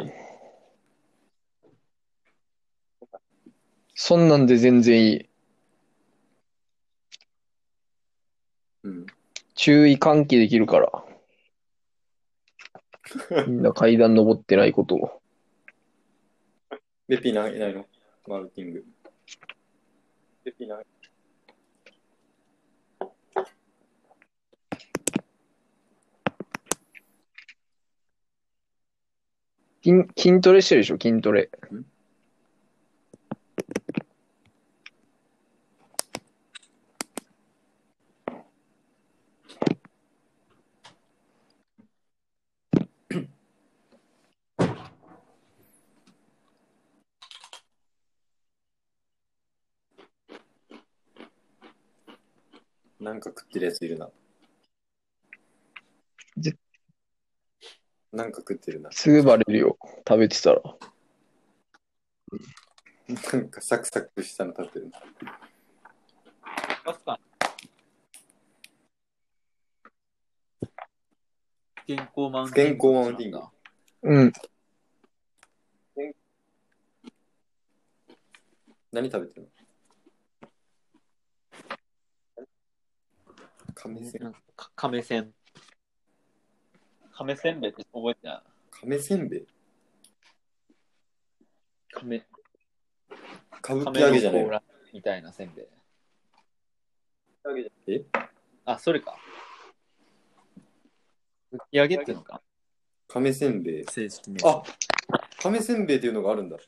[3.94, 5.28] そんなんで全然いい。
[8.82, 9.06] うん。
[9.62, 10.90] 注意喚起できるから。
[13.46, 15.20] みんな階段登ってないことを。
[17.06, 17.86] ベッピーないないの？
[18.26, 18.86] マウンティング。
[20.44, 20.86] ベッピーない
[29.84, 31.50] 筋、筋トレしてるでしょ、筋トレ。
[53.00, 54.10] なんか食ってるやついるな
[56.36, 56.54] ぜ。
[58.12, 58.92] なんか食ってるな。
[58.92, 59.78] すぐバレるよ。
[60.06, 60.60] 食べてたら。
[63.32, 65.00] なんかサクサクしたの食ってるな。
[66.84, 67.30] 確かに。
[71.86, 73.40] 健康マウンティン康マウンティング
[74.02, 74.32] うん。
[78.92, 79.59] 何食べてるの？
[83.82, 84.34] 亀せん
[84.76, 85.32] 亀せん。
[87.14, 88.42] 亀せんべいって覚えてない？
[88.70, 89.46] 亀せんべい
[91.94, 92.22] 亀、
[93.62, 94.62] 歌舞伎亀揚げじゃないのの甲羅
[94.92, 95.66] みたいなせんべい。
[97.86, 98.04] え？
[98.66, 99.16] あ、それか。
[101.72, 102.42] 揚げっていうのか？
[103.08, 103.84] 亀せんべい。
[103.86, 104.62] 正式名あ
[105.42, 106.58] 亀せんべいっていうのがあるんだ。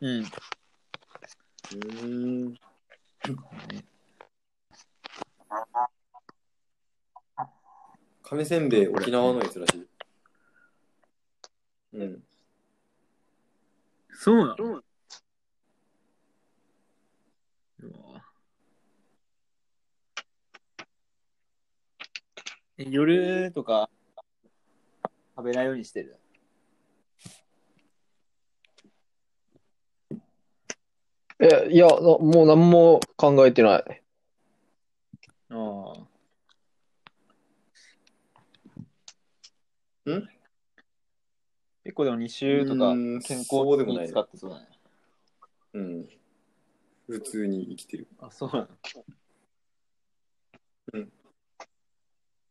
[0.00, 0.24] うん。
[1.72, 2.54] うーん。
[8.22, 9.86] 亀せんべい、沖縄のやつらしい。
[11.94, 12.22] うん。
[14.12, 14.82] そうなの？
[17.80, 18.24] うわ
[22.78, 23.90] え夜とか
[25.36, 26.18] 食べないようにしてる？
[31.40, 34.02] え、いや、なもう何も考えてない。
[35.50, 35.92] あ
[40.06, 40.10] あ。
[40.10, 40.28] ん？
[41.84, 44.68] 結構でも2週とかうーん健康そうでもないに使ってそうだね。
[45.74, 46.08] うん。
[47.06, 48.08] 普通に生きてる。
[48.20, 48.68] あ、そうなの
[50.94, 51.12] うん。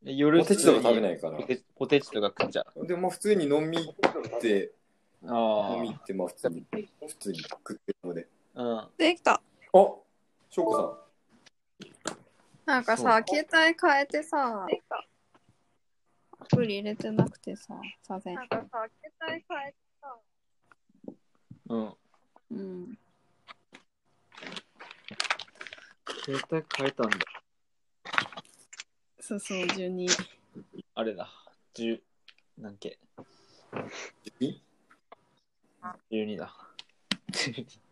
[0.05, 1.43] え夜ポテチとか食べないからポ。
[1.43, 2.85] テチポテチとか食っちゃう。
[2.85, 4.73] でもまあ普通に飲み行って、
[5.25, 6.65] あ飲み行って、まあ普通に、
[7.07, 8.27] 普通に食ってるので。
[8.55, 8.61] あ。
[8.61, 8.89] うん。
[8.97, 9.33] できた。
[9.33, 9.39] あ
[10.49, 10.97] しょうこ
[12.65, 14.65] なんかさ、携帯変えてさ、
[16.39, 18.35] アプリ入れてなくてさ、させん。
[18.35, 20.15] なんかさ、携帯変えてさ、
[21.69, 21.93] うん。
[22.51, 22.97] うん。
[26.25, 27.17] 携帯変えたんだ。
[29.19, 30.07] そうそう、12。
[30.95, 31.29] あれだ。
[31.73, 31.99] 10、
[32.57, 33.23] 何件さ
[33.81, 33.89] ん。
[34.39, 34.61] い
[36.11, 36.55] ?12 だ。
[37.31, 37.82] 12。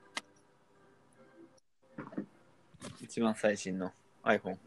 [3.01, 3.91] 一番最新の
[4.23, 4.57] iPhone。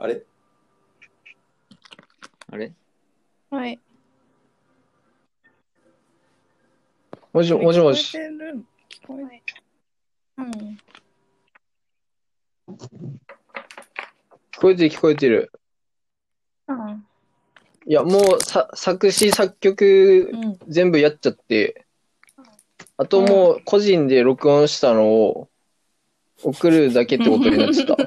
[0.00, 0.22] あれ？
[2.52, 2.72] あれ？
[3.50, 3.80] はい。
[7.32, 7.78] もしもし？
[7.80, 8.24] もし聞こ。
[8.24, 8.64] えてる？
[8.88, 9.42] 聞こえ
[10.36, 10.78] うん。
[14.52, 15.50] 聞こえてる聞こえてる。
[16.68, 17.07] うん。
[17.88, 20.58] いや、もうさ作詞作曲うん。
[20.68, 21.86] 全部やっちゃって、
[22.98, 25.48] あともう個人で録音したのを
[26.42, 27.96] 送るだけってことになってた。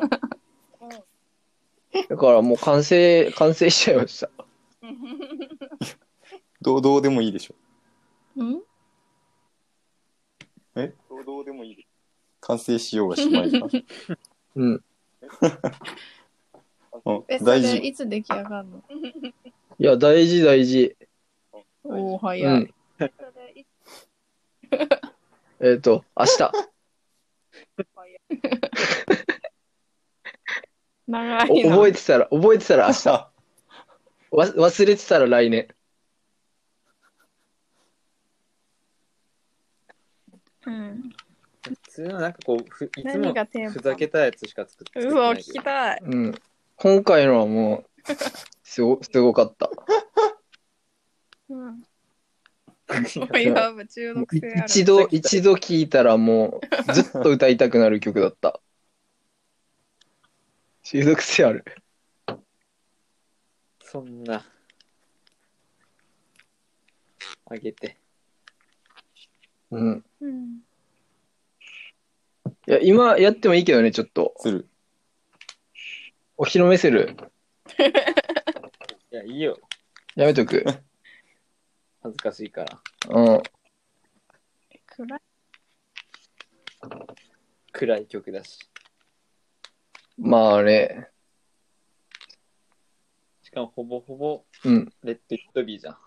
[2.10, 4.30] だからもう完成、完成しちゃいました。
[6.62, 7.56] どうどうでもいいでしょ。
[8.38, 8.62] うん？
[10.76, 10.94] え？
[11.10, 11.88] どうどうでもいいで
[12.40, 13.68] 完成しようがしまいか。
[14.56, 14.72] うん。
[14.74, 14.84] うん
[17.44, 17.80] 大事。
[17.80, 18.84] れいつ出来上がるの？
[19.82, 20.96] いや、大事大事。
[21.84, 22.60] おお、う早い。
[22.60, 22.72] ん。
[25.60, 26.52] えっ、と、明日。
[31.10, 31.72] お 長いな。
[31.72, 33.10] 覚えてたら、覚えてたら明日。
[34.30, 35.68] わ忘れてたら来年。
[40.68, 41.12] うん。
[41.64, 46.02] 普通のなんかこう、ふいつも何がテーマふざけたやつしか作ってうわ、聞きたい。
[46.04, 46.40] うん。
[46.76, 47.90] 今回のはもう、
[48.72, 49.70] すご、すごかった。
[51.50, 51.84] うん。
[53.38, 54.64] いや、中毒性ある。
[54.66, 58.62] 一度、一度聞いたらもう、ずっと歌いたくなる曲だった。
[60.84, 61.66] 中毒性ある。
[63.84, 64.46] そんな。
[67.48, 67.98] あげて。
[69.72, 70.06] うん。
[70.22, 70.62] うん。
[72.68, 74.34] いや、今やってもいいけどね、ちょっと。
[74.38, 74.70] する。
[76.38, 77.18] お披露目する。
[79.12, 79.60] いや、いいよ。
[80.16, 80.64] やめとく。
[82.02, 82.80] 恥ずかしいから。
[83.10, 83.44] うん。
[84.86, 85.22] 暗い。
[87.74, 88.58] 暗い曲だし。
[90.18, 91.10] まあね。
[93.44, 94.94] しかもほぼほぼ、うん。
[95.04, 95.98] レッド・イット・ビーじゃん。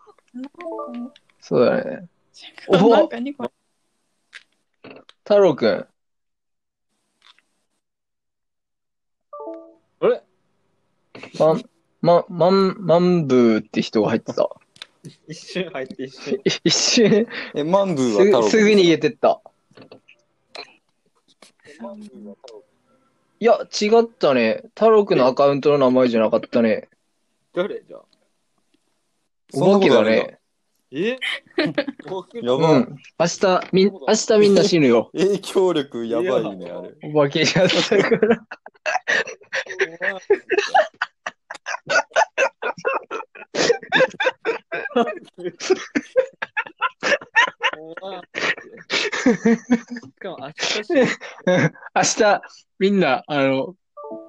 [1.43, 2.09] そうだね。
[2.69, 3.53] お なんかニコ
[5.25, 5.89] 太郎くん。
[10.01, 10.23] あれ？
[12.05, 14.47] ま、まん、まんぶーって人が入ってた。
[15.27, 16.39] 一瞬入って一瞬。
[16.63, 19.41] 一瞬、え、マンブーすは太郎ぐ、すぐ逃げてった。
[23.41, 24.65] いや、違ったね。
[24.75, 26.91] 太郎くんのアカウントの名前じゃなかったね。
[27.55, 28.01] 誰じゃ？
[29.55, 30.39] お化けだね。
[30.93, 31.17] え？
[32.07, 32.99] 僕 やばうん。
[33.19, 35.11] 明日、みん、明日みんな死ぬよ。
[35.17, 36.95] 影響力やばいね、あれ。
[37.03, 38.47] お化けじゃったから。
[45.51, 45.75] し
[50.19, 50.85] かも明日し
[51.95, 52.43] 明日、
[52.79, 53.77] みんな、あの、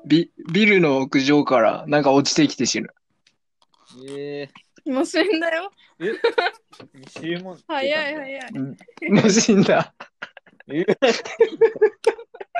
[0.05, 2.89] ビ、ビルの屋上からなんか落ちてきて死ぬ。
[4.09, 4.49] え
[4.85, 5.71] もう死んだよ。
[5.99, 6.19] ー、え？
[7.07, 7.59] 死ぬもん。
[7.67, 8.51] 早い早い。
[9.09, 9.93] もう死んだ。
[10.67, 10.85] え？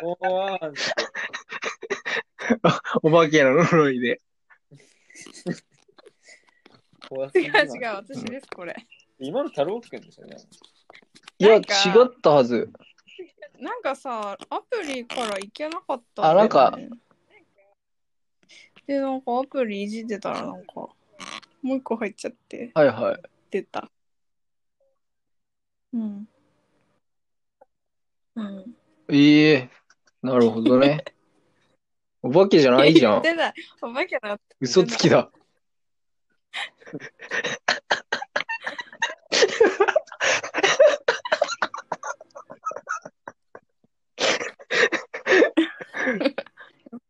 [0.01, 0.59] 怖い。
[3.03, 4.21] お化けの呪いで。
[7.09, 8.75] 怖すぎる違う違う、私です、これ。
[9.19, 10.37] 今の太郎くんですよね。
[11.39, 11.61] いや、違っ
[12.21, 12.71] たはず。
[13.59, 16.77] なんかさ、アプリからいけなかったあなんか。
[18.85, 20.95] で、なんかアプリいじってたら、なんか、も
[21.75, 23.21] う一個入っちゃって、はいはい。
[23.49, 23.89] 出た。
[25.93, 26.27] うん。
[28.35, 28.75] うん。
[29.09, 29.69] ええ
[30.21, 31.03] なるほどね。
[32.21, 33.21] お化けじゃないじゃん。
[33.21, 33.53] 言ってない。
[33.81, 34.39] お化けだ。
[34.59, 35.31] 嘘つきだ。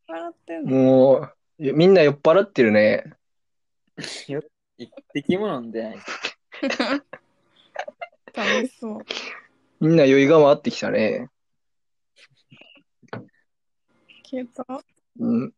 [0.08, 0.72] 笑ってんの？
[0.72, 3.04] もう、いやみんな酔っ払ってるね。
[4.78, 5.98] 一滴も飲んでない。
[8.34, 9.00] 楽しそう。
[9.80, 11.30] みんな酔いが回ってきたね。
[14.24, 14.66] 消えた？
[15.20, 15.54] うん。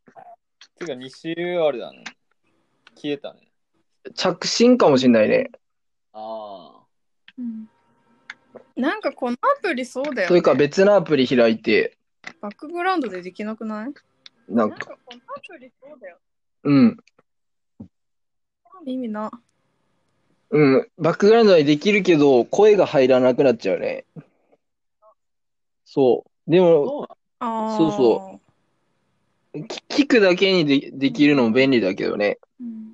[0.77, 2.03] てか、2週あれだね。
[2.95, 3.46] 消えたね。
[4.15, 5.51] 着信かもしんないね。
[6.13, 6.81] あ
[7.37, 7.69] うん。
[8.75, 10.27] なんかこのアプリそうだよ、ね。
[10.27, 11.97] それか別のアプリ開いて、
[12.41, 13.93] バックグラウンドでできなくない？
[14.47, 16.17] なんか、かこのアプリそうだよ。
[16.63, 16.97] うん。
[18.85, 19.31] 意味な。
[20.49, 20.87] うん。
[20.97, 24.05] バックグラウンドにできるけど、声が入らなくなっちゃうね。
[25.83, 26.51] そう。
[26.51, 26.61] であ。
[26.61, 27.07] も、そうな
[27.39, 27.77] ああ。。
[27.77, 28.37] そうそう
[29.67, 32.37] き聞くだけにでできるのも便利だけどね。
[32.61, 32.86] うん、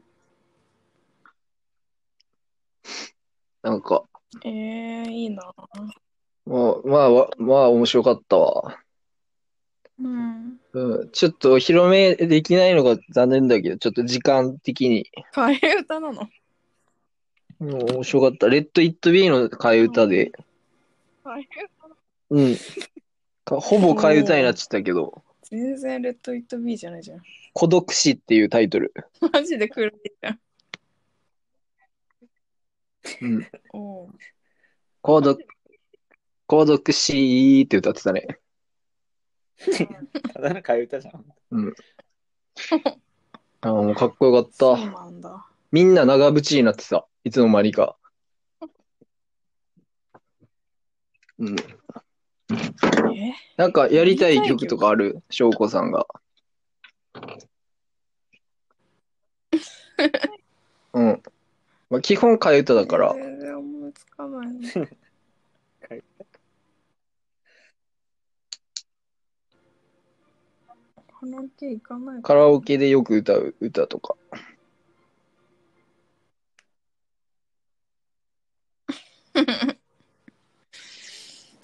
[3.61, 4.03] なんか、
[4.43, 5.53] えー、いいな。
[6.45, 8.77] まあ、まあ、わまあ、面白かったわ。
[9.99, 10.59] うん。
[10.73, 11.09] うん。
[11.11, 15.09] ちょっとお披露目できないのが残念だけど、ちょっと時間的に。
[15.33, 16.27] 替え歌なの？
[17.61, 18.49] うん、面白かった。
[18.49, 20.31] レッド・イット・ビーの替え歌で。
[21.23, 21.95] 替え歌
[22.31, 22.57] うん。
[23.45, 27.21] かほぼ替え歌になっちゃったけど、全然レッド・イット・ビーじゃないじゃん。
[27.53, 28.93] 孤独死っていうタイトル。
[29.31, 30.39] マジで狂いじゃん。
[33.21, 33.47] うん。
[33.73, 34.09] おう
[35.01, 35.39] 孤独、
[36.47, 38.39] 孤独死って歌ってたね。
[40.33, 41.25] ただの替え歌じゃん。
[43.61, 44.91] ああ、もうかっこよかっそうた。
[44.91, 45.45] なんだ。
[45.71, 47.07] みんな長渕になってた。
[47.23, 47.97] いつの間にか。
[51.39, 51.55] うん。
[53.15, 53.33] え？
[53.57, 55.23] なんかやりたい曲とかある？
[55.29, 56.05] 翔子さんが。
[60.93, 61.23] うん。
[61.93, 63.13] まあ、基本替え歌だから。
[63.13, 64.59] 全然思いつかないの。
[64.63, 64.87] 替
[65.91, 66.01] え
[71.07, 74.15] カラオケ行かないカラオケでよく歌う歌とか。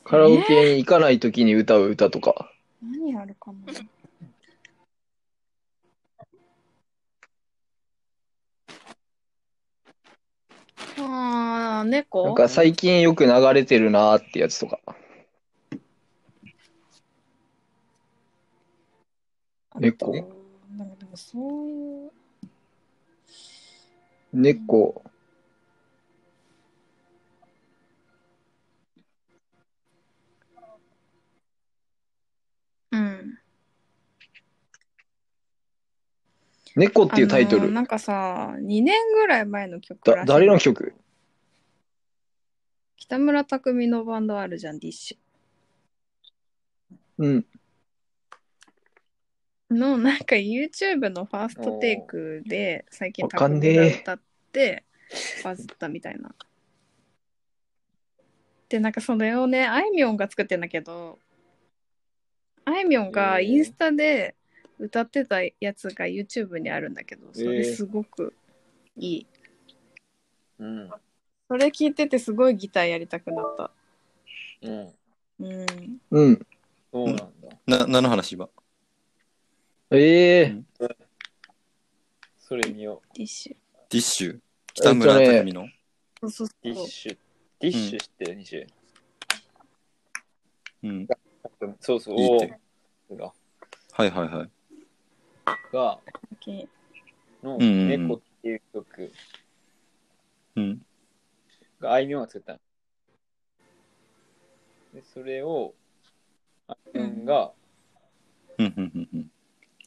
[0.03, 2.53] カラオケに行かないときに歌う歌とか。
[2.83, 3.57] 何やるかな
[11.11, 11.83] あー、
[12.23, 14.79] なん猫か最近よく流れてるなーってやつとか。
[19.79, 20.13] 猫？
[20.77, 22.11] なんかでもそういう。
[24.33, 25.03] 猫。
[32.91, 33.39] うん。
[36.79, 37.63] 猫っていうタイトル。
[37.63, 40.93] あのーなんかさ、2年ぐらい前の曲らだ、しい誰の曲？
[42.97, 45.19] 北村匠海のバンドあるじゃん、ディッシ
[47.17, 47.45] うん。
[49.71, 49.75] ュ。
[49.75, 54.83] の、なんか YouTube のファーストテイクで最近わかんねえ匠が歌って
[55.43, 56.33] バズったみたいな。
[58.69, 61.19] で、なんかそれをね、あいみょんが作ってんだけど、
[62.65, 64.35] あいみょんがインスタで
[64.79, 68.33] 歌ってたやつが YouTube にあるんだけど、それすごく
[68.97, 69.27] いい。
[70.57, 70.89] うん。
[71.47, 73.71] それ聞いててすごいギターやりたくなった。
[74.61, 74.93] うん。
[75.39, 75.65] うん。
[76.11, 76.47] うん。
[76.91, 77.25] そうなんだ。
[77.67, 78.49] な、何の話今
[79.91, 80.55] ええ
[82.37, 83.53] それ見よティッシュ。
[83.89, 84.39] ディッシュ？
[84.73, 85.67] 北村匠海の、
[86.21, 86.49] そうそうう。
[86.63, 86.87] ディッ。
[86.87, 87.17] シュ。
[87.59, 88.67] ディッシュ知ってる、西
[90.83, 91.07] うん。
[91.81, 92.19] そうそう。
[92.19, 92.59] いいって
[93.09, 93.33] おーが、
[93.93, 94.49] はいはいはい。
[95.71, 95.99] が、
[97.43, 99.11] の猫っていう曲
[100.55, 100.81] うん。
[101.79, 102.59] があいみょんが作ったの。
[104.93, 105.73] で、それを、
[106.67, 107.51] あいみょんが、
[108.57, 109.31] うんうんうんうん。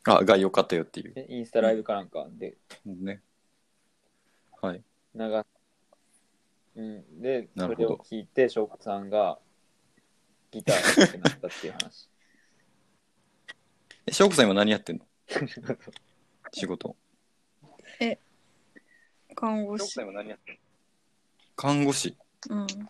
[0.04, 1.12] あ、が良かったよっていう。
[1.14, 3.20] えインスタライブかなんかでね。
[4.60, 4.82] はい。
[5.14, 5.46] 流す。
[6.74, 9.38] うん、で、それなるほどを聞いて、翔子さんが
[10.50, 12.08] ギターが上手くなったっていう話。
[14.06, 15.06] え、翔子さん今何やってんの？
[16.52, 16.96] 仕事。
[19.34, 20.00] 看護師。
[20.00, 20.60] 今何やってんの？
[21.56, 22.16] 看護師。
[22.50, 22.66] うん。
[22.66, 22.88] 神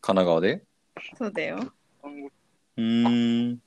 [0.00, 0.64] 奈川で？
[1.16, 1.72] そうだよ。
[2.76, 3.62] うーん。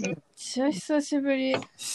[0.00, 1.54] めっちゃ久しぶり。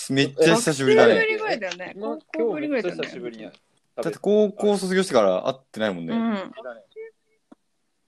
[0.10, 1.26] めっちゃ久しぶりだね。
[1.26, 1.94] りぐらいだよね。
[1.96, 3.02] 今高校ぶりぐらいだよね。
[3.02, 3.52] 会
[3.96, 6.14] だって高校卒業してから会ってないもんね。
[6.14, 6.20] うん。
[6.20, 6.52] あ、うそ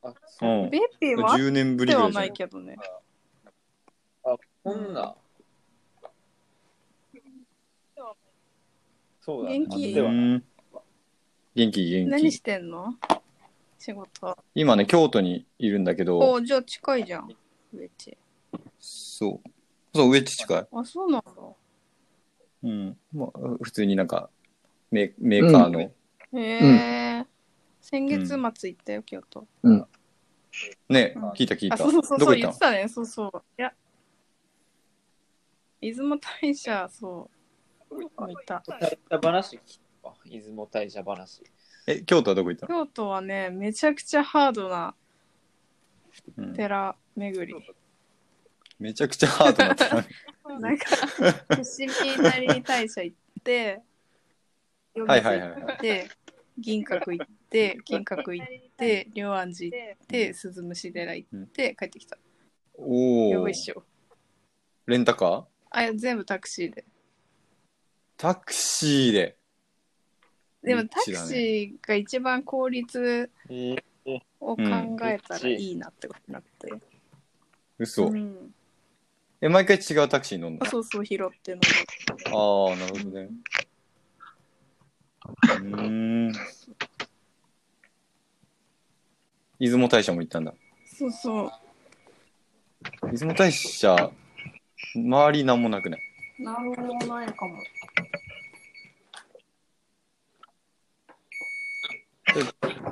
[0.03, 0.45] う。
[0.45, 0.69] ん。
[0.69, 2.37] ベッピーはあっ10年ぶりてはなぐらいじゃんい？
[2.37, 2.77] けどね。
[4.23, 5.15] あ、こんな。
[9.21, 9.59] そうだね。
[9.59, 10.43] 元気ではないうん
[11.55, 12.39] 元気元気何し。
[12.41, 12.95] てんの？
[13.77, 14.37] 仕事。
[14.55, 17.29] 今ね、京都にいるんだけど、おじゃあ近いじゃん。
[17.73, 18.17] うち。
[18.79, 19.49] そう。
[19.95, 20.67] そう、上地近い。
[20.71, 21.31] あ、そうなんだ。
[22.63, 22.97] うん。
[23.13, 23.29] まあ、
[23.61, 24.29] 普通になんか、
[24.91, 25.91] メメーカーの、へ
[26.33, 27.08] え。
[27.91, 29.47] 先月末行ったよ、京都。
[30.89, 31.75] ねうん、聞いた聞いた。
[31.75, 32.51] あ、そうそうそう、どこそう行ったの？
[32.51, 32.87] 言ってたね。
[32.87, 33.43] そうそう。
[33.57, 33.73] いや。
[35.81, 37.31] 出雲大社、そ
[37.91, 37.97] う。
[38.27, 38.63] 見た。
[38.67, 39.59] 大社話
[40.25, 41.41] 出雲大社話。
[41.87, 42.85] え、京都はどこ行ったの？
[42.85, 44.93] 京都はね、めちゃくちゃハードな
[46.37, 47.73] うん寺巡り。
[48.77, 50.07] めちゃくちゃハードなったね。
[50.59, 50.85] なんか、
[51.55, 53.81] 伏見稲荷大社行って、
[55.07, 56.09] はいはいはい行って、
[56.59, 58.47] 銀閣行って、銀閣行っ
[58.77, 62.17] て、龍安寺行って、鈴虫寺行って、帰ってきた。
[62.75, 63.55] おおよい。
[63.55, 63.83] しょ。
[64.85, 65.45] レンタカー？
[65.71, 66.85] あ、いや全部タクシーで。
[68.17, 69.37] タクシーで。
[70.63, 73.79] でもタクシーが一番効率えー、
[74.39, 74.63] を考
[75.03, 76.73] えたらいいなってことになって。
[77.77, 78.07] 嘘。
[78.07, 78.53] うん
[79.41, 80.65] え、毎回違うタクシー乗んの？
[80.65, 81.61] あそうそう、拾っての。
[82.25, 83.29] ああ、なるほどね。
[85.23, 86.33] うーん。
[89.59, 90.53] 出雲大社も行ったんだ。
[90.85, 91.51] そうそう。
[93.11, 94.11] 出雲大社、
[94.95, 96.01] 周りなんもなくない
[96.39, 96.75] なんも
[97.05, 97.61] ないかも。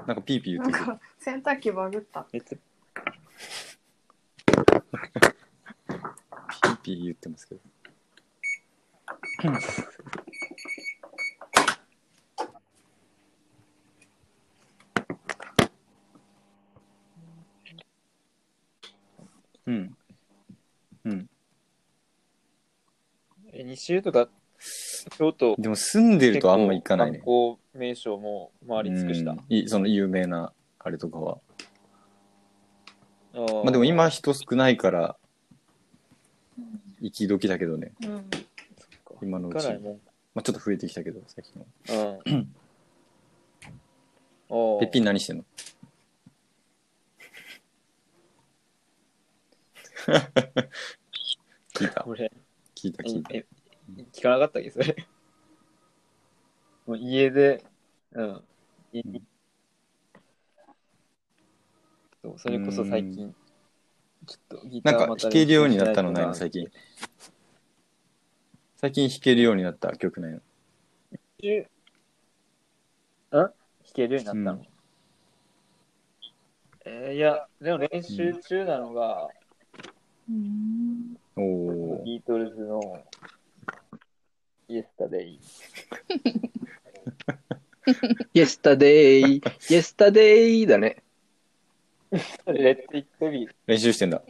[0.07, 2.27] なんかピーピー言ってる洗濯機バグった。
[2.33, 2.57] めっちゃ
[6.63, 7.61] ピーピー言ってますけど。
[23.77, 24.27] え2週とか、
[25.17, 29.31] 京都、でも住んでるとあんま行かないね観光名所も回り尽くした。
[29.31, 31.37] うんいその有名なあれとかは。
[33.33, 35.15] まあでも今人少ないから、
[36.99, 37.93] 行き時だけどね。
[38.03, 38.29] うん。
[39.21, 39.57] 今のうち。
[39.57, 39.99] 行かないもん。
[40.33, 42.19] まあちょっと増えてきたけど、最近は。
[42.25, 42.55] うん。
[44.49, 45.45] おーペッピン何してんの？
[51.75, 52.05] 聞いた
[52.75, 53.35] 聞いた聞いた。
[53.35, 53.45] え、
[54.13, 54.95] 聞かなかったっけ、それ。
[56.85, 57.63] もう家で、
[58.13, 58.41] うん。
[62.21, 63.35] そうそれこそ最近、
[64.25, 66.33] ちょっとギタなんか弾けるようになったのないの？
[66.33, 66.67] 最近。
[68.75, 70.39] 最近弾けるようになった曲ないの？
[71.39, 71.67] 練習
[73.31, 73.53] あ弾
[73.93, 74.67] けるようになったの、うん
[76.85, 79.27] えーいや、でも練習中なのが、
[80.29, 81.17] うん。
[81.35, 82.03] おおー。
[82.05, 82.79] ビートルズの
[84.69, 85.39] イエスタデイ。
[88.33, 89.41] イエスタデイ、イ
[89.73, 91.03] エスタデイだね。
[92.11, 93.49] レッツ・イット・ビー。
[93.65, 94.21] 練習してんだ。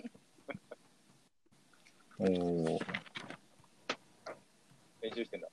[2.20, 2.80] おお。
[5.02, 5.48] 練習してんだ。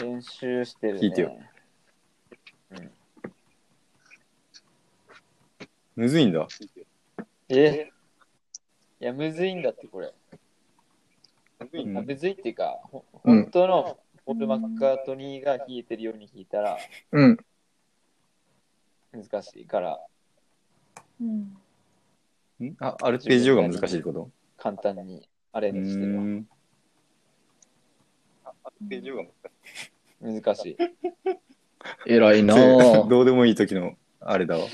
[0.00, 1.00] 練習してる、ね。
[1.00, 1.38] 聞いてよ
[5.96, 6.48] むずいんだ。
[7.50, 7.90] え？
[9.00, 10.14] いや、むずいんだって、これ。
[11.72, 13.98] うんあむずいっていうか、ほうん本当の
[14.30, 16.78] ポール・マッカートニーが弾いてるように弾いたら
[17.10, 17.36] うん。
[19.12, 20.00] 難しいから、
[21.20, 21.40] うん。
[22.64, 24.30] んあ、アルペジオが難しいってこと？
[24.56, 26.22] 簡単にアレうンジしてるわ。
[26.22, 26.48] ーん。
[28.44, 29.24] アルペジオが
[30.20, 30.76] 難しい。
[32.06, 32.54] 偉 いな。
[32.54, 33.08] ぁ。
[33.10, 34.66] どうでもいい時のあれだわ。
[34.66, 34.68] ど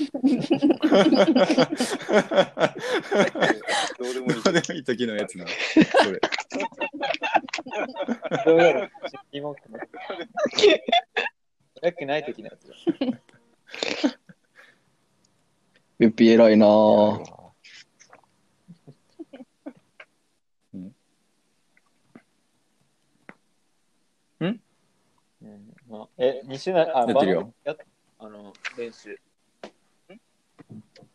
[4.09, 4.27] うでも
[4.73, 5.45] いい時のやつな。
[5.47, 6.19] それ。
[8.45, 8.91] どうやる
[9.31, 9.87] キモくない
[11.81, 12.75] よくない時のやつだ。
[15.99, 17.37] ゆっぴ偉いなぁ。
[24.39, 24.61] うん
[25.89, 27.53] あえ、西成、あ、やってるよ
[28.19, 29.17] あの、練習。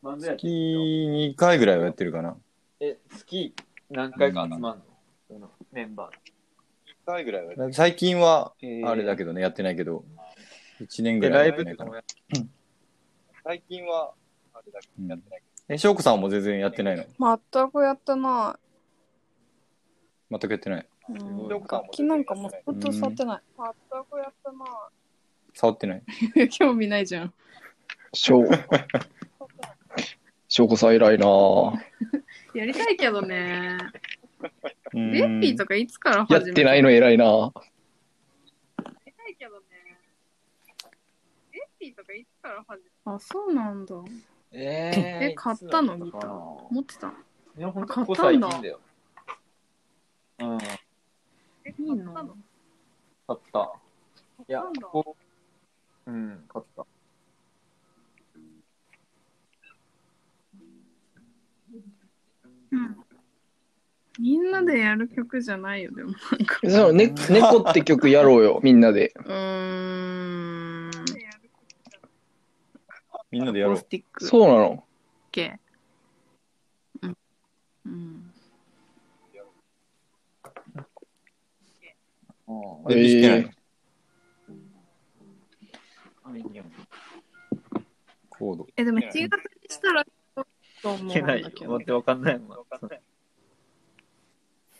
[0.02, 2.36] バンドやっ月2回ぐらいはやってるかな。
[2.80, 3.54] え、月
[3.90, 4.84] 何回か集まんの？
[5.28, 6.10] そのメンバ
[7.06, 8.88] 回ぐらいは最近は、ー。
[8.88, 10.04] あれだけどね、やってないけど、
[10.80, 12.02] 1年ぐで、らいライブはやってない
[12.42, 12.48] かな。
[13.44, 14.12] 最近は、
[14.54, 17.04] あれだけどやってないえ、翔子さんも全然やってないの？
[17.18, 18.58] 全くやってな
[20.30, 20.80] 全くやってない。
[20.80, 21.12] い。
[21.12, 23.42] うんごい楽器なんかもうほんと触ってない。
[23.56, 24.88] 全くやってな
[25.54, 26.02] 触ってない。
[26.36, 26.48] い。
[26.50, 27.34] 興味ないじゃん。
[28.14, 28.30] し
[30.52, 30.56] ょう。
[30.56, 31.78] しょうこさん偉いなぁ。
[32.54, 33.78] やりたいけどね。
[34.92, 37.52] うレッピーとかいつからや始めてないの偉いなぁ。
[37.54, 39.66] やりたいけどね。
[41.52, 43.94] レッピーとかいつから始めたあ、そうなんだ。
[44.52, 46.20] ええ買ったのギター？
[46.20, 46.26] ー
[46.74, 47.08] 持ってた
[47.56, 48.80] いや、ほんと買ここったんだ最近だよ。
[50.40, 50.68] うん、買
[51.78, 52.36] いいの？
[53.32, 53.72] った。
[54.48, 55.16] いや買ったんだ、ここ、
[56.06, 56.86] うん、買った。
[64.18, 66.60] みんなでやる曲じゃないよ、でもなんか。
[66.62, 69.12] そのね、猫って曲やろうよ、みんなで。
[69.16, 70.90] うーん。
[73.30, 73.88] みんなでやろうアコース。
[73.88, 74.84] ティックそうなの
[75.30, 75.58] 系。
[77.00, 77.16] うん。
[77.86, 78.32] うん。
[82.48, 82.92] あ
[86.36, 86.64] いいよ
[88.28, 88.66] コード。
[88.76, 89.28] え、でも7月に
[89.68, 90.04] したら
[90.84, 91.44] いけないよ。
[91.48, 91.86] だけど待っ。
[91.86, 92.58] てわかんないもん。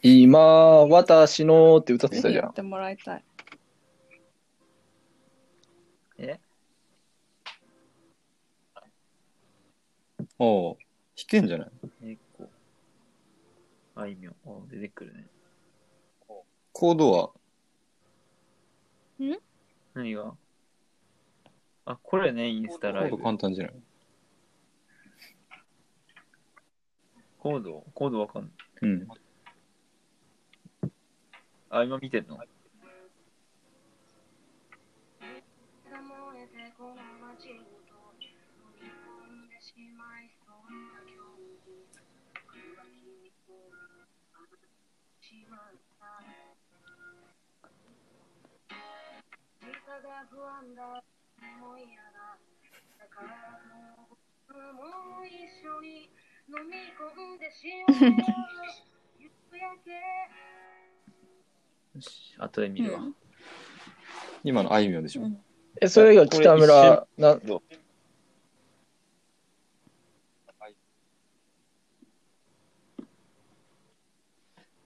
[0.02, 0.38] 今、
[0.86, 2.44] 私のって歌ってたじゃん。
[2.44, 3.24] やってもらいたい。
[6.18, 6.40] え？
[10.38, 11.70] おう弾けんじゃない？
[12.00, 12.50] 猫。
[13.94, 14.34] あいみょん。
[14.46, 15.28] あ出てくるね。
[16.72, 17.30] コードは、
[19.94, 20.34] 何が？
[21.84, 23.18] あ、これね、インスタコードライブ。
[23.18, 23.74] 簡単じゃない？
[27.43, 28.52] コードコードわかんない。
[28.82, 29.09] うん。
[31.70, 32.39] あ、今見てんの？
[61.94, 63.01] よし、後で見るわ。
[63.01, 63.16] うん
[64.44, 65.23] 今のあいみょんでしょ。
[65.23, 65.40] うん
[65.81, 67.40] え、それが北村、な、う？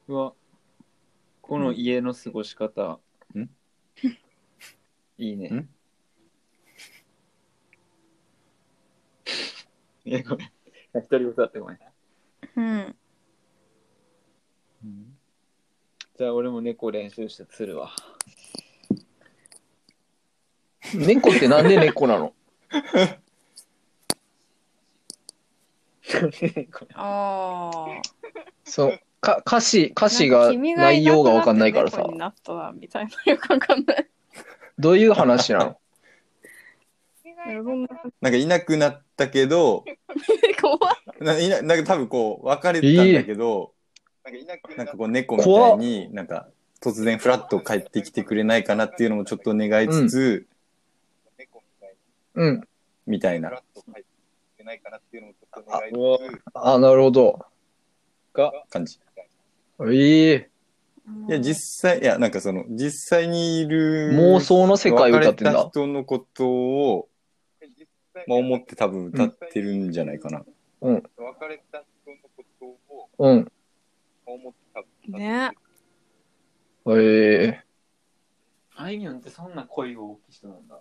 [0.09, 0.33] わ、
[1.43, 3.01] この家の過ごし方。
[3.35, 3.49] ん？
[5.19, 5.65] いいねん？
[10.05, 10.37] いや、ご
[10.97, 11.05] めん。
[11.05, 11.79] 一人歌ってごめん。
[12.57, 12.97] うん。
[16.19, 17.91] じゃあ俺も猫練習して釣るわ。
[20.95, 22.33] 猫ってなんで猫なの？
[26.95, 27.87] ああ。
[28.65, 34.09] そう、か、歌詞、歌詞が内容がわかんないからさ猫、になったわみたいなよくわかんない。
[34.79, 35.79] どういう話なの？
[37.47, 37.63] な
[38.21, 39.85] なんかいなくなったけど、
[40.61, 40.79] 怖
[41.21, 41.25] い。
[41.25, 43.73] ないななんか多分こう、別れたんだけど、
[44.77, 46.49] なんかこう猫みたいになんか
[46.81, 50.47] 突然フラッと帰ってきてくれないかなっていうのもちょっと願いつつ、
[52.35, 52.69] うん。
[53.07, 53.51] みたいな。
[53.51, 53.63] うわ
[56.55, 57.47] あ、なるほど。
[58.35, 58.99] が、感じ。
[59.81, 60.51] ええ
[61.29, 67.09] いや、実際、いや、なんかその、実際にいる、妄想の世界歌ってんだ別れた人のことを、
[68.27, 70.45] まあ、思って多分歌ってるんじゃないかな。
[70.81, 70.95] うん。
[70.95, 71.05] 別
[71.49, 73.53] れた人のことをうん。
[74.27, 75.51] 思って多分ね。
[76.89, 77.63] ええ
[78.77, 80.81] あいみょんってそんな声を大きい人なんだ。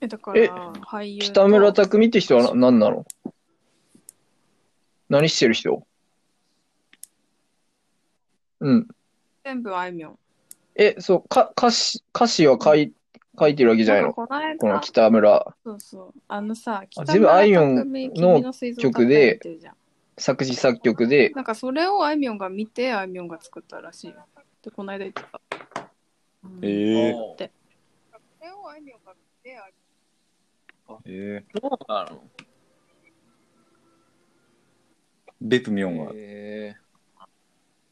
[0.00, 1.26] え、だから、え俳優と。
[1.26, 3.04] 北村匠海って人はな何なの？
[5.08, 5.86] 何してる人？
[8.60, 8.88] うん。
[9.44, 10.18] 全部あいみょん。
[10.76, 12.94] え、そう、か、歌詞、歌詞は書い、
[13.38, 14.12] 書いてるわけじゃないの？
[14.12, 15.54] ここの北村。
[15.64, 16.20] そうそう。
[16.28, 17.84] あのさ、あ全部あいみょんの
[18.40, 19.40] の曲で
[20.18, 24.16] 作詞作曲で、なんかそれをあいみょんが見て、あいみょんが作ったらしいよ。
[24.62, 25.40] で、この間言ってた。
[26.44, 26.58] うん。
[26.62, 29.72] ええおーそれをあいみょんが見て、あい
[31.06, 32.22] えー、そうなの？
[35.40, 36.76] ベプミョンは、え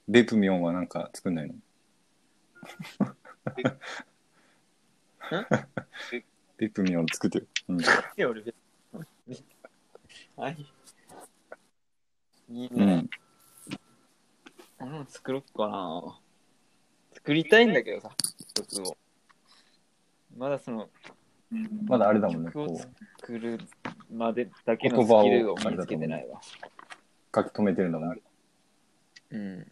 [0.07, 1.55] ベプミョンはなんか作んないの？
[6.57, 7.49] ベプミョン作ってる。
[7.69, 7.77] うん。
[7.79, 7.87] ー、い
[8.17, 8.55] や俺別
[9.27, 9.45] に
[10.37, 10.67] はい。
[12.51, 12.97] いいうね。
[12.97, 13.11] ん。
[14.81, 16.19] うん、作ろっかな。
[17.15, 18.97] 作りたいんだけどさ、一つを。
[20.37, 20.89] まだその、
[21.87, 22.51] まだあれだもんね。
[22.53, 22.81] 曲を
[23.21, 23.59] 作る
[24.11, 26.41] までだけのス言葉をキルを身につけてないわ。
[27.35, 28.23] 書き留めてるんだもんね。
[29.31, 29.41] うん。
[29.41, 29.71] うん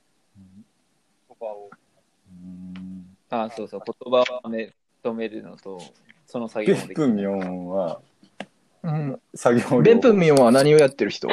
[3.31, 5.81] あ、そうそう、言葉をめ止めるのと、
[6.27, 6.95] その作業ベもできる。
[6.95, 8.01] プミョンは
[8.83, 9.21] うん。
[9.35, 11.29] 作業量ベプミョンは何をやってる人？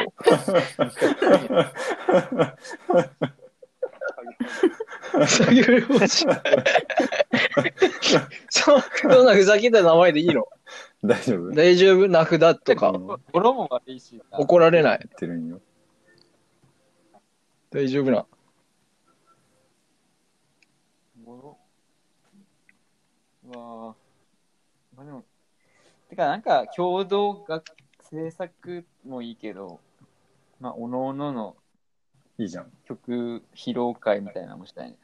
[5.27, 6.09] 作業用紙。
[6.09, 6.25] そ
[8.49, 10.47] そんなふざけた名前でいいの？
[11.03, 12.07] 大丈夫大丈夫？
[12.07, 14.99] 名札とかうん語呂も悪いし、怒られない。
[14.99, 15.61] やってるんよ。
[17.71, 18.25] 大丈夫な。
[21.23, 21.57] 語
[23.55, 23.95] 呂は、
[24.95, 25.23] まあでも、
[26.09, 27.63] てかなんか共同学
[28.01, 29.79] 制作もいいけど、
[30.59, 31.55] まあ、おのおのの
[32.37, 32.71] いいじゃん。
[32.85, 34.97] 曲披露会みたいなのもしたいね。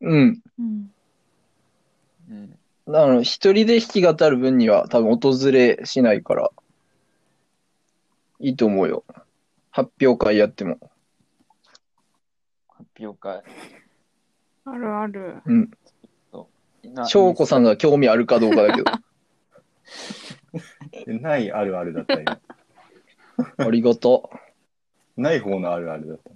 [0.00, 0.42] うん。
[0.58, 0.92] うん。
[2.30, 2.58] うん。
[2.86, 6.50] あの、一人で弾き語る分には多分訪れしないから、
[8.40, 9.04] いいと思うよ。
[9.70, 10.78] 発表会やっても。
[12.68, 13.42] 発表会。
[14.64, 15.42] あるある。
[15.44, 15.66] な
[17.06, 18.90] 翔子さんが興味あるかどうかだけど。
[20.92, 22.24] え ないあるあるだったよ。
[23.56, 24.30] ありがと
[25.16, 26.30] ない方のあるあるだった。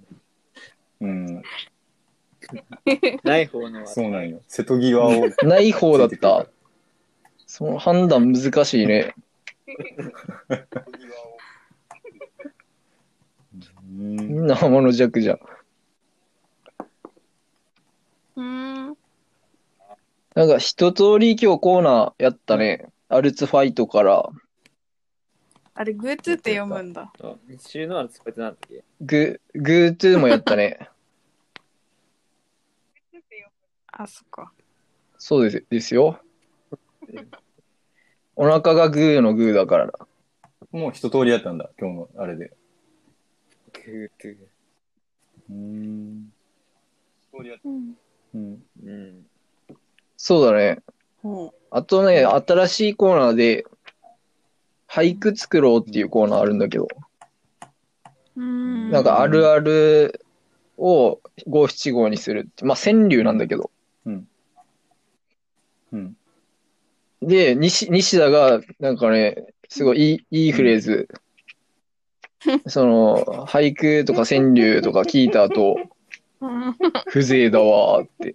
[1.01, 1.43] うん、
[3.23, 4.41] ない方のはそうなんよ。
[4.47, 5.09] 瀬戸際を。
[5.09, 5.13] う。
[5.47, 6.47] ない方だった。
[7.45, 9.13] その判断難しいね。
[9.67, 9.71] う
[13.93, 15.39] んみんな天の弱じゃん。
[18.35, 18.43] う
[18.91, 18.97] ん。
[20.35, 22.89] なんか一通り今日コーナーやったね。
[23.07, 24.29] アルツファイトから、
[25.73, 27.13] あれ、グーツって読むんだ。
[27.23, 28.83] あ日中のあれ使ってなんだっけ？
[28.99, 30.89] グ、グートゥーもやったね。
[33.87, 34.51] あ、そっか。
[35.17, 36.19] そうですですよ。
[38.35, 40.05] お腹がグーのグーだからだ。
[40.71, 42.51] もう一通りやったんだ、今日のあれで。
[43.71, 44.35] グートゥ
[45.49, 46.33] うん。
[47.33, 47.95] うん。
[48.33, 48.63] うん。
[48.83, 49.25] うん。
[50.27, 50.79] そうだね。
[51.21, 53.63] ほあとね、新しいコーナーで、
[54.89, 56.87] 俳句作ろうっていうコーナーあるんだけど、
[58.35, 58.41] う。
[58.41, 58.89] うん。
[58.89, 60.25] なんかあるある
[60.79, 62.65] を五七五にするって。
[62.65, 63.69] まあ川柳なんだけど。
[64.07, 64.27] うん。
[67.21, 71.07] で、西、西田が、なんかね、すごいいい、いいフレーズ。
[72.65, 75.75] その、俳句とか川柳とか聞いた後、
[76.41, 76.75] うん。
[77.05, 78.33] 風情だわーって。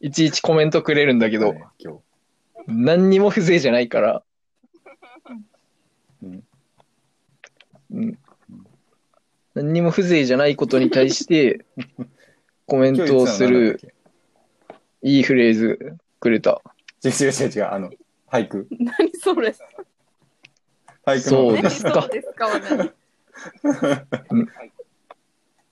[0.00, 2.00] いちいちコメントくれるんだけど、ね今日。
[2.68, 4.22] 何にも風情じゃないから、
[6.22, 6.44] うん。
[7.92, 8.18] うん。
[9.54, 11.64] 何にも風情じゃないことに対して、
[12.66, 13.80] コメントをする、
[15.02, 16.62] いいフレーズくれた。
[17.04, 17.90] 違う違う違う違う、あの、
[18.28, 18.68] 俳句。
[18.78, 19.54] 何それ？
[21.04, 22.46] 俳句の何そうですかそうですか？
[22.46, 22.60] は
[24.30, 24.48] 何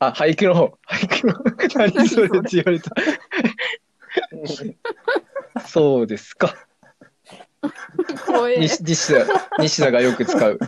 [0.01, 0.79] あ、俳句の方。
[0.89, 1.35] 俳句の、
[1.93, 2.91] 何それって言われた。
[5.67, 6.57] そうですか。
[8.27, 8.57] 怖え。
[8.59, 9.27] 西西田、
[9.59, 10.59] 西田がよく使う。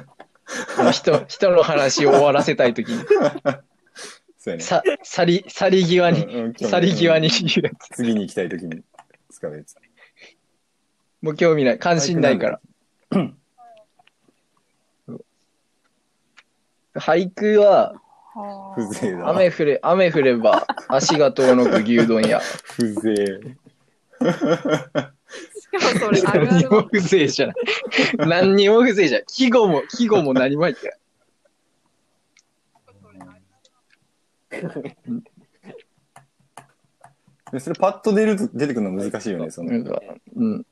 [0.78, 3.02] あの人、人の話を終わらせたいときに、
[4.36, 4.60] そうやね。
[4.60, 7.88] さ、去り、去り際に、うんうん去り際に言うやつ。
[7.96, 8.82] 次に行きたいときに
[9.30, 9.76] 使うやつ。
[11.22, 11.78] もう興味ない。
[11.78, 12.60] 関心ないから。
[16.94, 18.01] 俳句は、はあ
[18.34, 19.30] 風情だわ。
[19.30, 22.40] 雨降れ、雨降れば足が遠のく牛丼屋。
[22.76, 23.00] 風情。
[25.58, 27.56] しかもそれあるあ何もるも風情じゃない。
[28.18, 29.24] 何にも風情じゃない。
[29.26, 30.98] 季語も、季語も何も入ってない。
[37.52, 40.00] で それパッと出ると出てくるの難しいよね、その、なんか、
[40.36, 40.66] うん。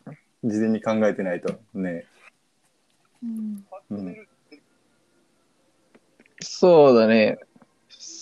[0.44, 1.60] 事前に考えてないと。
[1.74, 2.06] ね。
[3.22, 4.16] うんうん。
[6.42, 7.38] そうだね。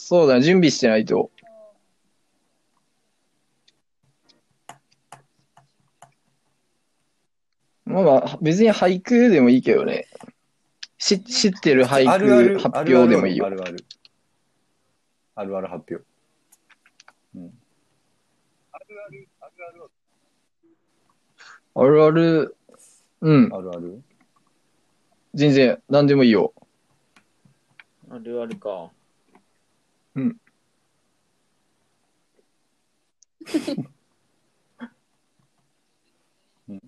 [0.09, 0.41] そうだね。
[0.41, 1.31] 準備してないと。
[7.85, 10.07] まあまあ、別に俳句でもいいけどね。
[10.97, 13.45] し知ってる俳あるある句発表でもいいよ。
[13.45, 13.85] あるある。
[15.35, 16.03] あるある発表。
[17.35, 17.53] うん。
[18.73, 18.79] あ
[21.85, 22.57] るある、
[23.21, 24.03] うん、あるある
[25.35, 26.55] 全然、何でもいいよ。
[28.09, 28.91] あるあるか。
[30.19, 30.37] うん。
[36.69, 36.81] う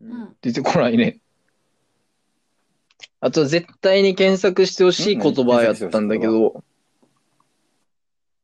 [0.00, 0.36] うん。
[0.40, 1.18] 出てこないね。
[3.20, 6.64] あと、絶対に検索してほしい言葉やったんだけど、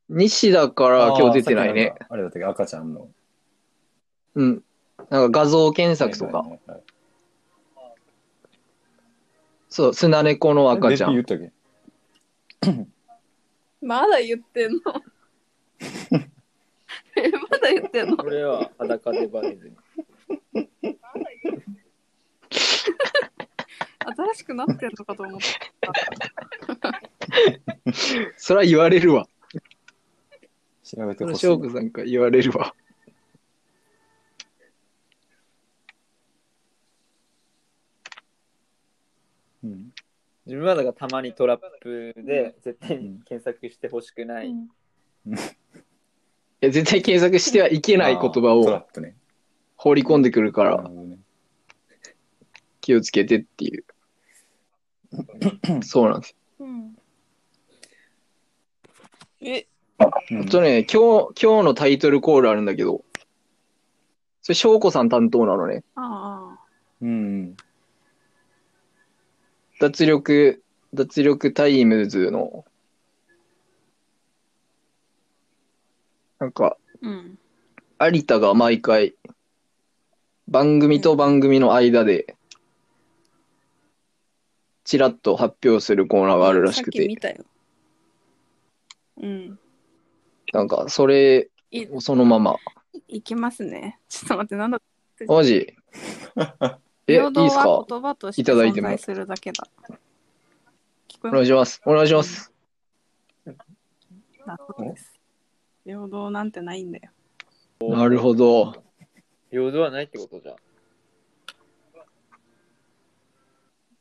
[0.09, 1.95] 西田から今日出てないね。
[2.09, 3.09] あれだったっけ赤ちゃんの。
[4.35, 4.62] うん。
[5.11, 6.41] なんか画像検索とか。
[6.43, 6.81] はいはいはい
[9.70, 11.27] そう、スナネコの赤ちゃん。
[13.80, 14.80] まだ言ってんの？
[17.16, 18.16] え まだ言ってんの？
[18.16, 19.76] これは裸でバレずに。
[24.00, 25.40] 新しくなってんのかと思っ
[25.80, 25.92] た。
[28.36, 29.28] それは言われるわ。
[30.82, 31.46] 調べてそれほしい。
[31.46, 32.74] 翔子さんから言われるわ。
[39.62, 39.88] うん
[40.49, 44.49] 自分はだからたまにトラップで絶対に検索してほしくない。
[44.51, 44.57] い
[46.61, 49.15] や絶対検索してはいけない言葉トラをップね。
[49.77, 51.19] 放り込んでくるからなるほどね
[52.81, 53.85] 気をつけてっていう。
[55.85, 56.66] そうなんですよ。
[56.66, 56.99] うん。
[59.43, 59.66] え、
[60.31, 63.05] うんあとね、今日、今日のタイトルコールあるんだけど、
[64.41, 65.83] それ翔子さん担当なのね。
[65.95, 66.65] ああ。
[67.03, 67.57] うん。
[69.80, 72.64] 脱力、脱力タイムズの、
[76.40, 77.38] なんか、うん。
[78.00, 79.14] 有田が毎回、
[80.48, 82.36] 番組と番組の間で、
[84.84, 87.44] ちらっと発表するコーナーがあるらしくさっきて、見たよ。
[89.20, 89.59] うん。
[90.52, 92.56] なんか、それいをそのまま、
[93.06, 94.00] いきますね。
[94.09, 94.80] ちょっと待って、なんだ？
[95.26, 95.74] マジ？
[97.09, 97.68] 平等ですか？
[97.68, 99.66] は言葉としていただいても存在するだけだ。
[101.24, 101.80] お願いします。
[101.86, 102.52] お願いします。
[105.85, 107.10] 平等なんてないんだよ。
[107.80, 108.85] なるほど。
[109.51, 110.56] 平等はないってことじゃん。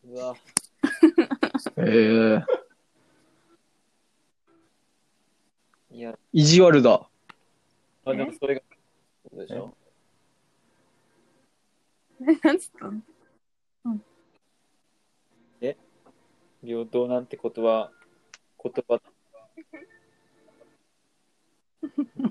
[0.10, 0.36] うわ、
[1.78, 2.44] えー、
[5.92, 7.08] いや、意地悪だ。
[8.06, 8.62] あでもそれが、
[9.30, 9.77] そうでしょ。
[12.22, 13.02] え、 なんつったの？
[16.64, 17.92] 平等なんて言葉、
[18.62, 19.00] 言葉、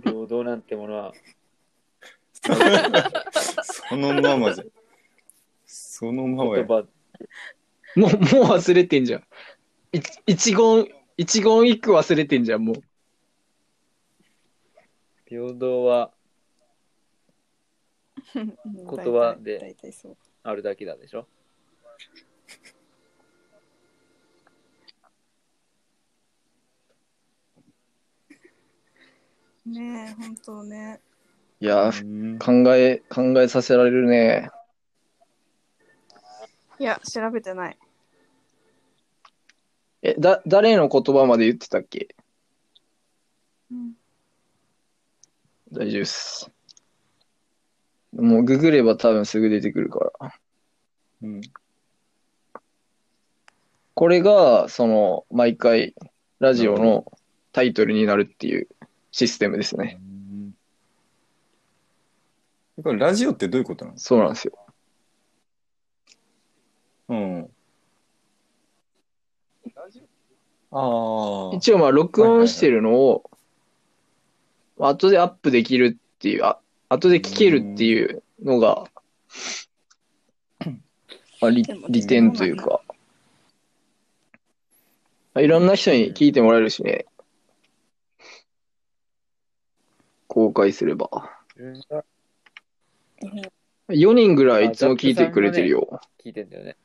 [0.02, 1.14] 平等なんてものは、
[2.32, 4.64] そのままじゃ。
[5.64, 6.64] そのままや。
[6.64, 6.86] 言葉、
[7.94, 8.10] もう、もう
[8.56, 9.20] 忘れてんじゃん。
[9.92, 12.76] い一言、一言一句忘れてんじゃん、もう。
[15.26, 16.12] 平等は
[18.34, 18.44] 言
[18.86, 19.76] 葉で。
[20.42, 21.26] あるだけだでしょ？
[29.66, 31.00] ねえ、本当ね。
[31.58, 31.90] いや
[32.38, 34.50] 考え、考えさせられるね。
[36.78, 37.78] いや、調べてない。
[40.02, 42.14] え、だ、誰の言葉まで言ってたっけ？
[43.72, 43.94] うん
[45.72, 46.52] 大丈夫っす。
[48.16, 50.34] もうググれば多分すぐ出てくるから。
[51.22, 51.40] うん
[53.96, 55.94] これが、その、毎回、
[56.38, 57.10] ラジオの
[57.52, 58.68] タイトルになるっていう
[59.10, 59.98] システムですね。
[62.82, 64.52] これラジオってどういうことなんですそうなんですよ。
[64.52, 64.60] か
[67.08, 67.50] うん。
[70.72, 71.56] ああ。
[71.56, 73.30] 一応まあ、録音してるのを、
[74.76, 78.84] まあ後でアップできるっていう、あ後で聞けるっていうのが、
[81.40, 82.80] まあ、利利点というか、
[85.34, 87.06] まあいろんな人に聞いてもらえるしね、
[90.28, 91.30] 公開すれば。
[91.56, 92.04] 自分が
[93.88, 96.00] 4人ぐらいいつも聞いてくれてるよ。
[96.24, 96.76] 聞いてんだよね。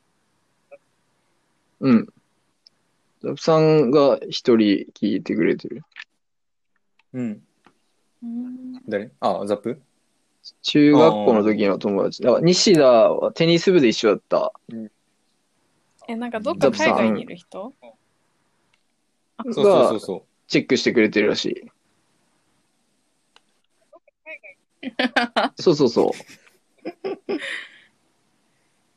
[1.80, 2.08] うん。
[3.22, 5.82] ザプさんが一人聞いてくれてる。
[7.12, 7.42] うん。
[8.22, 9.10] うん誰？
[9.20, 9.80] あ、ザップ？
[10.62, 12.22] 中学校の時の友達。
[12.22, 14.52] だから西田はテニス部で一緒だった。
[16.08, 17.72] え、なんかどっか海外にいる人？
[19.44, 21.70] そうそうそうそチェックしてくれてるらしい。
[25.58, 26.12] そうそうそ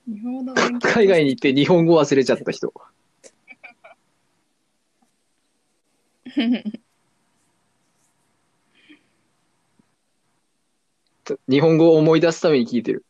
[0.07, 0.55] 日本語う。
[0.55, 2.73] 勉強海外に行って日本語忘れちゃった人。
[11.49, 13.05] 日本語を思い出すために聞いてる。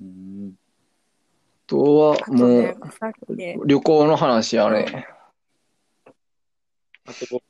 [0.00, 0.54] うん。
[0.54, 2.48] あとは、も
[3.34, 5.06] ねう、、旅行の話やね。
[7.06, 7.42] あとご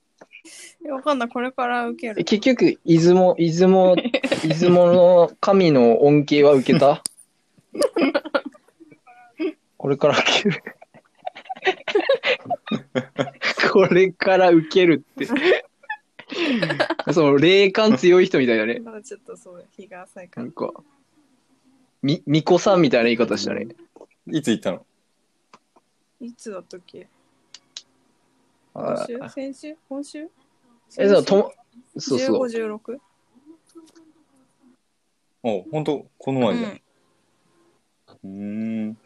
[0.87, 2.25] えわかんない、これから受ける。
[2.25, 3.97] 結局、出雲、出雲、
[4.45, 7.03] 出雲の神の恩恵は受けた？
[9.79, 10.63] これから受ける。
[13.73, 15.27] これから受けるって。
[17.13, 18.81] その霊感強い人みたいだね。
[18.81, 20.45] まだちょっとそう、日が浅いから。
[20.45, 20.73] なんか、
[22.03, 23.69] み、みこさんみたいな言い方したね。
[24.31, 24.87] いつ行ったの？
[26.21, 27.07] いつだったっけ？
[28.75, 29.35] あ今週？
[29.35, 29.77] 先週？
[29.89, 30.31] 今週？
[30.99, 31.53] え、そう、とも、
[31.99, 32.47] そうそう。
[32.49, 32.99] 15、16?
[35.43, 36.69] お本当この前だ。
[36.69, 36.81] うん。
[38.25, 38.99] うーん。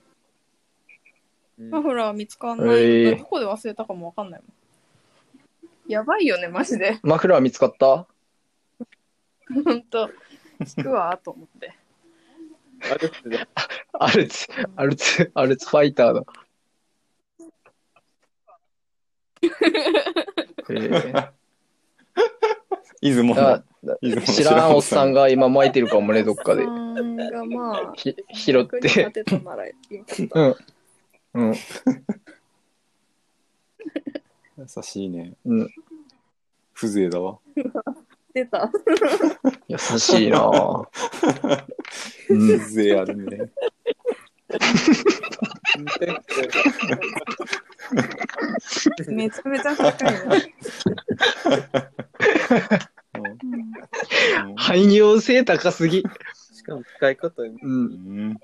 [1.58, 2.68] うんマフラー見つかんない。
[2.68, 5.90] えーどこで忘れたかもわかんないもん。
[5.90, 6.98] やばいよね、マジで。
[7.02, 8.06] マフラー見つかった？
[9.64, 10.10] ほんと。
[10.60, 11.74] 聞くわ、と思って。
[12.90, 13.48] あれってね
[13.92, 16.22] アルツ、アルツ、アルツファイターだ。
[20.70, 21.28] えー
[23.00, 23.96] 出雲だの。
[24.02, 29.10] 出雲の知らんおっさんが今巻いてるかもね、どっかでがまあ、ひ拾って役に立。
[29.12, 29.72] てたならよ
[30.06, 30.40] かった。
[30.40, 30.56] うん。
[31.38, 31.54] うん。
[34.58, 35.34] 優しいね。
[35.44, 35.70] うん。
[36.74, 37.38] 風情だわ。
[38.34, 38.68] 出た。
[39.68, 40.88] 優しいなぁ。
[42.30, 42.58] うん。
[42.58, 43.50] 風情あるね。
[49.08, 50.54] めちゃめちゃ高いね。
[53.14, 53.38] うんうん
[54.56, 56.02] 汎用性高すぎ。
[56.52, 57.58] しかも深いことにう。
[57.62, 58.40] うんん。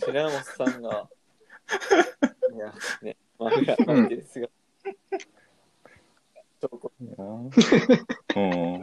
[0.00, 1.08] 知らんおっさんが、
[2.54, 2.72] いや、
[3.02, 4.52] ね、マフラー巻いてる姿。
[6.60, 6.92] ちょっと
[8.36, 8.82] うん。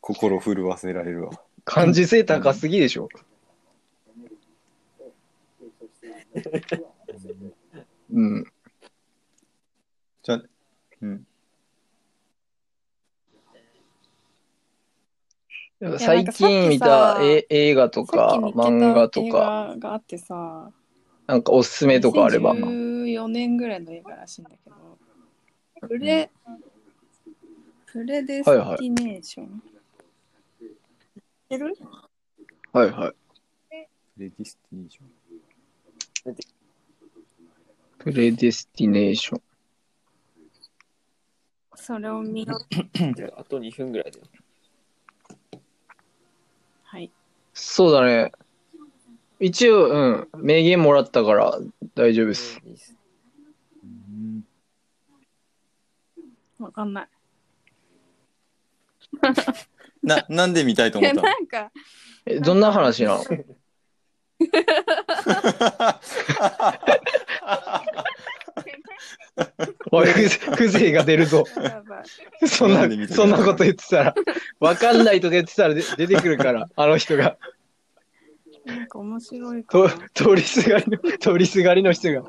[0.00, 1.30] 心震わせられるわ。
[1.64, 3.08] 感受性高すぎでしょ。
[8.12, 8.44] うん。
[10.22, 10.42] じゃあ、
[11.00, 11.26] うん。
[15.98, 20.70] 最近見たえ映画とか漫画と映か、画があってさ、
[21.26, 22.54] なんかおすすめとかあれば。
[22.54, 24.98] 2014年ぐらいの映画らしいんだけど、
[25.88, 26.30] プレ、
[27.86, 29.62] プレデスティネーション。
[30.60, 31.76] 知ってる？
[32.72, 33.14] はいはい。
[34.16, 35.02] プレデスティネーショ
[36.30, 36.34] ン。
[37.98, 39.42] プレデスティネーション。
[41.76, 42.58] それを見よう。
[43.36, 44.26] あと2分ぐらいだよ。
[46.84, 47.10] はい。
[47.54, 48.32] そうだね。
[49.40, 50.28] 一応、うん。
[50.44, 51.58] 名言もらったから
[51.94, 52.60] 大丈夫です。
[56.58, 57.08] わかんない。
[60.02, 61.22] な、なんで見たいと思ったの？
[61.22, 61.70] なんか、
[62.26, 63.24] え、どんな話なの？
[69.90, 71.44] おい、風風情が出るぞ。
[71.56, 72.48] やばい。
[72.48, 74.14] そんななんで見、てるそんなこと言ってたら、
[74.60, 77.36] わかんないとか言ってたらで出てくるから、あの人が。
[78.64, 80.08] なんか面白いかとな。
[80.14, 82.22] 通りすがりの、通りすがりの人が。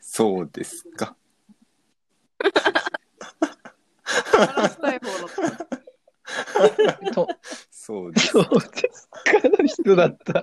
[0.00, 1.16] そうですか。
[4.04, 5.28] 話したい方だっ
[7.08, 7.12] た。
[7.12, 7.28] と
[7.70, 8.28] そうです。
[8.28, 10.42] そうですかの人だった。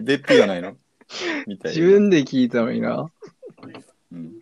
[0.00, 0.76] 別費がないの？
[1.46, 3.10] みたい自分で聞いたのにな。
[4.12, 4.40] うん。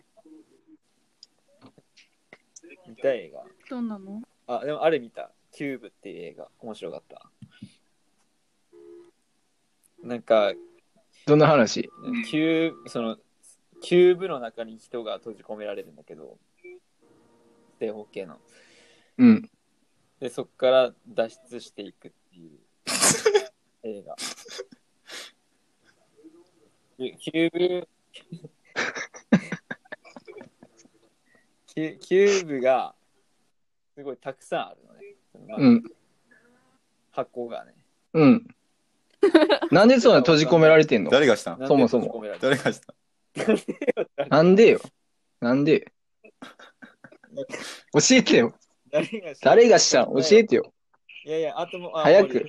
[2.87, 3.43] 見たい映画。
[3.69, 4.21] どんなの？
[4.47, 5.31] あ、でもあれ見た。
[5.51, 6.47] キューブっていう映画。
[6.59, 7.29] 面白かった。
[10.03, 10.53] なんか、
[11.25, 11.89] どんな話？
[12.29, 13.17] キューブ、その、
[13.81, 16.37] キューブの中に人が閉じ込められるんだけど、
[17.79, 18.39] 正方形の。
[19.17, 19.49] うん。
[20.19, 22.59] で、そこから脱出していくっていう
[23.83, 24.15] 映画。
[26.99, 27.87] キューブ、
[31.67, 32.93] キュキューブが
[33.95, 35.15] すごいたくさんあるのね。
[35.47, 35.83] まあうん。
[37.11, 37.73] 箱がね。
[38.13, 38.47] うん。
[39.71, 41.09] なんでそんな閉じ込められてんの？
[41.09, 41.59] 誰がしたん？
[41.59, 42.57] なんでそもそも閉じ込められてる
[43.35, 43.65] 誰がし
[44.17, 44.25] た？
[44.35, 44.81] なんでよ？
[45.39, 45.91] なんで？
[47.93, 48.53] 教えてよ。
[48.91, 49.49] 誰がした？
[49.51, 50.05] 誰がした？
[50.05, 50.73] ん教えてよ。
[51.25, 52.45] いやいや、あとも、あ早く